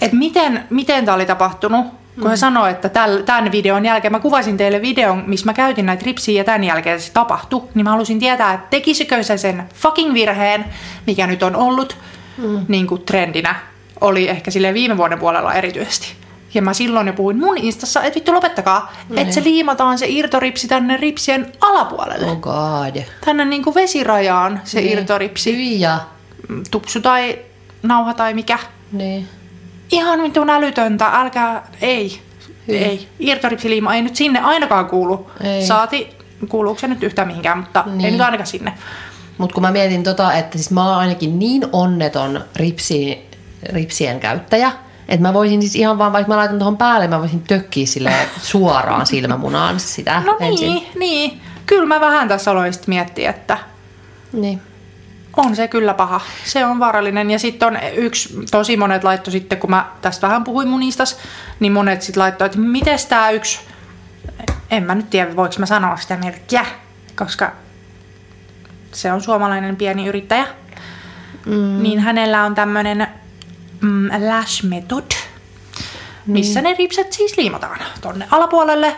[0.00, 1.86] että miten, miten tämä oli tapahtunut.
[2.14, 2.88] Kun hän sanoi, että
[3.26, 7.00] tämän videon jälkeen, mä kuvasin teille videon, missä mä käytin näitä ripsiä ja tämän jälkeen
[7.00, 10.64] se tapahtui, niin mä halusin tietää, että tekisikö se sen fucking virheen,
[11.06, 11.96] mikä nyt on ollut
[12.38, 12.64] mm.
[12.68, 13.54] niin kuin trendinä,
[14.00, 16.12] oli ehkä sille viime vuoden puolella erityisesti.
[16.54, 19.18] Ja mä silloin jo puhuin mun instassa, että vittu lopettakaa, mm.
[19.18, 22.26] että se liimataan se irtoripsi tänne ripsien alapuolelle.
[22.26, 23.02] Oh god.
[23.24, 24.98] Tänne niin kuin vesirajaan se Niin.
[24.98, 25.98] irtoripsi, Hyjä.
[26.70, 27.38] tupsu tai
[27.82, 28.58] nauha tai mikä.
[28.92, 29.28] Niin.
[29.90, 32.20] Ihan vitun älytöntä, älkää, ei.
[32.68, 32.78] Hyi.
[32.78, 33.08] Ei.
[33.20, 35.30] Irtoripsiliima ei nyt sinne ainakaan kuulu.
[35.44, 35.66] Ei.
[35.66, 36.08] Saati
[36.48, 37.92] kuuluuko se nyt yhtään mihinkään, mutta niin.
[37.94, 38.12] ei Niin.
[38.12, 38.72] nyt ainakaan sinne.
[39.42, 43.28] Mutta kun mä mietin tota, että siis mä oon ainakin niin onneton ripsi,
[43.62, 44.72] ripsien käyttäjä,
[45.08, 48.12] että mä voisin siis ihan vaan, vaikka mä laitan tuohon päälle, mä voisin tökkiä sille
[48.42, 50.68] suoraan silmämunaan sitä No ensin.
[50.68, 51.40] niin, niin.
[51.66, 53.58] Kyllä mä vähän tässä aloin miettiä, että
[54.32, 54.60] niin.
[55.36, 56.20] on se kyllä paha.
[56.44, 57.30] Se on vaarallinen.
[57.30, 61.18] Ja sitten on yksi, tosi monet laitto sitten, kun mä tästä vähän puhuin munistas,
[61.60, 63.60] niin monet sitten laittoi, että miten tämä yksi,
[64.70, 66.66] en mä nyt tiedä, voiko mä sanoa sitä merkkiä,
[67.16, 67.52] koska
[68.94, 70.46] se on suomalainen pieni yrittäjä.
[71.46, 71.82] Mm.
[71.82, 73.06] Niin hänellä on tämmöinen
[73.80, 75.04] mm, lash method,
[76.26, 76.70] missä Niin.
[76.70, 78.96] ne ripset siis liimataan tonne alapuolelle.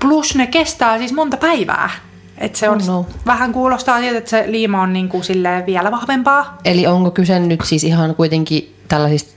[0.00, 1.90] Plus ne kestää siis monta päivää.
[2.38, 3.06] Et se on, Oh no.
[3.26, 5.22] vähän kuulostaa siltä, että se liima on niinku
[5.66, 6.58] vielä vahvempaa.
[6.64, 9.36] Eli onko kyse nyt siis ihan kuitenkin tällaisista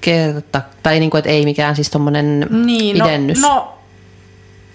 [0.00, 3.40] kerta, tai niin kuin, että ei mikään siis tommonen Niin, pidennys?
[3.40, 3.78] No, no,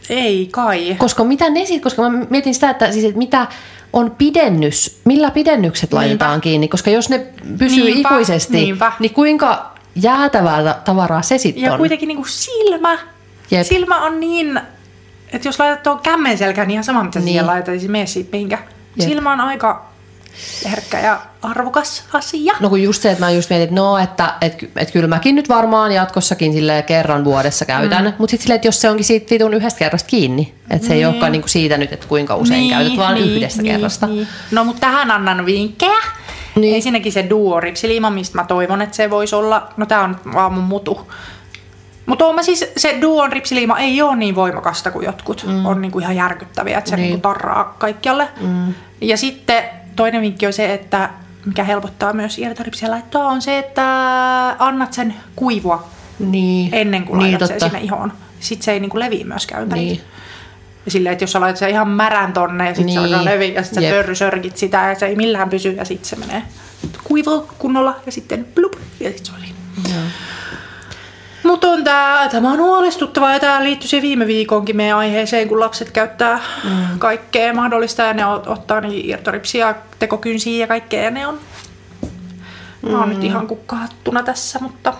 [0.09, 0.95] ei kai.
[0.99, 3.47] Koska mitä ne sit, koska mä mietin sitä, että, siis, että mitä
[3.93, 7.27] on pidennys, millä pidennykset laitetaan kiinni, koska jos ne
[7.57, 8.91] pysyy Niinpä, ikuisesti, niinpä.
[8.99, 11.77] niin kuinka jäätävää ta- tavaraa se sitten Ja on?
[11.77, 12.97] kuitenkin niinku silmä.
[13.51, 13.65] Jep.
[13.67, 14.61] Silmä on niin,
[15.33, 17.25] että jos laitat tuon kämmen selkään, niin ihan sama mitä Niin.
[17.25, 17.31] niin.
[17.33, 18.57] siihen laitat, ei se mene siitä mihinkä.
[18.95, 19.09] Jep.
[19.09, 19.85] Silmä on aika
[20.71, 22.53] herkkä ja arvokas asia.
[22.59, 25.35] No kun just se, että mä just mietin, että no, että et, et kyllä mäkin
[25.35, 28.13] nyt varmaan jatkossakin sille kerran vuodessa käytän, mm.
[28.17, 30.99] mutta sitten silleen, että jos se onkin siitä vitun yhdestä kerrasta kiinni, että se ei
[30.99, 31.07] Niin.
[31.07, 34.07] olekaan niinku siitä nyt, että kuinka usein käytät, vaan yhdestä kerrasta.
[34.07, 34.27] Niin.
[34.51, 35.91] No mutta tähän annan vinkkejä.
[35.91, 36.61] Niin.
[36.61, 36.75] Niin.
[36.75, 40.53] Ensinnäkin se duo ripsiliima, mistä mä toivon, että se voisi olla, no tää on vaan
[40.53, 41.11] mun mutu.
[42.05, 45.45] Mutta mä siis, se duon ripsiliima ei ole niin voimakasta kuin jotkut.
[45.47, 45.65] Mm.
[45.65, 47.01] On niinku ihan järkyttäviä, että se Niin.
[47.03, 47.09] niin.
[47.11, 48.27] niinku tarraa kaikkialle.
[48.41, 48.73] Mm.
[49.01, 49.63] Ja sitten
[49.95, 51.09] toinen vinkki on se, että
[51.45, 53.85] mikä helpottaa myös irtoripsien laittoa, on se, että
[54.59, 55.87] annat sen kuivua
[56.19, 56.69] Niin.
[56.73, 57.59] ennen kuin niin, laitat totta.
[57.59, 58.13] sen sinne ihoon.
[58.39, 59.81] Sitten se ei niinku leviä myöskään ympäri.
[59.81, 60.01] Niin.
[60.85, 62.99] Ja silleen, että jos sä laitat sen ihan märän tonne ja sitten Niin.
[62.99, 63.95] se alkaa leviä ja sitten sä Jep.
[63.95, 66.43] pörrysörkit sitä ja se ei millään pysy ja sitten se menee
[67.03, 69.57] kuivaa kunnolla ja sitten blup ja sitten se on siinä.
[69.95, 70.03] Joo.
[71.43, 75.59] Mutta on tää, tämä on huolestuttavaa ja tämä liittyy siihen viime viikonkin meidän aiheeseen, kun
[75.59, 76.99] lapset käyttää mm.
[76.99, 81.39] kaikkea mahdollista ja ne ot- ottaa niin irtoripsia, tekokynsiä ja kaikkea ja ne on,
[82.81, 82.91] mm.
[82.91, 84.93] mä oon nyt ihan kukkahattuna tässä, mutta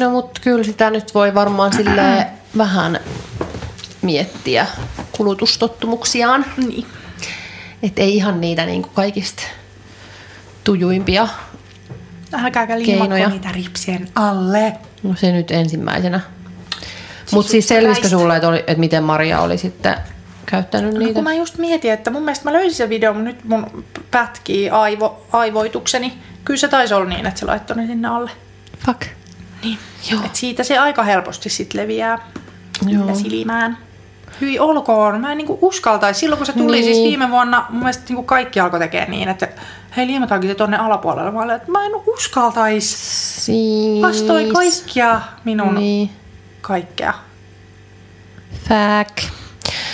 [0.00, 2.26] No mutta kyllä sitä nyt voi varmaan sille
[2.58, 3.00] vähän
[4.02, 4.66] miettiä
[5.16, 6.44] kulutustottumuksiaan.
[6.56, 6.86] niin.
[7.82, 9.42] Että ei ihan niitä niinku kaikista
[10.64, 11.28] tujuimpia.
[12.38, 12.78] Keinoja.
[13.08, 14.72] liimakko niitä ripsien alle.
[15.02, 16.20] No se nyt ensimmäisenä.
[17.32, 19.96] Mutta siis selvisikö sulle, että, oli, että miten Maria oli sitten
[20.46, 21.14] käyttänyt No, niitä?
[21.14, 24.70] kun mä just mietin, että mun mielestä mä löysin sen videon, mutta nyt mun pätkii
[24.70, 26.12] aivo, aivoitukseni.
[26.44, 28.30] Kyllä se taisi olla niin, että se laittoi ne sinne alle.
[28.86, 29.02] Fuck.
[29.62, 29.78] Niin.
[30.10, 30.20] Joo.
[30.24, 32.18] Et siitä se aika helposti sit leviää
[32.88, 33.14] Joo.
[33.14, 33.78] silmään.
[34.40, 36.20] Hyi olkoon, mä en niinku uskaltaisi.
[36.20, 36.84] Silloin kun se tuli Niin.
[36.84, 39.48] siis viime vuonna, mun mielestä niinku kaikki alkoi tekemään niin, että
[39.96, 41.30] hei liimataankin se tonne alapuolelle.
[41.30, 42.96] Mä olin, että mä en uskaltaisi.
[43.44, 44.02] Siis...
[44.02, 46.10] Vastoin kaikkia minun Niin.
[46.60, 47.14] kaikkea.
[48.68, 49.22] Fack.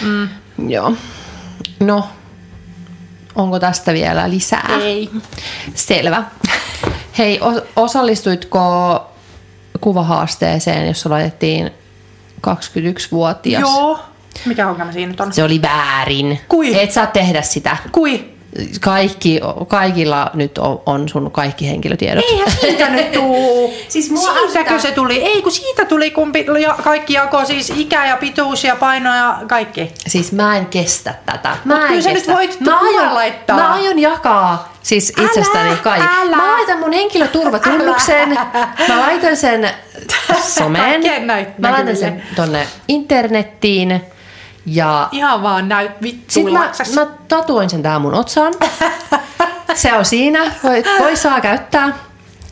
[0.02, 0.28] Mm.
[0.68, 0.92] Joo.
[1.80, 2.08] No,
[3.34, 4.68] onko tästä vielä lisää?
[4.82, 5.10] Ei.
[5.74, 6.24] Selvä.
[7.18, 9.06] Hei, os- osallistuitko
[9.80, 11.70] kuvahaasteeseen, jossa laitettiin
[12.46, 13.60] 21-vuotias?
[13.60, 13.98] Joo.
[14.46, 15.32] Mikä ongelma siinä nyt on?
[15.32, 16.40] Se oli väärin.
[16.48, 16.80] Kui?
[16.80, 17.76] Et saa tehdä sitä.
[17.92, 18.24] Kui?
[18.80, 22.24] Kaikki, kaikilla nyt on, on sun kaikki henkilötiedot.
[22.24, 23.74] Eihän siitä nyt tuu.
[23.88, 25.22] Siis mua Siitäkö se tuli?
[25.22, 29.14] Ei, kun siitä tuli, kun pi- ja kaikki jako siis ikä ja pituus ja paino
[29.16, 29.92] ja kaikki.
[30.06, 31.56] Siis mä en kestä tätä.
[31.64, 33.56] Mä Mut en kyllä sä nyt voit mä aion, laittaa.
[33.56, 36.08] Mä aion jakaa siis Älä, itsestäni kaikki.
[36.20, 36.36] älä.
[36.36, 38.28] Mä laitan mun henkilöturvatunnuksen.
[38.88, 39.70] Mä laitan sen
[40.58, 41.02] someen.
[41.58, 44.00] Mä laitan sen tonne internettiin.
[44.66, 48.54] Ja Ihan vaan näyt vittu sit mä, mä tatuoin sen tähän mun otsaan.
[49.74, 50.52] Se on siinä.
[50.62, 51.98] Voi, voi saa käyttää.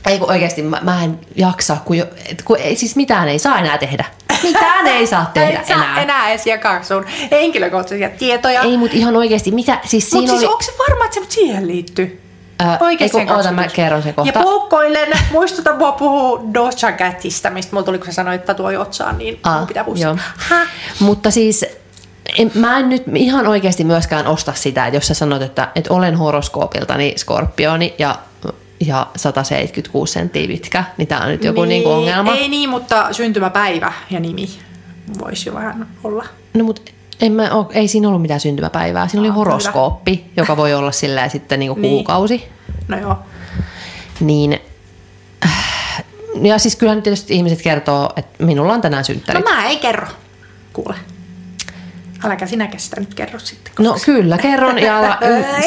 [0.07, 2.07] Ei kun oikeesti mä, mä en jaksa, kun, jo,
[2.45, 4.05] kun ei, siis mitään ei saa enää tehdä.
[4.43, 6.03] Mitään ei saa tehdä Et enää.
[6.03, 8.63] enää edes jakaa sun henkilökohtaisia tietoja.
[8.63, 10.53] Ei, mut ihan oikeesti, mitä, siis Mut siinä siis oli...
[10.53, 12.21] onko se varma, että se siihen liittyy?
[13.01, 13.77] Ei kun, oota, mä 21.
[13.77, 14.39] kerron sen kohta.
[14.39, 18.81] Ja poukkoilen, muistuta mua puhua Doja Catista, mistä mulla tuli, kun sä sanoit, että tuo
[18.81, 20.17] otsaan, niin Aa, pitää puhua.
[21.01, 21.67] Mutta siis
[22.39, 25.95] en, mä en nyt ihan oikeasti myöskään osta sitä, että jos sä sanot, että, että
[25.95, 28.19] olen horoskoopiltani skorpioni ja,
[28.87, 31.69] ja 176 senttiä pitkä, niin tää on nyt joku niin.
[31.69, 32.35] niinku ongelma.
[32.35, 34.49] Ei niin, mutta syntymäpäivä ja nimi
[35.19, 36.25] voisi jo vähän olla.
[36.55, 39.09] No mut en mä oo, ei siinä ollut mitään syntymäpäivää.
[39.09, 41.91] Siinä oli horoskooppi, joka voi olla sillä sitten niinku Niin.
[41.91, 42.49] kuukausi.
[42.89, 43.19] No joo.
[44.21, 44.61] Niin,
[45.45, 46.05] äh,
[46.43, 49.45] ja siis kyllähän nyt tietysti ihmiset kertoo, että minulla on tänään synttärit.
[49.45, 50.07] No mä ei kerro.
[50.73, 50.95] Kuule.
[52.25, 53.73] Äläkä sinäkään sitä nyt kerro sitten.
[53.79, 55.19] No kyllä, kerron ja ala,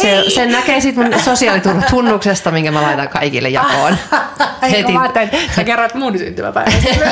[0.02, 3.98] se, sen näkee sitten mun sosiaaliturvatunnuksesta, minkä mä laitan kaikille jakoon.
[4.61, 4.78] Heti.
[4.78, 4.91] Heti.
[4.91, 5.10] Mä
[5.56, 6.90] sä kerrot mun syntymäpäivästä.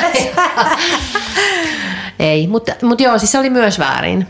[2.18, 4.26] Ei, mutta, mutta joo, siis se oli myös väärin.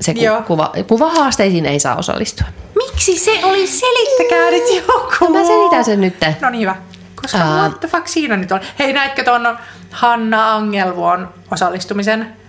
[0.00, 0.42] Se ku, Joo.
[0.42, 2.46] kuva, kuvahaasteisiin ei saa osallistua.
[2.76, 3.66] Miksi se oli?
[3.66, 5.32] Selittäkää nyt joku.
[5.32, 6.14] Mä selitän sen nyt.
[6.40, 6.76] No niin hyvä.
[7.22, 7.58] Koska Ää.
[7.58, 8.60] what the fuck siinä nyt on?
[8.78, 9.58] Hei, näitkö tuon
[9.90, 12.39] Hanna Angelvuon osallistumisen?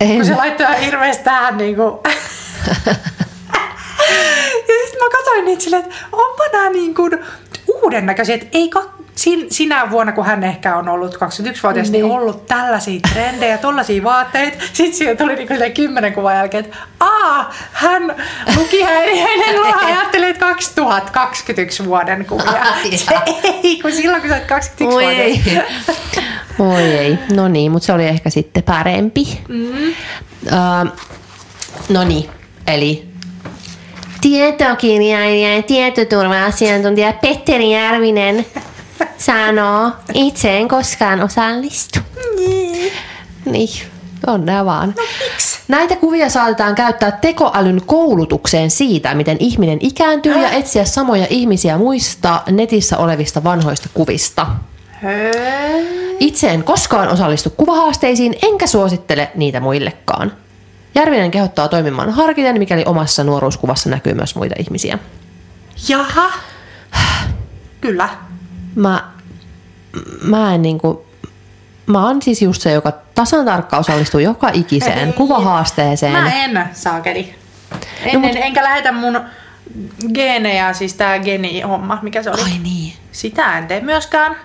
[0.00, 0.16] En.
[0.16, 1.82] Kun se laittoi ihan hirveästi tähän niinku...
[4.68, 7.18] ja sitten mä katsoin niitä silleen, että onpa nämä niin kuin
[7.82, 12.04] uuden näköisiä, että ei ka- sin- sinä vuonna, kun hän ehkä on ollut 21-vuotias, niin,
[12.04, 12.14] Niin.
[12.18, 14.64] ollut tällaisia trendejä, tollaisia vaatteita.
[14.72, 18.14] Sitten siitä tuli niin kuin kymmenen kuvan jälkeen, että aa, hän
[18.56, 22.64] luki häiriöinen luo, ajatteli, että 2021 vuoden kuvia.
[22.96, 23.14] Se
[23.62, 25.42] ei, kun silloin kun sä oot 21 Oi ei.
[26.58, 27.18] Oi ei.
[27.34, 29.40] No niin, mutta se oli ehkä sitten parempi.
[29.48, 29.88] Mm.
[30.46, 30.92] Uh,
[31.88, 32.30] no niin,
[32.66, 33.08] eli
[34.20, 38.46] tietokirjailija ja tietoturva-asiantuntija Petteri Järvinen
[39.18, 41.98] sanoo, itse en koskaan osallistu.
[43.44, 43.68] Niin,
[44.26, 44.94] onnea vaan.
[45.22, 45.58] Miksi?
[45.68, 52.42] Näitä kuvia saatetaan käyttää tekoälyn koulutukseen siitä, miten ihminen ikääntyy ja etsiä samoja ihmisiä muista
[52.50, 54.46] netissä olevista vanhoista kuvista.
[56.20, 60.32] Itse en koskaan osallistu kuvahaasteisiin, enkä suosittele niitä muillekaan.
[60.94, 64.98] Järvinen kehottaa toimimaan harkiten, mikäli omassa nuoruuskuvassa näkyy myös muita ihmisiä.
[65.88, 66.32] Jaha.
[67.80, 68.08] Kyllä.
[68.74, 69.04] Mä,
[70.22, 71.06] mä en niinku,
[71.86, 75.12] mä oon siis just se, joka tasan tarkka osallistuu joka ikiseen Ei.
[75.12, 76.12] kuvahaasteeseen.
[76.12, 77.34] Mä en, saakeli.
[78.04, 79.20] En, No, no, mut- Enkä lähetä mun
[80.14, 82.42] geenejä, siis tää geni-homma, mikä se oli.
[82.42, 82.92] Ai niin.
[83.12, 84.36] Sitä en tee myöskään.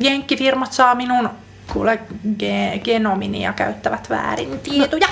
[0.00, 1.28] Jenkkifirmat saa minun
[1.72, 5.08] kuule ge- genomini ja käyttävät väärin tietoja.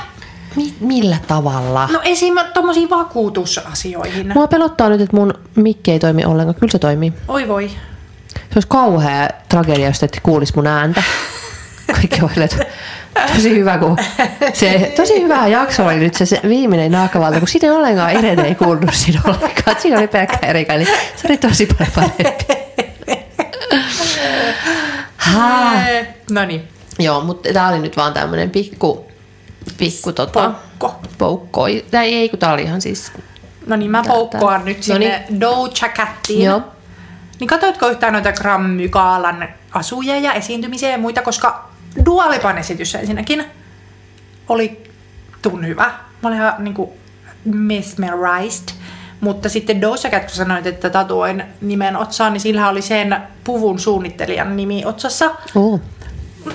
[0.56, 1.88] Mi- millä tavalla?
[1.92, 2.34] No esim.
[2.54, 4.32] tommosiin vakuutusasioihin.
[4.34, 6.54] Mua pelottaa nyt, että mun mikki ei toimi ollenkaan.
[6.60, 7.12] Kyllä se toimii.
[7.28, 7.70] Oi voi.
[8.34, 11.02] Se olisi kauhea tragedia, jos ette kuulisi mun ääntä.
[11.92, 12.66] Kaikki että
[13.34, 13.96] tosi hyvä, kun
[14.52, 18.54] se, tosi hyvä jakso oli nyt se, se viimeinen naakavalta, kun siinä ollenkaan Irene ei
[18.54, 19.76] kuulunut siinä ollenkaan.
[19.80, 22.44] Siinä oli pelkkä Erika, eli se oli tosi paljon parempi.
[26.30, 26.68] No niin.
[26.98, 29.06] Joo, mutta tää oli nyt vaan tämmönen pikku,
[29.78, 31.00] pikku tota, Poukko.
[31.18, 31.66] poukko.
[31.90, 33.12] Tai ei, kun tää oli ihan siis,
[33.66, 36.42] No niin, mä poukkoan nyt sinne Doja Cattiin.
[36.42, 36.62] joo.
[37.40, 41.70] Niin katsoitko yhtään noita Grammy-gaalan asuja ja esiintymisiä ja muita, koska
[42.06, 43.44] Dua Lipan esitys ensinnäkin
[44.48, 44.90] oli
[45.42, 45.84] tun hyvä.
[46.22, 46.92] Mä olin ihan niinku
[47.44, 48.68] mesmerized.
[49.20, 53.78] Mutta sitten Doja Cat, kun sanoit, että tatuoin nimen otsaan, niin sillä oli sen puvun
[53.78, 55.30] suunnittelijan nimi otsassa.
[55.54, 55.80] Oh.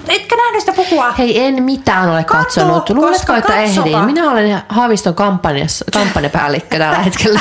[0.08, 1.12] Etkä nähnyt sitä pukua?
[1.12, 2.90] Hei, en mitään ole Katso, katsonut.
[2.90, 4.06] Luuletko, että ehdin?
[4.06, 7.40] Minä olen Haaviston kampanjassa, kampanjapäällikkö tällä hetkellä.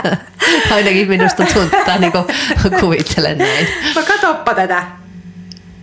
[0.74, 2.12] Ainakin minusta tuntuu, niin
[2.80, 3.68] kuvittelen näin.
[3.96, 4.82] No katoppa tätä.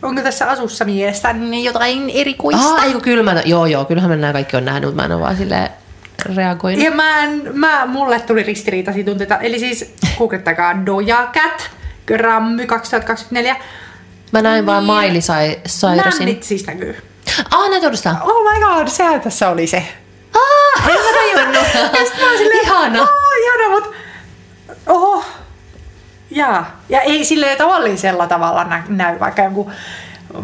[0.02, 2.76] Onko tässä asussa mielestäni jotain erikoista?
[2.76, 5.06] Ah, ei kun kyllä mä, joo joo, kyllähän mä nämä kaikki on nähnyt, mutta mä
[5.06, 5.70] en ole vaan silleen
[6.36, 6.86] reagoinut.
[6.86, 9.38] Ja mä, en, mä, mulle tuli ristiriitaisia tunteita.
[9.38, 11.70] Eli siis googlettakaa Doja Cat,
[12.08, 13.56] Grammy 2024.
[14.36, 14.98] Mä näin vaan Niin.
[14.98, 16.20] Miley Cy- Cyrusin.
[16.20, 16.96] Nännit siis näkyy.
[17.52, 18.18] Ah, näitä uudestaan.
[18.22, 19.84] Oh my god, sehän tässä oli se.
[20.34, 21.68] Ah, en mä tajunnut.
[22.00, 23.02] Ja sit mä oon silleen, Ihana.
[23.02, 23.10] Oh,
[23.46, 23.94] ihana, mut...
[24.88, 25.26] Oho.
[26.32, 26.82] Jaa.
[26.90, 29.72] Ja ei silleen tavallisella tavalla nä- näy vaikka jonkun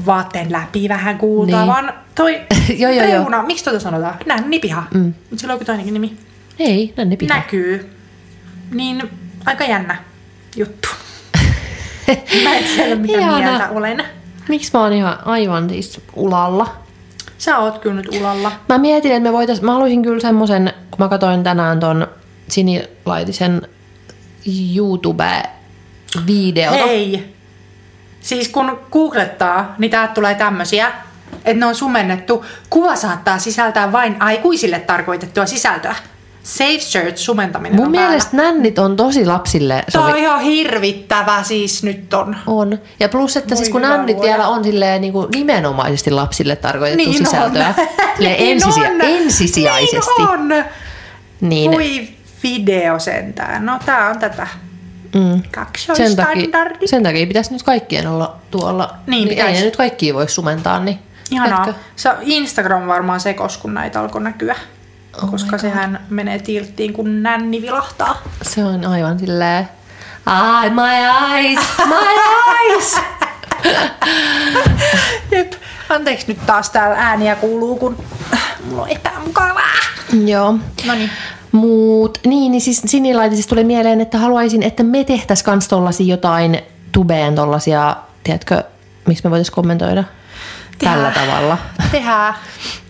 [0.05, 1.67] vaatteen läpi vähän kuultaa, Niin.
[1.73, 2.41] vaan toi
[2.77, 3.05] joo, joo.
[3.05, 4.15] reuna, miksi tuota sanotaan?
[4.25, 4.83] Nännipiha.
[4.93, 5.03] Mm.
[5.29, 6.17] Mutta sillä on joku toinenkin nimi.
[6.59, 7.37] Ei, nänne pitää.
[7.37, 7.95] näkyy.
[8.71, 9.09] Niin
[9.45, 9.97] aika jännä
[10.55, 10.87] juttu.
[12.43, 13.37] Mä en tiedä mitä Ihana.
[13.37, 14.03] mieltä olen.
[14.49, 16.73] Miksi mä oon ihan aivan siis ulalla?
[17.37, 18.51] Sä oot kyllä nyt ulalla.
[18.69, 22.07] Mä mietin, että me voitais, mä haluaisin kyllä semmosen, kun mä katsoin tänään ton
[22.47, 23.61] Sinilaitisen
[24.75, 26.85] YouTube-videota.
[26.85, 27.33] Hei!
[28.19, 30.91] Siis kun googlettaa, niin täältä tulee tämmösiä,
[31.33, 32.45] että ne on sumennettu.
[32.69, 35.95] Kuva saattaa sisältää vain aikuisille tarkoitettua sisältöä.
[36.43, 40.11] Safe search sumentaminen Mun on mielestä nännit on tosi lapsille Tämä sovi.
[40.13, 42.35] on ihan hirvittävä siis nyt on.
[42.47, 42.79] On.
[42.99, 44.29] Ja plus, että Voi siis kun nännit luoja.
[44.31, 47.73] vielä on silleen niin kuin nimenomaisesti lapsille tarkoitettu Niin sisältöä.
[48.19, 49.01] Niin ensisia- on.
[49.01, 50.11] ensisijaisesti.
[50.21, 50.65] Niin on.
[51.41, 51.71] Niin.
[51.71, 52.07] Voi
[52.43, 53.65] video sentään.
[53.65, 54.47] No tää on tätä.
[55.15, 55.41] Mm.
[55.93, 56.47] Sen takia,
[56.85, 58.95] sen takia pitäisi nyt kaikkien olla tuolla.
[59.07, 59.59] Niin ei pitäisi.
[59.59, 60.99] ne nyt kaikkia voi sumentaa, niin
[61.31, 61.59] Ihanaa.
[61.67, 61.79] Etkö?
[61.95, 64.55] Se Instagram varmaan sekos, kun näitä alkoi näkyä.
[65.23, 68.21] Oh koska sehän menee tilttiin, kun nänni vilahtaa.
[68.41, 69.69] Se on aivan silleen,
[70.25, 70.81] ah, my
[71.37, 71.95] eyes, my
[72.69, 72.95] eyes.
[75.31, 75.53] Jep.
[75.89, 78.03] Anteeksi nyt taas täällä ääniä kuuluu, kun
[78.65, 79.61] mulla on epämukavaa.
[80.25, 80.51] Joo.
[80.85, 81.09] No niin.
[81.51, 86.61] Mut, niin, niin siis sinilaitisesti tuli mieleen, että haluaisin, että me tehtäis kans tollasia jotain
[86.91, 88.63] tubeen tollasia, tiedätkö,
[89.07, 90.03] miksi me voitais kommentoida
[90.79, 91.57] tällä tavalla.
[91.91, 92.33] Tehdään.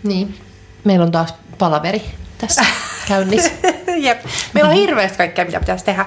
[0.03, 0.37] Niin.
[0.83, 2.01] Meillä on taas palaveri
[2.37, 2.65] tässä
[3.07, 3.51] käynnissä.
[3.97, 4.25] Jep.
[4.53, 6.05] Meillä on hirveästi kaikkea, mitä pitäisi tehdä.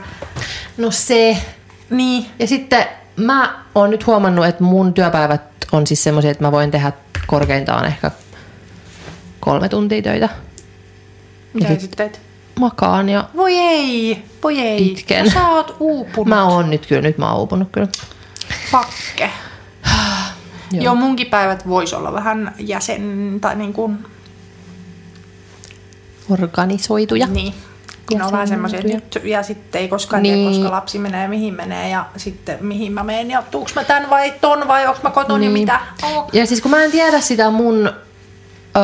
[0.76, 1.36] No se.
[1.90, 2.26] Niin.
[2.38, 2.86] Ja sitten
[3.16, 6.92] mä oon nyt huomannut, että mun työpäivät on siis semmoisia, että mä voin tehdä
[7.26, 8.10] korkeintaan ehkä
[9.40, 10.28] kolme tuntia töitä.
[11.52, 12.20] Mitä sit- sitten teet?
[12.60, 14.90] Makaan ja Voi ei, voi ei.
[14.92, 15.30] Itken.
[15.30, 16.28] Sä oot uupunut.
[16.28, 17.88] mä oon nyt kyllä, nyt mä oon uupunut kyllä.
[18.70, 19.30] Fakke.
[20.72, 20.84] Joo.
[20.84, 20.94] Joo.
[20.94, 24.06] Munkin päivät voisi olla vähän jäsen tai niin kuin,
[26.30, 27.26] Organisoituja.
[27.26, 27.54] niin.
[28.12, 30.34] Kun on vähän semmoisia, että nyt ja sitten ei koskaan niin.
[30.34, 30.48] Niin.
[30.48, 34.10] tiedä, koska lapsi menee mihin menee ja sitten mihin mä menen ja tuuks mä tän
[34.10, 35.48] vai ton vai onks mä koton niin.
[35.50, 35.62] ja Niin.
[35.62, 35.80] mitä.
[36.16, 36.28] Oh.
[36.32, 37.86] Ja siis kun mä en tiedä sitä mun
[38.76, 38.82] öö,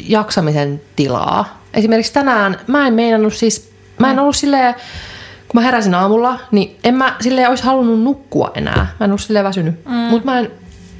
[0.00, 1.62] jaksamisen tilaa.
[1.74, 4.74] Esimerkiksi tänään mä en meinannut siis, mä en ollut silleen,
[5.48, 8.86] kun mä heräsin aamulla, niin en mä silleen olisi halunnut nukkua enää.
[9.00, 9.84] Mä en ollut silleen väsynyt.
[9.84, 9.92] Mm.
[9.94, 10.50] Mut mä en,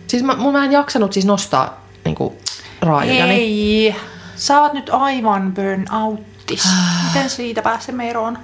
[0.07, 2.37] siis mä, mun- mä en jaksanut siis nostaa niinku
[2.83, 3.35] raajojani.
[3.35, 3.97] Hei,
[4.39, 6.69] sä oot nyt aivan burnouttis.
[7.07, 8.39] Miten siitä pääsemme eroon?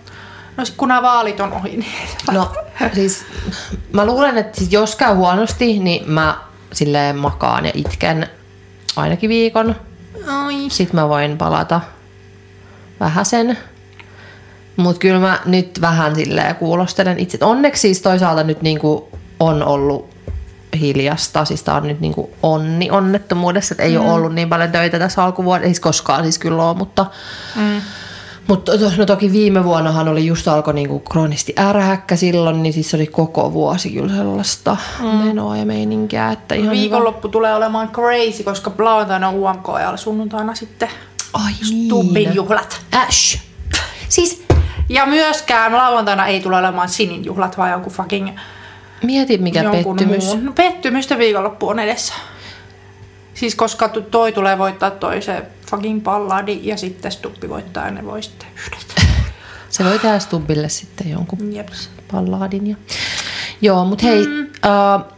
[0.56, 2.08] No sit kun nämä vaalit on ohi, niin...
[2.32, 2.52] No
[2.94, 3.24] siis
[3.92, 6.38] mä luulen, että jos käy huonosti, niin mä
[6.72, 8.28] silleen makaan ja itken
[8.96, 9.76] ainakin viikon.
[10.26, 10.54] Ai.
[10.68, 11.80] Sitten mä voin palata
[13.00, 13.58] vähän sen.
[14.76, 17.38] Mutta kyllä mä nyt vähän silleen kuulostelen itse.
[17.40, 19.08] Onneksi siis toisaalta nyt niinku
[19.40, 20.13] on ollut
[20.74, 21.44] hiljasta.
[21.44, 24.04] Siis tää on nyt niinku onni onnettomuudessa, että ei mm.
[24.04, 25.66] ole ollut niin paljon töitä tässä alkuvuodessa.
[25.66, 27.06] Ei siis koskaan siis kyllä ole, mutta...
[27.56, 27.80] Mm.
[28.48, 33.06] Mutta no toki viime vuonnahan oli just alkoi niinku kroonisti ärhäkkä silloin, niin siis oli
[33.06, 35.06] koko vuosi kyllä sellaista mm.
[35.06, 36.32] menoa ja meininkiä.
[36.32, 36.80] Että ihan hyvä.
[36.80, 40.88] Viikonloppu tulee olemaan crazy, koska lauantaina on UMK ja sunnuntaina sitten
[41.32, 42.34] Ai Stubbin niin.
[42.34, 42.80] juhlat.
[42.94, 43.40] Äsh.
[44.08, 44.44] Siis
[44.88, 48.28] Ja myöskään lauantaina ei tule olemaan Sinin juhlat, vaan joku fucking
[49.06, 50.24] mieti mikä jonkun pettymys.
[50.24, 50.44] muun.
[50.44, 52.14] No, pettymystä viikonloppu on edessä.
[53.34, 58.04] Siis koska toi tulee voittaa toi se fucking palladi ja sitten Stuppi voittaa ja ne
[58.06, 58.94] voi sitten yhdessä.
[59.70, 61.90] Se voi tehdä Stubbille sitten jonkun Jeps.
[62.12, 62.66] pallaadin.
[62.70, 62.76] Ja...
[63.60, 64.42] Joo, mutta hei, mm.
[64.42, 65.14] uh,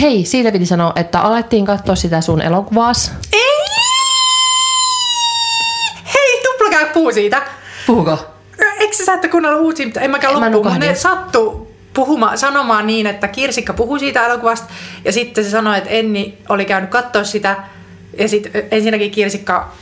[0.00, 3.12] hei, siitä piti sanoa, että alettiin katsoa sitä sun elokuvaas.
[3.32, 3.40] Ei!
[6.14, 7.42] Hei, tupla käy puu siitä.
[7.86, 8.18] Puhuko?
[8.80, 10.94] Eikö sä saatte kuunnella uusia, mutta en mäkään En mä loppuun, mutta nukahdin.
[10.94, 11.67] ne sattuu
[11.98, 14.66] puhumaan, sanomaan niin, että Kirsikka puhui siitä elokuvasta
[15.04, 17.56] ja sitten se sanoi, että Enni oli käynyt katsoa sitä
[18.18, 19.72] ja sitten ensinnäkin Kirsikka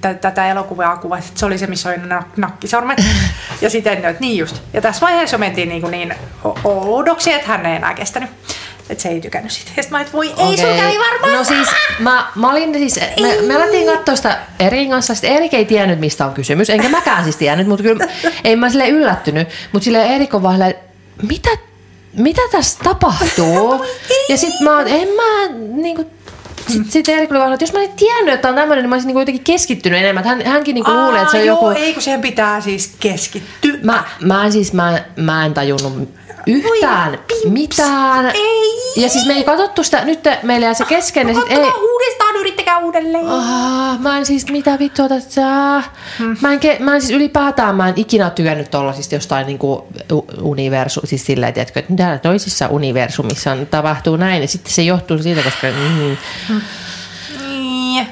[0.00, 1.98] tä- tätä elokuvaa kuvasi, että se oli se, missä oli
[2.36, 2.98] nakkisormet.
[3.62, 4.56] ja sitten että niin just.
[4.72, 6.14] Ja tässä vaiheessa mentiin niin, kuin niin
[6.64, 8.30] oudoksi, että hän ei enää kestänyt.
[8.90, 9.70] Että se ei tykännyt siitä.
[9.76, 11.68] Ja sitten mä, että voi ei, sun kävi varmaan No siis,
[11.98, 16.00] mä, mä olin siis, me, me alettiin katsoa sitä Erin kanssa, sitten Erik ei tiennyt,
[16.00, 18.06] mistä on kysymys, enkä mäkään siis tiennyt, mutta kyllä
[18.44, 19.48] ei mä sille yllättynyt.
[19.72, 20.89] Mutta sille Erik on vaan silleen,
[21.28, 21.50] mitä,
[22.12, 23.84] mitä tässä tapahtuu?
[24.28, 25.48] Ja sitten mä oon, en mä
[25.82, 26.10] niinku,
[26.68, 28.94] sitten sit Erik oli vaan, että jos mä olisin tiennyt, että on tämmöinen, niin mä
[28.94, 30.24] olisin niinku jotenkin keskittynyt enemmän.
[30.24, 31.80] Hän, hänkin niinku luulee, että se on joo, joku...
[31.80, 33.78] ei kun siihen pitää siis keskittyä.
[33.82, 37.44] Mä, mä, en siis, mä, mä en tajunnut yhtään pips.
[37.44, 38.26] mitään.
[38.34, 38.70] Ei.
[38.96, 41.58] Ja siis me ei katsottu sitä, nyt meillä jää se kesken ja sit ei...
[41.58, 43.28] Uudestaan, yrittäkää uudelleen.
[43.28, 45.42] Ah, mä en siis, mitä vittua tässä...
[46.18, 46.36] Hmm.
[46.40, 49.86] Mä, en, mä en siis ylipäätään, mä en ikinä tykännyt tollasista jostain niinku
[50.42, 55.18] universu, siis silleen, tiedätkö, että mitä toisissa universumissa on, tapahtuu näin, ja sitten se johtuu
[55.18, 55.66] siitä, koska...
[55.66, 56.60] Mm,
[57.48, 58.06] Niin.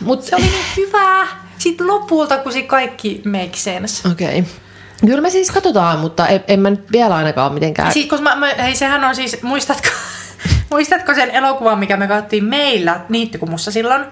[0.00, 1.26] mut, Se oli niin hyvä.
[1.58, 4.08] Sitten lopulta, kun se kaikki make sense.
[4.08, 4.38] Okei.
[4.38, 4.67] Okay.
[5.06, 7.92] Kyllä me siis katsotaan, mutta en, en mä nyt vielä ainakaan mitenkään...
[7.92, 9.88] Siis, koska mä, mä, hei, sehän on siis, muistatko,
[10.70, 14.04] muistatko sen elokuvan, mikä me katsottiin meillä Niittikumussa silloin?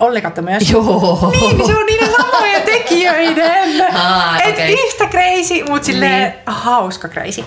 [0.00, 0.70] Olli katsoi myös.
[0.70, 1.32] Joo.
[1.40, 3.86] Niin, niin se on niiden samojen tekijöiden.
[3.96, 4.72] Aa, Et okei.
[4.72, 6.34] yhtä crazy, mutta silleen niin.
[6.46, 7.44] hauska crazy.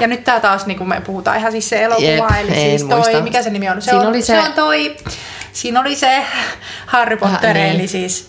[0.00, 2.84] Ja nyt tää taas, niin kun me puhutaan ihan siis se elokuva, Jep, eli siis
[2.84, 3.20] toi, muista.
[3.22, 3.82] mikä se nimi on?
[3.82, 4.26] Se, Siinä on, oli se...
[4.26, 4.96] se- on toi,
[5.52, 6.24] siinä oli se
[6.86, 7.66] Harry Potter, niin.
[7.76, 8.28] eli siis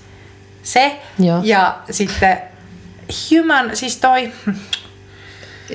[0.63, 0.99] se.
[1.19, 1.39] Joo.
[1.43, 2.37] Ja sitten
[3.31, 4.31] Human, siis toi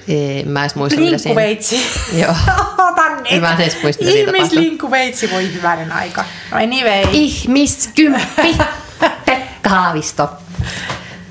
[0.08, 1.40] Ei, mä en muista, mitä siinä...
[1.40, 1.86] linkkuveitsi.
[2.12, 2.34] Joo.
[2.90, 3.40] Otan nyt.
[3.40, 4.58] Mä en edes muista, mitä siinä tapahtui.
[4.58, 6.24] Ihmislinkkuveitsi voi hyvänen aika.
[6.50, 8.56] No anyway, Ihmiskymppi.
[9.26, 10.30] Pekka Haavisto.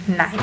[0.07, 0.39] näin.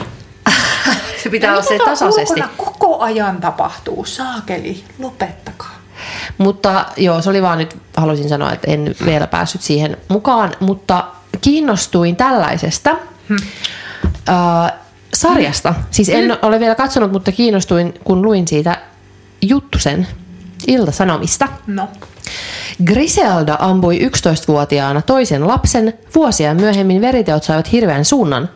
[1.22, 2.42] Se pitää Ja olla se mitä tuolla tasaisesti.
[2.56, 4.04] koko ajan tapahtuu?
[4.04, 5.76] Saakeli, lopettakaa.
[6.38, 11.04] Mutta joo, se oli vaan nyt, halusin sanoa, että en vielä päässyt siihen mukaan, mutta
[11.40, 12.96] kiinnostuin tällaisesta
[13.28, 13.36] hmm.
[14.28, 14.72] äh,
[15.20, 15.74] sarjasta.
[15.90, 16.38] Siis en hmm.
[16.42, 18.76] ole vielä katsonut, mutta kiinnostuin, kun luin siitä
[19.42, 20.06] Juttusen
[20.66, 21.48] Ilta-Sanomista.
[21.66, 21.88] No.
[22.84, 25.94] Griselda ampui 11-vuotiaana toisen lapsen.
[26.14, 28.48] Vuosia myöhemmin veriteot saivat hirveän suunnan.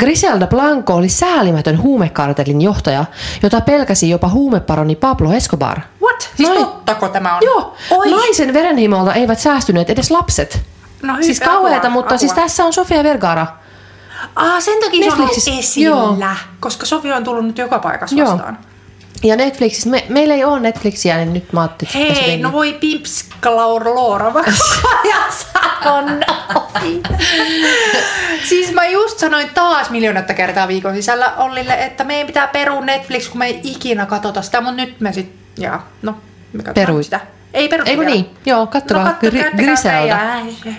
[0.00, 3.04] Griselda Blanco oli säälimätön huumekartelin johtaja,
[3.42, 5.80] jota pelkäsi jopa huumeparoni Pablo Escobar.
[6.02, 6.30] What?
[6.36, 7.40] Siis Nai- tottako tämä on?
[7.44, 8.10] Joo, Oi.
[8.10, 10.62] naisen verenhimolta eivät säästyneet edes lapset.
[11.02, 12.18] No, Siis kauheata, mutta apua.
[12.18, 13.46] siis tässä on Sofia Vergara.
[14.36, 15.60] Ah, sen takia se on ollut Netflixissä.
[15.60, 16.26] esillä.
[16.26, 16.34] Joo.
[16.60, 18.28] Koska Sofia on tullut nyt joka paikassa Joo.
[18.32, 18.58] vastaan.
[19.22, 22.48] Ja Netflixissä, me, meillä ei ole Netflixiä, niin nyt mä ajattelin, että Hei, mennä.
[22.48, 24.52] no voi Pimps Klaur Loora vaikka
[25.10, 27.02] ja sanon noin.
[28.48, 33.28] Siis mä just sanoin taas miljoonatta kertaa viikon sisällä Ollille, että meidän pitää perua Netflix,
[33.28, 36.12] kun me ei ikinä katsota sitä, mutta nyt me sit, ja no,
[36.52, 37.04] me katsotaan Peruit.
[37.04, 37.20] sitä.
[37.54, 38.14] Ei peru Eikö vielä.
[38.14, 38.30] niin?
[38.46, 39.04] Joo, kattokaa.
[39.04, 40.16] No, Gri- käyttäkää Griselda.
[40.16, 40.76] meidän.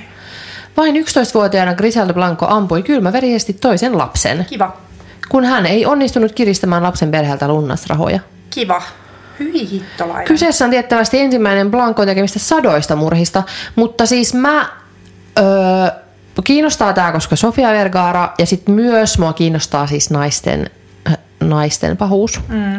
[0.77, 4.77] Vain 11-vuotiaana Griselda Blanco ampui kylmäverisesti toisen lapsen, Kiva,
[5.29, 8.19] kun hän ei onnistunut kiristämään lapsen perheeltä lunnasrahoja.
[8.49, 8.81] kiva.
[9.39, 10.27] Hyi hittolainen.
[10.27, 13.43] Kyseessä on tiettävästi ensimmäinen Blanco tekemistä sadoista murhista,
[13.75, 14.69] mutta siis mä...
[15.39, 15.45] Öö,
[16.43, 20.69] kiinnostaa tämä, koska Sofia Vergara ja sitten myös mua kiinnostaa siis naisten,
[21.39, 22.41] naisten pahuus.
[22.47, 22.77] Mm.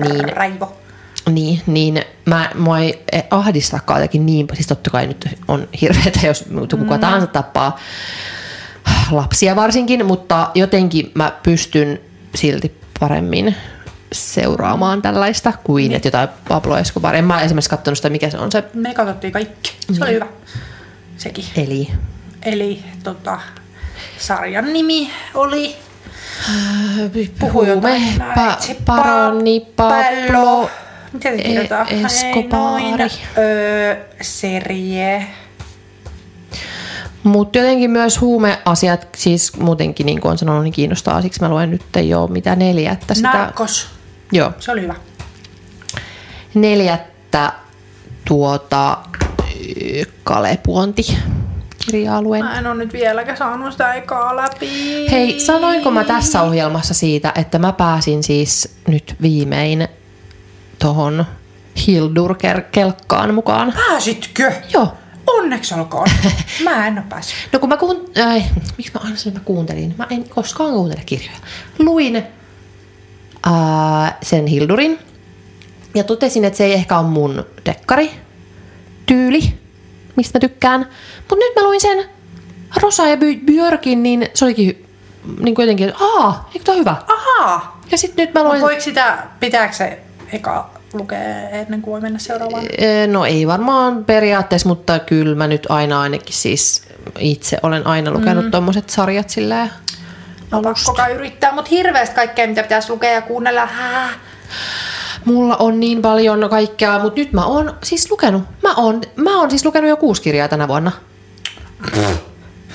[0.00, 0.76] Niin, Raivo.
[1.28, 6.44] Niin, niin mä, mua ei ahdistakaan jotenkin niin, siis totta kai nyt on hirveetä, jos
[6.78, 7.78] kuka tahansa tappaa
[9.10, 12.00] lapsia varsinkin, mutta jotenkin mä pystyn
[12.34, 13.56] silti paremmin
[14.12, 17.14] seuraamaan tällaista kuin että jotain Pablo Escobar.
[17.14, 18.64] En mä esimerkiksi katsonut sitä, mikä se on se.
[18.74, 19.72] Me katsottiin kaikki.
[19.92, 20.26] Se oli hyvä.
[21.16, 21.44] Sekin.
[21.56, 21.90] Eli
[22.42, 23.40] Eli tota,
[24.18, 25.76] sarjan nimi oli
[27.38, 28.02] Puhu jotain.
[28.36, 30.70] pa- paroni Pablo
[31.14, 31.88] Miten se E- kirjoitetaan?
[31.88, 32.82] Ei, Escobari.
[32.82, 33.10] noin.
[33.38, 35.26] Öö, serie.
[37.22, 41.22] Mutta jotenkin myös huumeasiat, siis muutenkin niin kuin on sanonut, niin kiinnostaa.
[41.22, 43.28] Siksi mä luen nyt jo mitä neljättä sitä.
[43.32, 43.86] Narkos.
[44.32, 44.94] Joo, Se oli hyvä.
[46.54, 47.52] neljättä
[48.24, 48.98] tuota
[50.24, 51.18] Kalepuonti
[51.86, 52.44] kirjaa luen.
[52.44, 54.70] Mä en ole nyt vieläkään saanut sitä ekaa läpi.
[55.10, 59.88] Hei, sanoinko mä tässä ohjelmassa siitä, että mä pääsin siis nyt viimein
[60.78, 61.24] tohon
[61.86, 63.72] Hildur-kelkkaan mukaan?
[63.88, 64.52] Pääsitkö?
[64.72, 64.92] Joo.
[65.26, 66.08] Onneksi olkoon.
[66.64, 67.36] Mä en ole päässyt.
[67.52, 68.04] No kun mä kuun...
[68.26, 68.42] Ai,
[68.76, 69.94] miksi mä aina sanon, mä kuuntelin?
[69.98, 71.38] Mä en koskaan kuuntele kirjoja.
[71.78, 72.22] Luin
[73.46, 74.98] ää, sen Hildurin
[75.94, 78.10] ja totesin, että se ei ehkä ole mun dekkari
[79.06, 79.58] tyyli,
[80.16, 80.80] mistä mä tykkään.
[81.18, 82.04] Mutta nyt mä luin sen
[82.82, 84.86] Rosa ja Björkin, niin se olikin
[85.40, 86.96] niin kuin jotenkin, että aa, eikö tää hyvä?
[87.08, 87.80] Ahaa.
[87.90, 88.60] Ja sitten nyt mä luin...
[88.60, 89.98] Voiko sitä, pitääkö se
[90.34, 92.64] eka lukea ennen kuin voi mennä seuraavaan?
[92.78, 96.82] Ee, No ei varmaan periaatteessa, mutta kyllä mä nyt aina ainakin siis
[97.18, 98.50] itse olen aina lukenut mm.
[98.50, 99.70] tommoset sarjat silleen
[100.50, 103.66] No pakkokaa yrittää, mutta hirveästi kaikkea, mitä pitäisi lukea ja kuunnella.
[103.66, 104.10] Hää.
[105.24, 108.42] Mulla on niin paljon kaikkea, mutta nyt mä oon siis lukenut.
[108.62, 110.92] Mä oon, mä oon siis lukenut jo kuusi kirjaa tänä vuonna.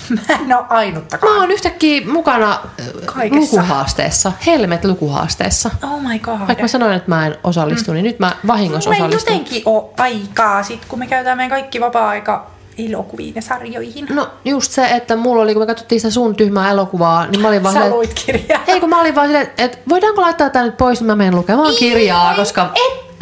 [0.30, 1.34] Mä en ole ainuttakaan.
[1.34, 3.58] Mä oon yhtäkkiä mukana äh, Kaikessa.
[3.58, 5.72] lukuhaasteessa, Helmet lukuhaasteessa.
[5.84, 6.40] Oh my god.
[6.48, 9.34] Vaikka mä sanoin, että mä en osallistu, niin nyt mä vahingossa Mulla ei osallistun.
[9.34, 12.48] jotenkin ole aikaa sit, kun me käytetään meidän kaikki vapaa-aika
[12.90, 14.06] elokuviin ja sarjoihin.
[14.10, 17.48] No just se, että mulla oli, kun me katsottiin sitä sun tyhmää elokuvaa, niin mä
[17.48, 18.62] olin vaan Sä silleen, luit kirjaa.
[18.68, 21.36] Ei, kun mä olin vaan silleen, että voidaanko laittaa tää nyt pois, niin mä menen
[21.36, 22.74] lukemaan kirjaa, koska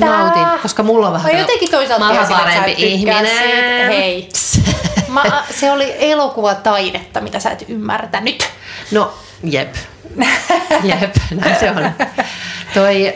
[0.06, 0.18] että.
[0.18, 1.34] nautin, koska mulla on vähän...
[1.34, 3.28] Mä jotenkin toisaalta mä tiesin, parempi tykkää ihminen.
[3.28, 3.88] siitä.
[3.88, 4.30] Hei.
[5.08, 8.50] Mä, se oli elokuvataidetta, mitä sä et ymmärtänyt.
[8.92, 9.14] No,
[9.44, 9.76] jep.
[10.84, 11.92] Jep, näin se on.
[12.74, 13.14] Toi,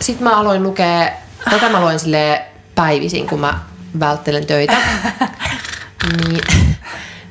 [0.00, 1.10] sit mä aloin lukea,
[1.50, 3.58] tätä mä luen sille päivisin, kun mä
[4.00, 4.76] välttelen töitä.
[6.28, 6.40] Niin,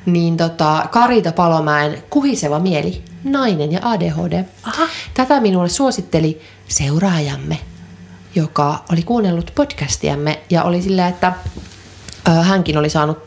[0.06, 4.44] niin tota, Karita Palomäen Kuhiseva mieli, nainen ja ADHD.
[4.62, 4.88] Aha.
[5.14, 7.58] Tätä minulle suositteli seuraajamme,
[8.34, 11.32] joka oli kuunnellut podcastiamme ja oli silleen, että
[12.42, 13.18] hänkin oli saanut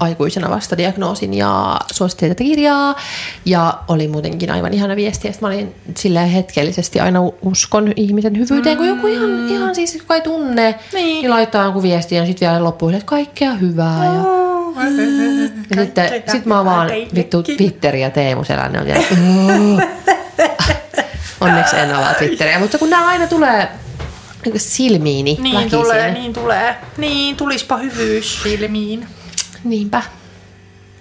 [0.00, 2.96] aikuisena vasta diagnoosin ja suositteli tätä kirjaa.
[3.44, 5.28] Ja oli muutenkin aivan ihana viesti.
[5.28, 10.14] Ja mä olin silleen hetkellisesti aina uskon ihmisen hyvyyteen, kun joku ihan, ihan siis, joka
[10.14, 11.04] ei tunne, Niin.
[11.04, 14.04] niin laittaa jonkun viestin ja sitten vielä loppuun, että kaikkea hyvää.
[14.04, 14.12] Ja,
[15.76, 18.86] ja sitten sit mä vaan vittu Twitteri ja Teemu Selänne on.
[21.40, 23.68] Onneksi en avaa Twitteriä, mutta kun nämä aina tulee
[24.56, 25.78] silmiini Niin väkisin.
[25.80, 26.76] tulee, niin tulee.
[26.96, 29.06] Niin, tulispa hyvyys silmiin.
[29.64, 30.02] Niinpä.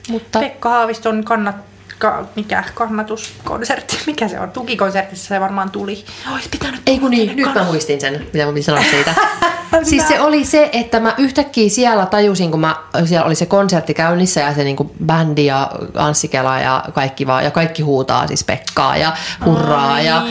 [0.10, 1.56] Mutta Pekka Haaviston kannat,
[2.04, 4.52] ka, mikä kannatuskonsertti, mikä se on?
[4.52, 6.06] Tukikonsertissa se varmaan tuli.
[6.34, 9.16] Ois pitänyt ei kun niin, nyt mä muistin sen, mitä mä piti sanoa siitä.
[9.90, 12.76] siis se oli se, että mä yhtäkkiä siellä tajusin, kun mä,
[13.06, 17.44] siellä oli se konsertti käynnissä ja se niinku bändi ja Anssi Kela ja kaikki vaan,
[17.44, 19.14] ja kaikki huutaa siis Pekkaa ja
[19.46, 20.06] hurraa Ai.
[20.06, 20.22] ja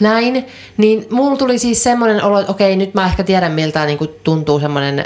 [0.00, 0.46] näin.
[0.76, 4.60] Niin mulla tuli siis semmoinen olo, että okei, nyt mä ehkä tiedän miltä niinku tuntuu
[4.60, 5.04] semmoinen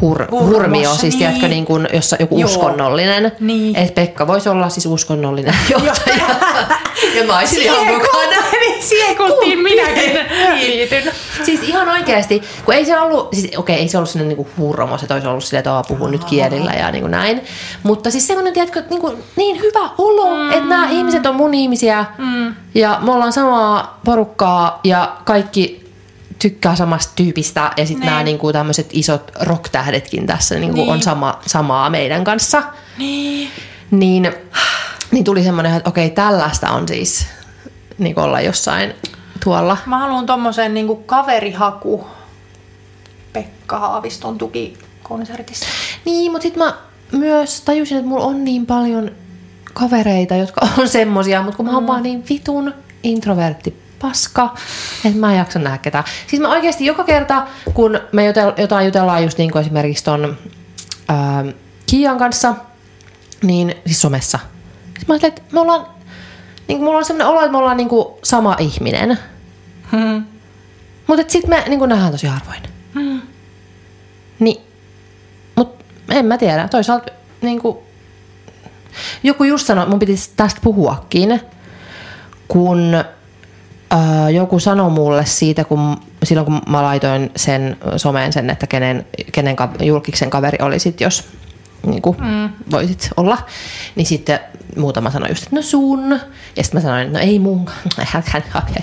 [0.00, 1.18] hur, Hurmossa, hurmio, siis niin.
[1.18, 2.50] tiedätkö, niin kuin, jossa joku Joo.
[2.50, 3.32] uskonnollinen.
[3.40, 3.76] Niin.
[3.76, 6.16] Että Pekka voisi olla siis uskonnollinen johtaja.
[7.16, 8.02] ja mä olisin ihan mukana.
[8.10, 10.18] kulttiin, siihen kulttiin minäkin
[10.60, 11.02] liityn.
[11.44, 14.98] Siis ihan oikeasti, kun ei se ollut, siis okei, ei se ollut sinne niinku hurmo,
[14.98, 17.40] se olisi ollut silleen, että "Aa, puhun nyt kielillä ja niinku näin.
[17.82, 20.50] Mutta siis semmoinen, tiedätkö, että niinku, niin hyvä olo, mm.
[20.50, 22.54] että nämä ihmiset on mun ihmisiä mm.
[22.74, 25.89] ja me ollaan samaa porukkaa ja kaikki
[26.42, 28.24] tykkää samasta tyypistä ja sitten nämä Niin.
[28.24, 30.92] niinku tämmöiset isot rock-tähdetkin tässä niinku Niin.
[30.92, 32.62] on sama, samaa meidän kanssa.
[32.98, 33.48] Niin.
[33.90, 34.32] Niin,
[35.10, 37.26] niin tuli semmoinen, että okei, tällaista on siis
[37.98, 38.94] niin olla jossain
[39.44, 39.76] tuolla.
[39.86, 42.06] Mä haluan tommosen niinku kaverihaku
[43.32, 45.66] Pekka Haaviston tukikonsertissa.
[46.04, 46.74] Niin, mutta sitten mä
[47.12, 49.10] myös tajusin, että mulla on niin paljon
[49.72, 54.54] kavereita, jotka on semmosia, mutta kun mä oon vaan niin vitun introvertti paska,
[55.04, 56.04] että mä en jaksa nähdä ketään.
[56.26, 60.36] Siis mä oikeasti joka kerta, kun me jotel, jotain jutellaan just niin kuin esimerkiksi ton
[61.08, 61.44] ää,
[61.86, 62.54] Kiian kanssa,
[63.42, 64.38] niin siis somessa.
[64.94, 65.86] Siis mä ajattelin, että me ollaan,
[66.68, 69.18] niin kuin mulla on semmoinen olo, että me ollaan niin kuin sama ihminen.
[69.92, 70.24] Hmm.
[71.06, 72.62] Mutta sitten me niin kuin nähdään tosi harvoin.
[74.38, 74.62] Niin,
[75.56, 76.68] mutta en mä tiedä.
[76.68, 77.78] Toisaalta niin kuin,
[79.22, 81.40] joku just sanoi, mun piti tästä puhuakin,
[82.48, 83.04] kun
[83.90, 89.06] ää, joku sanoi mulle siitä, kun silloin kun mä laitoin sen someen sen, että kenen,
[89.32, 91.24] kenen ka- julkiksen kaveri olisit, jos
[91.86, 92.50] niin kuin, mm.
[92.70, 93.38] voisit olla,
[93.96, 94.40] niin sitten
[94.76, 96.20] muutama sanoi just, että no sun.
[96.56, 98.02] Ja sitten mä sanoin, että no ei mun kanssa,
[98.54, 98.82] älkää,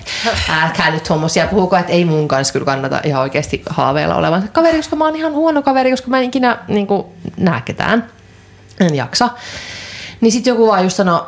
[0.50, 4.78] älkää nyt tuommoisia puhuko, että ei mun kanssa kyllä kannata ihan oikeasti haaveilla olevan kaveri,
[4.78, 7.06] koska mä oon ihan huono kaveri, koska mä en ikinä niin kuin,
[7.38, 8.10] näe ketään.
[8.80, 9.30] En jaksa.
[10.22, 11.22] Niin sitten joku vaan just sanoi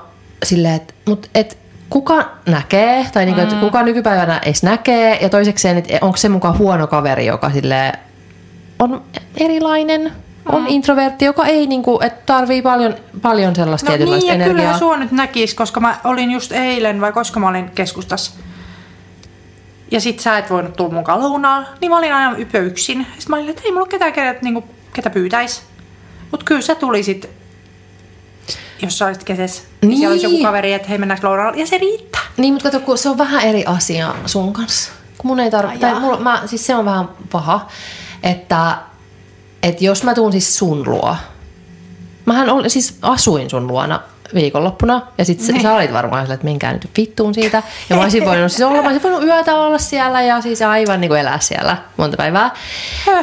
[0.44, 1.58] silleen, että mut, et,
[1.90, 6.58] kuka näkee, tai niinku, että kuka nykypäivänä edes näkee, ja toisekseen, että onko se mukaan
[6.58, 8.00] huono kaveri, joka silleen
[8.80, 9.04] on
[9.38, 10.12] erilainen,
[10.46, 14.56] on introvertti, joka ei niinku, että tarvii paljon, paljon sellaista No niin, tietynlaista ja energiaa.
[14.56, 18.32] kyllähän sua nyt näkis, koska mä olin just eilen, vai koska mä olin keskustassa.
[19.92, 23.08] Ja sit sä et voinut tulla mukaan lounaan, niin mä olin aina ypö yksin.
[23.18, 24.64] Sitten mä olin, että ei mulla ole ketään, ketä, niinku,
[24.94, 25.64] ketä pyytäis.
[26.32, 27.30] Mut kyllä sä tulisit,
[28.82, 29.64] jos sä olisit keses.
[29.82, 29.98] Niin.
[29.98, 30.46] Siellä olisi joku Niin.
[30.46, 32.22] kaveri, että hei mennäänkö lounaalle, ja se riittää.
[32.38, 34.92] Niin, mutta kato, kun se on vähän eri asia sun kanssa.
[35.18, 37.68] Kun mun ei tarvi, Ai tai mulla, mä, siis se on vähän paha,
[38.24, 38.78] että,
[39.64, 41.16] että jos mä tuun siis sun luo,
[42.26, 44.00] mähän ol, siis asuin sun luona
[44.34, 45.56] viikonloppuna, ja sit Niin.
[45.56, 47.64] sä, sä olit varmaan sillä, että menkää nyt vittuun siitä.
[47.90, 51.02] Ja mä olisin voinut siis olla, mä olisin voinut yötä olla siellä ja siis aivan
[51.02, 52.52] niin kuin elää siellä monta päivää.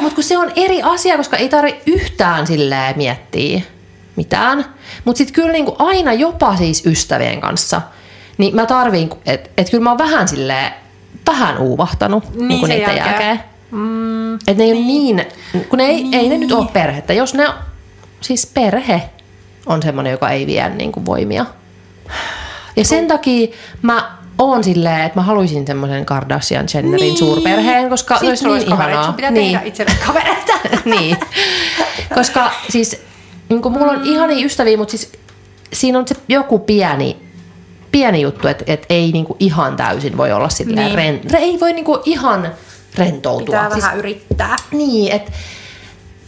[0.01, 3.61] Mutta kun se on eri asia, koska ei tarvi yhtään silleen miettiä
[4.17, 4.65] mitään.
[5.05, 7.81] Mutta sitten kyllä niinku aina jopa siis ystävien kanssa,
[8.37, 10.71] niin mä tarviin, että et kyllä mä oon vähän silleen,
[11.27, 13.05] vähän uuvahtanut Niin, niinku niiden jälkeen.
[13.07, 13.39] jälkeen.
[13.71, 15.15] Mm, Että ne ei niin.
[15.15, 16.13] niin, kun ne ei, niin.
[16.13, 17.13] ei ne nyt ole perhettä.
[17.13, 17.47] Jos ne
[18.21, 19.01] siis perhe
[19.65, 21.45] on semmoinen, joka ei vie niin kuin voimia.
[22.75, 23.47] Ja sen takia
[23.81, 27.17] mä oon silleen, että mä haluaisin semmoisen Kardashian Jennerin niin.
[27.17, 28.91] suurperheen, koska se olisi niin olisi kavereita.
[28.91, 29.05] ihanaa.
[29.05, 29.51] Sun pitää niin.
[29.51, 30.53] tehdä itselle kavereita.
[30.99, 31.17] niin.
[32.15, 33.01] Koska siis
[33.49, 35.11] niin kuin mulla on ihania ystäviä, mutta siis
[35.73, 37.17] siinä on se joku pieni,
[37.91, 40.95] pieni juttu, että, että ei niin kuin ihan täysin voi olla silleen Niin.
[40.95, 42.51] ren, ei voi niin kuin ihan
[42.97, 43.45] rentoutua.
[43.45, 44.55] Pitää siis, vähän yrittää.
[44.71, 45.31] niin, että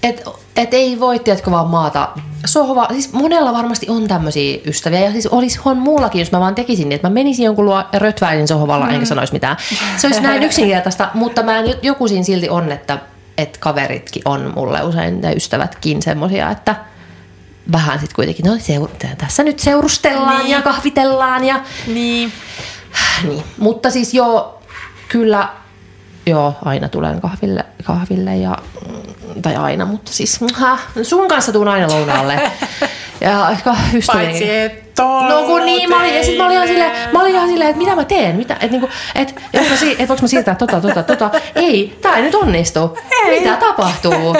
[0.03, 0.23] et,
[0.55, 2.09] et ei voi, tiedätkö, vaan maata
[2.45, 2.87] sohva.
[2.91, 4.99] Siis monella varmasti on tämmöisiä ystäviä.
[4.99, 7.83] Ja siis olisi on mullakin, jos mä vaan tekisin niin, että mä menisin jonkun luo
[7.93, 8.93] ja rötväisin sohvalla mm.
[8.93, 9.57] enkä sanoisi mitään.
[9.97, 12.99] Se olisi näin yksinkertaista, mutta mä en, joku siinä silti on, että,
[13.37, 16.75] että kaveritkin on mulle usein ja ystävätkin semmosia, että
[17.71, 20.49] vähän sitten kuitenkin, no seur- tässä nyt seurustellaan niin.
[20.51, 22.31] Ja kahvitellaan ja Niin.
[23.23, 23.43] niin.
[23.57, 24.61] Mutta siis joo,
[25.07, 25.49] kyllä,
[26.25, 28.57] joo, aina tulen kahville, kahville ja,
[29.41, 32.41] tai aina, mutta siis ha, sun kanssa tuun aina lounaalle.
[33.21, 34.23] Ja ehkä ystäviä.
[34.25, 34.89] Paitsi et
[35.29, 37.69] No kun niin, mä olin, ja sit mä olin ihan silleen, mä olin ihan silleen,
[37.69, 40.55] että mitä mä teen, mitä, että niinku, et, jos mä, si- et voinko mä siirtää
[40.55, 43.39] tota, tota, tota, ei, tää ei nyt onnistu, Ei.
[43.39, 44.35] mitä tapahtuu?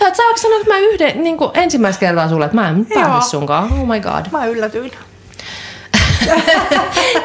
[0.00, 3.28] Ja et saanko sanoa, että mä yhden, niinku, ensimmäistä kertaa sulle, että mä en pääse
[3.28, 4.24] sunkaan, oh my god.
[4.32, 4.92] Mä yllätyin.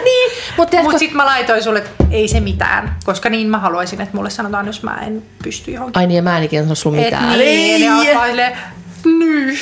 [0.05, 2.95] niin, mutta Mut sit mä laitoin sulle, että ei se mitään.
[3.05, 5.99] Koska niin mä haluaisin, että mulle sanotaan, jos mä en pysty johonkin.
[5.99, 7.39] ai niin, ja mä en ikinä sano sulle Et mitään.
[7.39, 8.57] niin, ne alkaa silleen,
[9.05, 9.57] ny.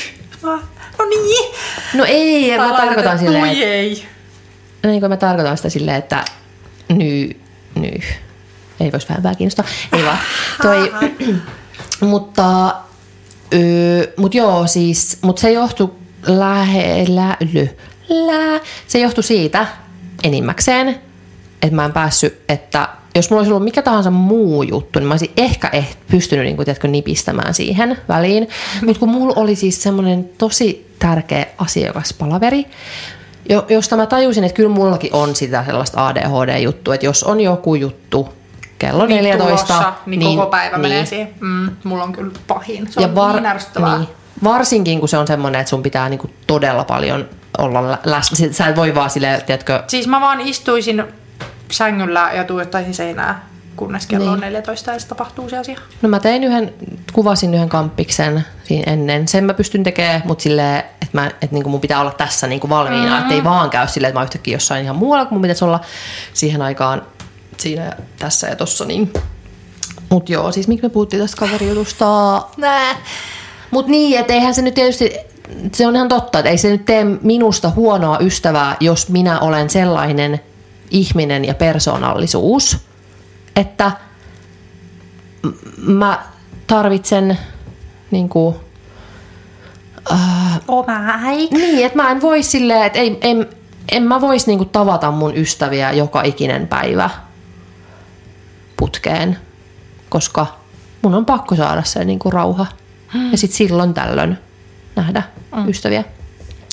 [1.02, 1.56] Mä, no niin.
[1.94, 4.06] No ei, mä Tai tarkoitan laitat, silleen, että, ei.
[4.84, 6.26] niin kuin mä tarkoitan sitä silleen, että
[6.90, 7.30] ny,
[7.76, 7.91] ny.
[8.80, 9.65] Ei vois vähän kiinnostaa.
[9.94, 10.18] Ei vaan.
[10.61, 10.94] Toi,
[11.99, 12.76] mutta,
[13.53, 15.91] öö, mut joo siis, mut se johtui
[16.28, 17.68] lähellä, lö,
[18.10, 19.68] lää, se johtui siitä
[20.23, 21.02] enimmäkseen,
[21.61, 25.14] että mä en päässyt, että jos mulla olisi ollut mikä tahansa muu juttu, niin mä
[25.14, 28.50] olisin ehkä eh, pystynyt niin kuin, tiedätkö, nipistämään siihen väliin.
[28.86, 32.66] Mutta kun mulla oli siis semmoinen tosi tärkeä asiakaspalaveri,
[33.50, 37.76] jo- josta mä tajusin, että kyllä mullakin on sitä sellaista ADHD-juttua, että jos on joku
[37.76, 38.30] juttu
[38.80, 41.30] kello Niin 14, tulossa, niin, koko päivä niin, menee siihen.
[41.40, 42.88] Mm, mulla on kyllä pahin.
[42.92, 43.60] Se on var- niin
[43.98, 44.08] niin,
[44.44, 48.48] varsinkin kun se on semmoinen, että sun pitää niinku todella paljon olla lä- läsnä.
[48.52, 51.04] Sä et voi vaan silleen, tiedätkö, Siis mä vaan istuisin
[51.72, 53.45] sängyllä ja tuijottaisin seinää,
[53.76, 54.34] kunnes kello Niin.
[54.34, 55.80] on 14 ja se tapahtuu se asia.
[56.02, 56.73] No mä tein yhden,
[57.14, 59.27] kuvasin yhden kamppiksen siinä ennen.
[59.27, 62.69] Sen mä pystyn tekemään, mutta silleen, että, mä, että niinku mun pitää olla tässä niinku
[62.69, 63.15] valmiina.
[63.15, 63.22] Mm.
[63.22, 65.80] Että ei vaan käy silleen, että mä yhtäkkiä jossain ihan muualla, kun mun pitäisi olla
[66.34, 67.02] siihen aikaan
[67.57, 68.85] siinä ja tässä ja tossa.
[68.85, 69.14] Niin.
[70.10, 72.06] Mut joo, siis miksi me puhuttiin tästä kaverijutusta?
[72.57, 72.95] Nää.
[73.72, 75.14] Mut niin, että eihän se nyt tietysti,
[75.73, 79.69] se on ihan totta, että ei se nyt tee minusta huonoa ystävää, jos minä olen
[79.69, 80.39] sellainen
[80.92, 82.78] ihminen ja persoonallisuus,
[83.56, 83.92] että
[85.78, 86.24] mä
[86.68, 87.38] tarvitsen
[88.12, 88.56] niin kuin,
[90.68, 91.56] Oma aika.
[91.56, 93.48] niin, että mä en voi silleen, että ei, en,
[93.92, 97.10] en mä vois niinku tavata mun ystäviä joka ikinen päivä
[98.78, 99.38] putkeen,
[100.10, 100.48] koska
[101.02, 102.66] mun on pakko saada se niinku rauha.
[103.32, 104.38] Ja sit silloin tällöin
[104.96, 105.24] nähdä
[105.56, 105.70] mm.
[105.70, 106.04] ystäviä.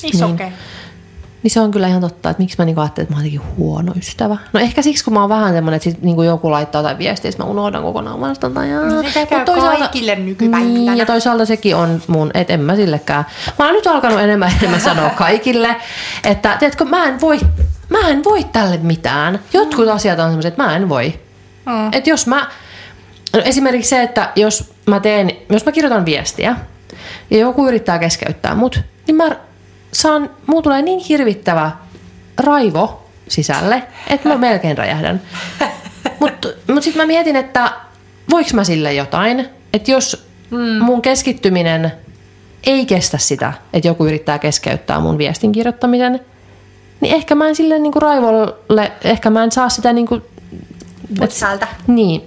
[0.03, 0.37] Iso Niin.
[0.37, 0.53] niin.
[1.43, 3.55] Niin se on kyllä ihan totta, että miksi mä niinku ajattelin, että mä oon jotenkin
[3.57, 4.37] huono ystävä.
[4.53, 7.31] No ehkä siksi, kun mä oon vähän semmonen, että sit niinku joku laittaa jotain viestiä,
[7.37, 8.65] mä unohdan kokonaan vastata.
[8.65, 8.81] Ja...
[8.81, 10.73] No sitä käy Mut kaikille nykypäivänä.
[10.73, 13.25] Niin, ja toisaalta sekin on mun, että en mä sillekään.
[13.59, 15.75] Mä oon nyt alkanut enemmän enemmän sanoa kaikille,
[16.23, 17.39] että tiedätkö, mä en voi,
[17.89, 19.39] mä en voi tälle mitään.
[19.53, 21.19] Jotkut asiat on semmoiset, että mä en voi.
[21.65, 21.93] Mm.
[21.93, 22.47] Että jos mä,
[23.33, 26.55] no esimerkiksi se, että jos mä teen, jos mä kirjoitan viestiä
[27.31, 29.35] ja joku yrittää keskeyttää mut, niin mä
[29.91, 31.71] saan, muu tulee niin hirvittävä
[32.37, 35.21] raivo sisälle, että mä melkein räjähdän.
[36.19, 37.71] Mutta mut sitten mä mietin, että
[38.29, 40.83] voiko mä sille jotain, että jos mm.
[40.83, 41.91] mun keskittyminen
[42.63, 46.19] ei kestä sitä, että joku yrittää keskeyttää mun viestin kirjoittamisen,
[47.01, 50.21] niin ehkä mä en sille niinku raivolle, ehkä mä en saa sitä niinku
[51.19, 51.67] Putsältä.
[51.87, 52.21] niin.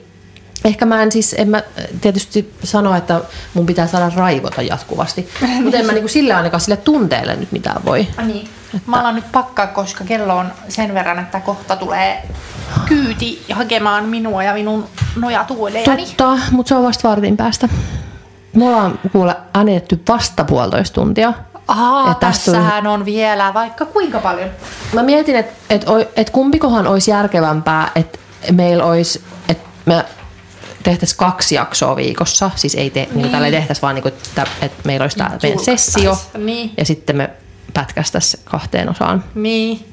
[0.65, 1.63] Ehkä mä en siis, en mä
[2.01, 3.21] tietysti sano, että
[3.55, 5.29] mun pitää saada raivota jatkuvasti,
[5.63, 8.07] mutta en mä niinku sille ainakaan sille tunteelle nyt mitään voi.
[8.17, 8.49] Ah, niin.
[8.87, 12.29] Mä alan nyt pakkaa, koska kello on sen verran, että kohta tulee
[12.89, 14.87] kyyti hakemaan minua ja minun
[15.17, 16.07] nojatuolejani.
[16.07, 17.69] Totta, mutta se on vasta vartin päästä.
[18.55, 21.33] Me ollaan kuule äänitetty vasta puolitoista tuntia.
[21.69, 24.51] Aa, Ja tässähän on vielä vaikka kuinka paljon.
[24.93, 25.85] Mä mietin, että et,
[26.17, 28.19] et kumpikohan olisi järkevämpää, että
[28.53, 30.05] meillä olisi, että me
[30.83, 32.51] tehtäisiin kaksi jaksoa viikossa.
[32.57, 33.31] Siis ei te, niin.
[33.31, 35.87] tällä ei tehtäisi vaan, niin kuin, että, että meillä olisi tämä meidän Julkaistais.
[35.87, 36.19] sessio.
[36.39, 36.73] Niin.
[36.79, 37.31] Ja sitten me
[37.75, 39.25] pätkästäisiin kahteen osaan.
[39.35, 39.87] Niin.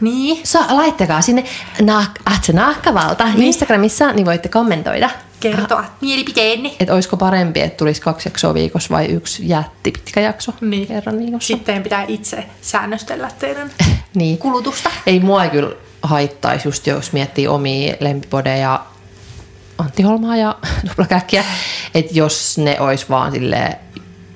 [0.00, 0.40] Niin.
[0.44, 1.44] Sa, laittakaa sinne
[1.82, 3.42] naak- at naakkavalta niin.
[3.42, 5.10] Instagramissa, niin voitte kommentoida.
[5.40, 6.72] Kertoa mielipiteenne.
[6.80, 10.86] Että olisiko parempi, että tulisi kaksi jaksoa viikossa vai yksi jätti pitkä jakso Niin.
[10.86, 11.46] kerran viikossa.
[11.46, 13.70] Sitten pitää itse säännöstellä teidän
[14.14, 14.38] Niin.
[14.38, 14.90] kulutusta.
[15.06, 18.80] Ei mua ei kyllä haittaisi just jos miettii omia lempipodeja
[19.78, 20.56] Antti Holmaa ja
[20.88, 21.44] Duplakäkkiä,
[21.94, 23.78] että jos ne olisi vaan sille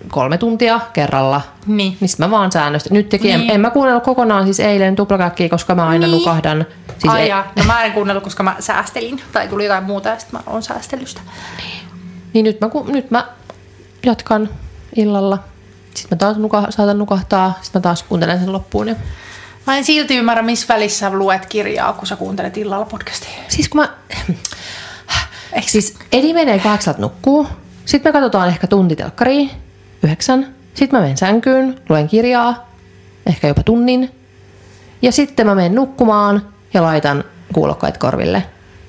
[0.09, 1.97] kolme tuntia kerralla, Niin.
[2.01, 2.91] niin mä vaan säännöstä.
[2.95, 3.41] Nyt teki, Niin.
[3.41, 6.19] en, en mä kuunnellut kokonaan siis eilen Duplakäkkiä, koska mä aina Niin.
[6.19, 6.67] nukahdan.
[6.99, 7.31] Siis Ai ei.
[7.57, 9.23] No mä en kuunnellut, koska mä säästelin.
[9.33, 11.21] Tai tuli jotain muuta ja sitten mä oon säästelystä.
[12.33, 13.27] Niin nyt mä, nyt mä
[14.07, 14.49] jatkan
[14.97, 15.39] illalla.
[15.95, 18.89] Sitten mä taas nuka, saatan nukahtaa, sitten mä taas kuuntelen sen loppuun.
[18.89, 18.95] Ja...
[19.67, 23.31] Mä en silti ymmärrä, missä välissä luet kirjaa, kun sä kuuntelet illalla podcastia.
[23.49, 23.89] Siis kun mä...
[25.53, 27.47] Eikö Siis Edi menee kahdeksalta nukkuu,
[27.85, 29.49] sitten me katsotaan ehkä tunti telkkaria,
[30.03, 30.55] yhdeksän.
[30.75, 32.69] Sitten mä menen sänkyyn, luen kirjaa,
[33.27, 34.11] ehkä jopa tunnin.
[35.03, 38.43] Ja sitten mä menen nukkumaan ja laitan kuulokkaat korville.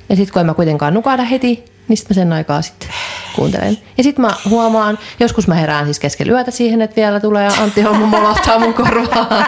[0.10, 2.90] Ja sitten kun en mä kuitenkaan nukahda heti, niin sitten mä sen aikaa sitten
[3.36, 3.78] kuuntelen.
[3.98, 7.82] Ja sitten mä huomaan, joskus mä herään siis keskellä yötä siihen, että vielä tulee Antti
[7.82, 9.46] Hommu molottaa mun korvaan.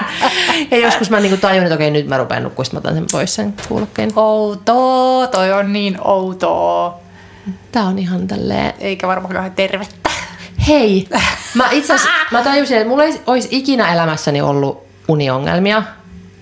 [0.71, 3.35] Ja joskus mä niinku tajun, että okei nyt mä rupean nukkua, mä otan sen pois
[3.35, 4.11] sen kuulokkeen.
[4.15, 7.02] Outoa, toi on niin outoa.
[7.71, 10.09] Tää on ihan tälleen Eikä varmaan kauhean tervettä.
[10.67, 11.07] Hei,
[11.55, 11.93] mä itse
[12.31, 15.83] mä tajusin, että mulla ei olisi ikinä elämässäni ollut uniongelmia,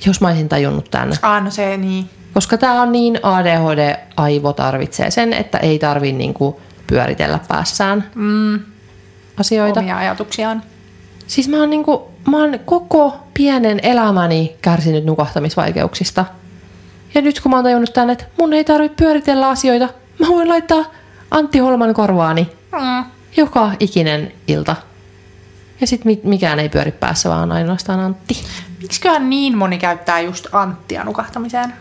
[0.05, 1.13] jos mä olisin tajunnut tämän.
[1.21, 2.09] Ah, no se niin.
[2.33, 8.59] Koska tää on niin ADHD-aivo tarvitsee sen, että ei tarvi niinku pyöritellä päässään Mm,
[9.39, 9.79] asioita.
[9.79, 10.63] omia ajatuksiaan.
[11.27, 16.25] Siis mä oon, niinku, mä oon koko pienen elämäni kärsinyt nukahtamisvaikeuksista.
[17.13, 19.89] Ja nyt kun mä oon tajunnut tämän, että mun ei tarvitse pyöritellä asioita,
[20.21, 20.85] mä voin laittaa
[21.31, 23.05] Antti Holman korvaani Mm.
[23.37, 24.75] joka ikinen ilta.
[25.81, 28.43] Ja sitten mikään ei pyöri päässä, vaan ainoastaan Antti.
[28.81, 31.73] Miksiköhän niin moni käyttää just Anttia nukahtamiseen?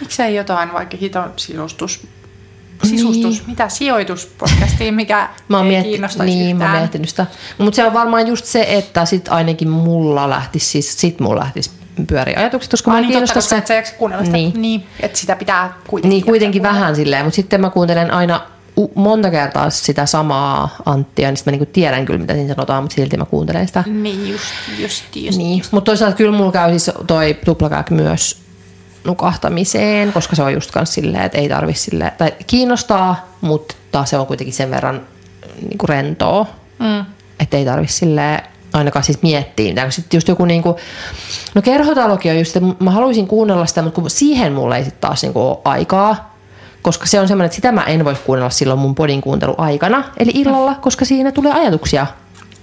[0.00, 2.06] Miksei jotain vaikka hiton sisustus,
[2.84, 3.50] sisustus, niin.
[3.50, 6.70] mitä sijoituspodcastiin, mikä Mä oon ei mietti- kiinnostaisi niin, mä yhtään.
[6.72, 7.26] oon miettinyt sitä.
[7.58, 11.70] Mutta se on varmaan just se, että sit ainakin mulla lähtisi, siis sit mulla lähtisi
[12.06, 14.36] pyöri ajatukset, koska mä Ai niin, totta, kiinnostaa koska et sä kuunnella sitä.
[14.36, 14.62] Niin.
[14.62, 14.86] niin.
[15.00, 18.40] Että sitä pitää kuitenkin Niin kuitenkin vähän silleen, mutta sitten mä kuuntelen aina
[18.94, 22.94] monta kertaa sitä samaa Anttia, niin sitten mä niinku tiedän kyllä, mitä siinä sanotaan, mutta
[22.94, 23.82] silti mä kuuntelen sitä.
[23.82, 24.02] kuunnella.
[24.02, 24.44] Niin, just,
[24.78, 25.38] just, just.
[25.38, 28.38] Niin, mutta toisaalta kyllä mulla käy siis toi tuplakääk myös
[29.04, 34.18] nukahtamiseen, koska se on just kans silleen, että ei tarvi silleen, tai kiinnostaa, mutta se
[34.18, 35.00] on kuitenkin sen verran
[35.68, 36.46] niinku rentoa,
[36.78, 37.04] Mm.
[37.40, 38.42] että ei tarvi silleen
[38.72, 39.92] ainakaan siis miettiä mitään.
[39.92, 40.76] Sitten just joku niinku,
[41.54, 45.00] no kerhotalokin on just, että mä haluaisin kuunnella sitä, mutta kun siihen mulle ei sitten
[45.00, 46.34] taas niinku ole aikaa,
[46.82, 50.30] koska se on semmoinen, että sitä mä en voi kuunnella silloin mun podin kuunteluaikana, eli
[50.34, 52.06] illalla, koska siinä tulee ajatuksia.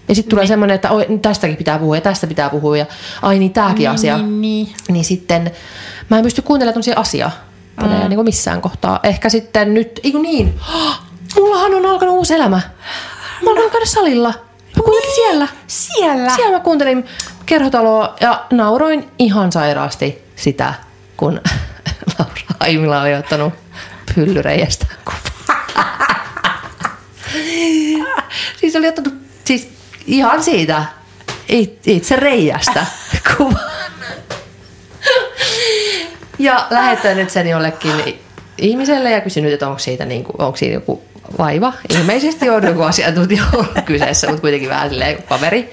[0.09, 2.85] Ja sitten tulee semmoinen, että oi, tästäkin pitää puhua ja tästä pitää puhua ja
[3.21, 4.17] ai niin tääkin Niin, asia.
[4.17, 4.73] niin, niin.
[4.89, 5.51] Niin sitten
[6.09, 7.31] mä en pysty kuuntelemaan tämmöisiä asiaa
[7.81, 7.89] mm.
[7.89, 8.99] niin kuin missään kohtaa.
[9.03, 10.59] Ehkä sitten nyt, ei niin,
[11.35, 12.61] mullahan on alkanut uusi elämä.
[13.43, 14.33] Mä olen käydä salilla.
[14.75, 15.47] Mä kuuntelin siellä.
[15.67, 16.35] Siellä?
[16.35, 17.05] Siellä mä kuuntelin
[17.45, 20.73] kerhotaloa ja nauroin ihan sairaasti sitä,
[21.17, 21.33] kun
[22.19, 23.53] Laura Aimila oli ottanut
[24.15, 25.19] pyllyreijästä kuvaa.
[28.59, 29.13] siis oli ottanut
[29.45, 29.69] siis
[30.07, 30.83] ihan siitä
[31.47, 32.85] it- itse reijästä
[33.37, 33.59] kuvan.
[36.39, 38.19] Ja lähettänyt sen jollekin
[38.57, 41.03] ihmiselle ja kysynyt, että onko, siitä niin kuin, onko siinä joku
[41.37, 41.73] vaiva.
[41.89, 45.69] Ilmeisesti on joku asiantuntija ollut kyseessä, mutta kuitenkin vähän silleen kaveri.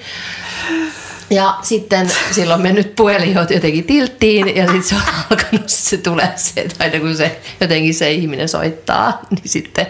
[1.29, 5.01] Ja sitten silloin mennyt puhelin jotenkin tilttiin ja sitten se on
[5.31, 9.87] alkanut, se tulee se, että aina kun se jotenkin se ihminen soittaa, niin sitten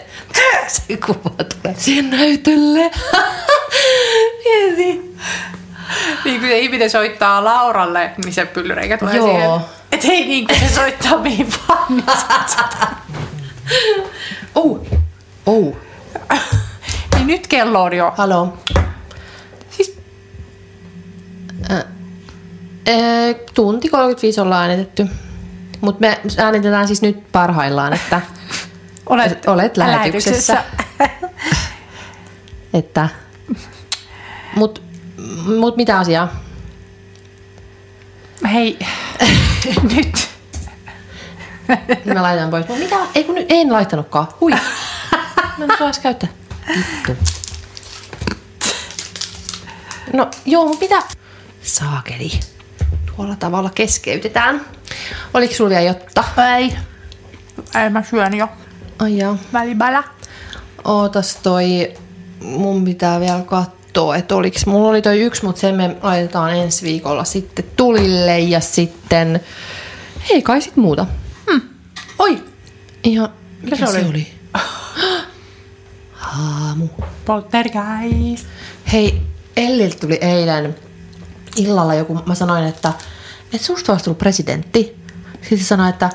[0.68, 2.92] se kuva tulee siihen näytölle.
[4.46, 5.14] Mieti.
[6.26, 9.28] Niin kuin se ihminen soittaa Lauralle, niin se pyllyreikä tulee Joo.
[9.28, 9.60] siihen.
[9.92, 11.88] Et ei niin kuin se soittaa mihin vaan.
[11.90, 12.04] Niin
[14.56, 14.80] Oh,
[15.46, 15.76] oh,
[17.16, 18.14] niin nyt kello on jo.
[18.18, 18.58] halo.
[19.70, 19.98] Siis,
[22.86, 25.08] Ee, tunti 35 ollaan äänitetty.
[25.82, 28.22] Mutta me äänitetään siis nyt parhaillaan, että
[29.10, 30.64] olet, olet lähetyksessä.
[32.74, 33.10] että,
[34.56, 34.82] mut,
[35.60, 36.44] mut mitä asiaa?
[38.52, 38.80] Hei,
[39.96, 40.30] nyt.
[42.14, 42.68] Mä laitan pois.
[42.68, 42.96] Mut mitä?
[43.16, 44.28] Ei kun nyt en laittanutkaan.
[44.42, 44.52] Hui.
[45.58, 46.30] Mä en osaa edes käyttää.
[46.76, 47.12] Vittu.
[50.14, 51.04] No joo, mut mitä?
[51.62, 52.32] Saakeli.
[53.16, 54.66] Tuolla tavalla keskeytetään.
[55.34, 56.24] Oliko sulla vielä jotta?
[56.58, 56.76] Ei.
[57.84, 58.48] Ei mä syön jo.
[59.00, 59.38] Ai jaa.
[59.54, 60.04] Välibälä.
[60.84, 61.94] Ootas toi,
[62.42, 66.86] mun pitää vielä katsoa, että oliks, mulla oli toi yksi, mutta sen me laitetaan ensi
[66.86, 69.40] viikolla sitten tulille ja sitten,
[70.30, 71.06] ei kai sit muuta.
[72.20, 72.44] Oi,
[73.04, 73.30] Ihan,
[73.62, 74.10] mikä se se oli?
[74.10, 74.28] oli?
[76.24, 76.88] Haamu.
[77.26, 78.46] poltergeist.
[78.94, 79.22] Hei,
[79.58, 80.76] Elliltä tuli eilen
[81.56, 82.94] illalla joku, mä sanoin, että,
[83.54, 84.96] että susta olisi tullut presidentti.
[85.42, 86.10] Sitten se sanoi, että,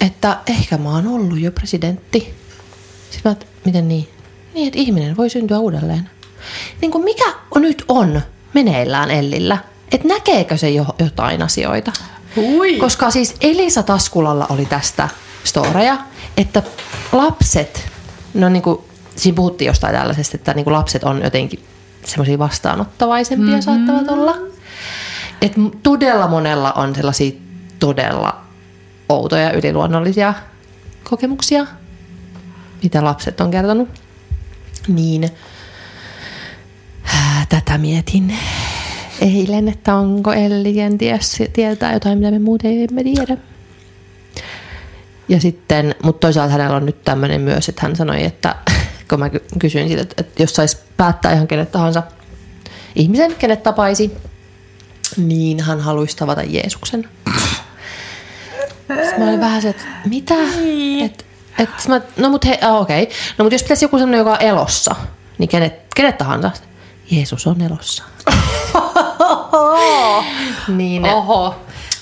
[0.00, 2.34] että ehkä mä oon ollut jo presidentti.
[3.10, 4.08] Sitten mä, että miten niin?
[4.54, 6.10] Niin, että ihminen voi syntyä uudelleen.
[6.80, 8.20] Niin kuin mikä on nyt on
[8.54, 9.58] meneillään Ellillä?
[9.92, 11.92] Että näkeekö se jo jotain asioita?
[12.36, 12.76] Hui.
[12.76, 15.08] Koska siis Elisa Taskulalla oli tästä
[15.44, 15.96] storeja,
[16.36, 16.62] että
[17.12, 17.88] lapset,
[18.34, 18.78] no niin kuin,
[19.16, 21.60] siinä puhuttiin jostain tällaisesta, että niin kuin lapset on jotenkin
[22.04, 23.62] semmoisia vastaanottavaisempia mm-hmm.
[23.62, 24.36] saattavat olla.
[25.42, 27.40] Et todella monella on sellaisia
[27.78, 28.40] todella
[29.08, 30.34] outoja yliluonnollisia
[31.10, 31.66] kokemuksia,
[32.82, 33.88] mitä lapset on kertonut.
[34.88, 35.30] Niin
[37.04, 38.36] ää, tätä mietin
[39.20, 43.36] eilen, että onko Elli kenties tietää jotain, mitä me muuten emme tiedä.
[45.28, 48.54] Ja sitten, mutta toisaalta hänellä on nyt tämmöinen myös, että hän sanoi, että
[49.10, 52.02] kun mä ky- kysyin siitä, että, että jos saisi päättää ihan kenet tahansa
[52.94, 54.16] ihmisen, kenet tapaisi,
[55.16, 57.08] niin hän haluaisi tavata Jeesuksen.
[58.78, 60.34] Sitten mä olin vähän se, että mitä?
[61.04, 61.26] Et,
[61.58, 63.02] et, sit mä, no mut he, ah, okei.
[63.02, 63.16] Okay.
[63.38, 64.96] No mut jos pitäisi joku semmoinen, joka on elossa,
[65.38, 66.50] niin kenet, kenet tahansa.
[67.10, 68.04] Jeesus on elossa.
[70.68, 71.54] niin, Oho.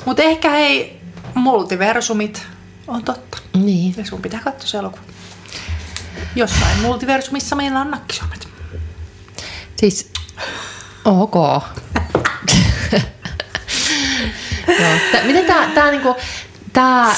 [0.04, 1.00] Mutta ehkä hei,
[1.34, 2.46] multiversumit
[2.88, 3.38] on totta.
[3.56, 3.94] niin.
[3.96, 5.02] Ja sun pitää katsoa se elokuva.
[6.36, 8.48] Jossain multiversumissa meillä on nakkisomet.
[9.76, 10.10] Siis,
[11.04, 11.34] ok.
[14.80, 14.98] Joo.
[15.26, 16.16] Miten tää, tää, niinku,
[16.72, 17.14] tää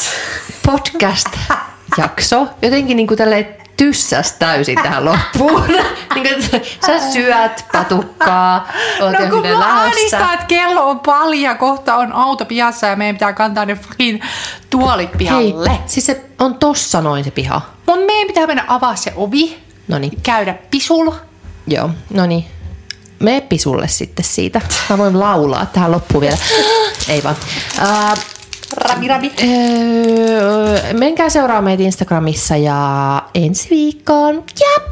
[0.66, 5.64] podcast-jakso jotenkin niinku tälleen tyssäs täysin tähän loppuun.
[6.14, 8.68] niin kuin, sä syöt patukkaa,
[9.00, 13.32] oot No kun ahdistaa, että kello on paljon, kohta on auto pihassa ja meidän pitää
[13.32, 14.22] kantaa ne fucking
[14.70, 15.78] tuolit Hei, pihalle.
[15.86, 17.60] siis se on tossa noin se piha.
[17.86, 19.58] Mun meidän pitää mennä avaa se ovi,
[19.88, 21.10] No niin, käydä pisul.
[21.66, 22.44] joo, no niin.
[23.18, 24.60] Mene pisulle sitten siitä.
[24.90, 26.36] Mä voin laulaa tähän loppuun vielä.
[27.08, 27.36] Ei vaan.
[27.82, 28.18] Uh,
[28.74, 29.32] Rabi, rabi.
[29.42, 34.34] öö, menkää seuraa meitä Instagramissa ja ensi viikkoon.
[34.60, 34.82] Ja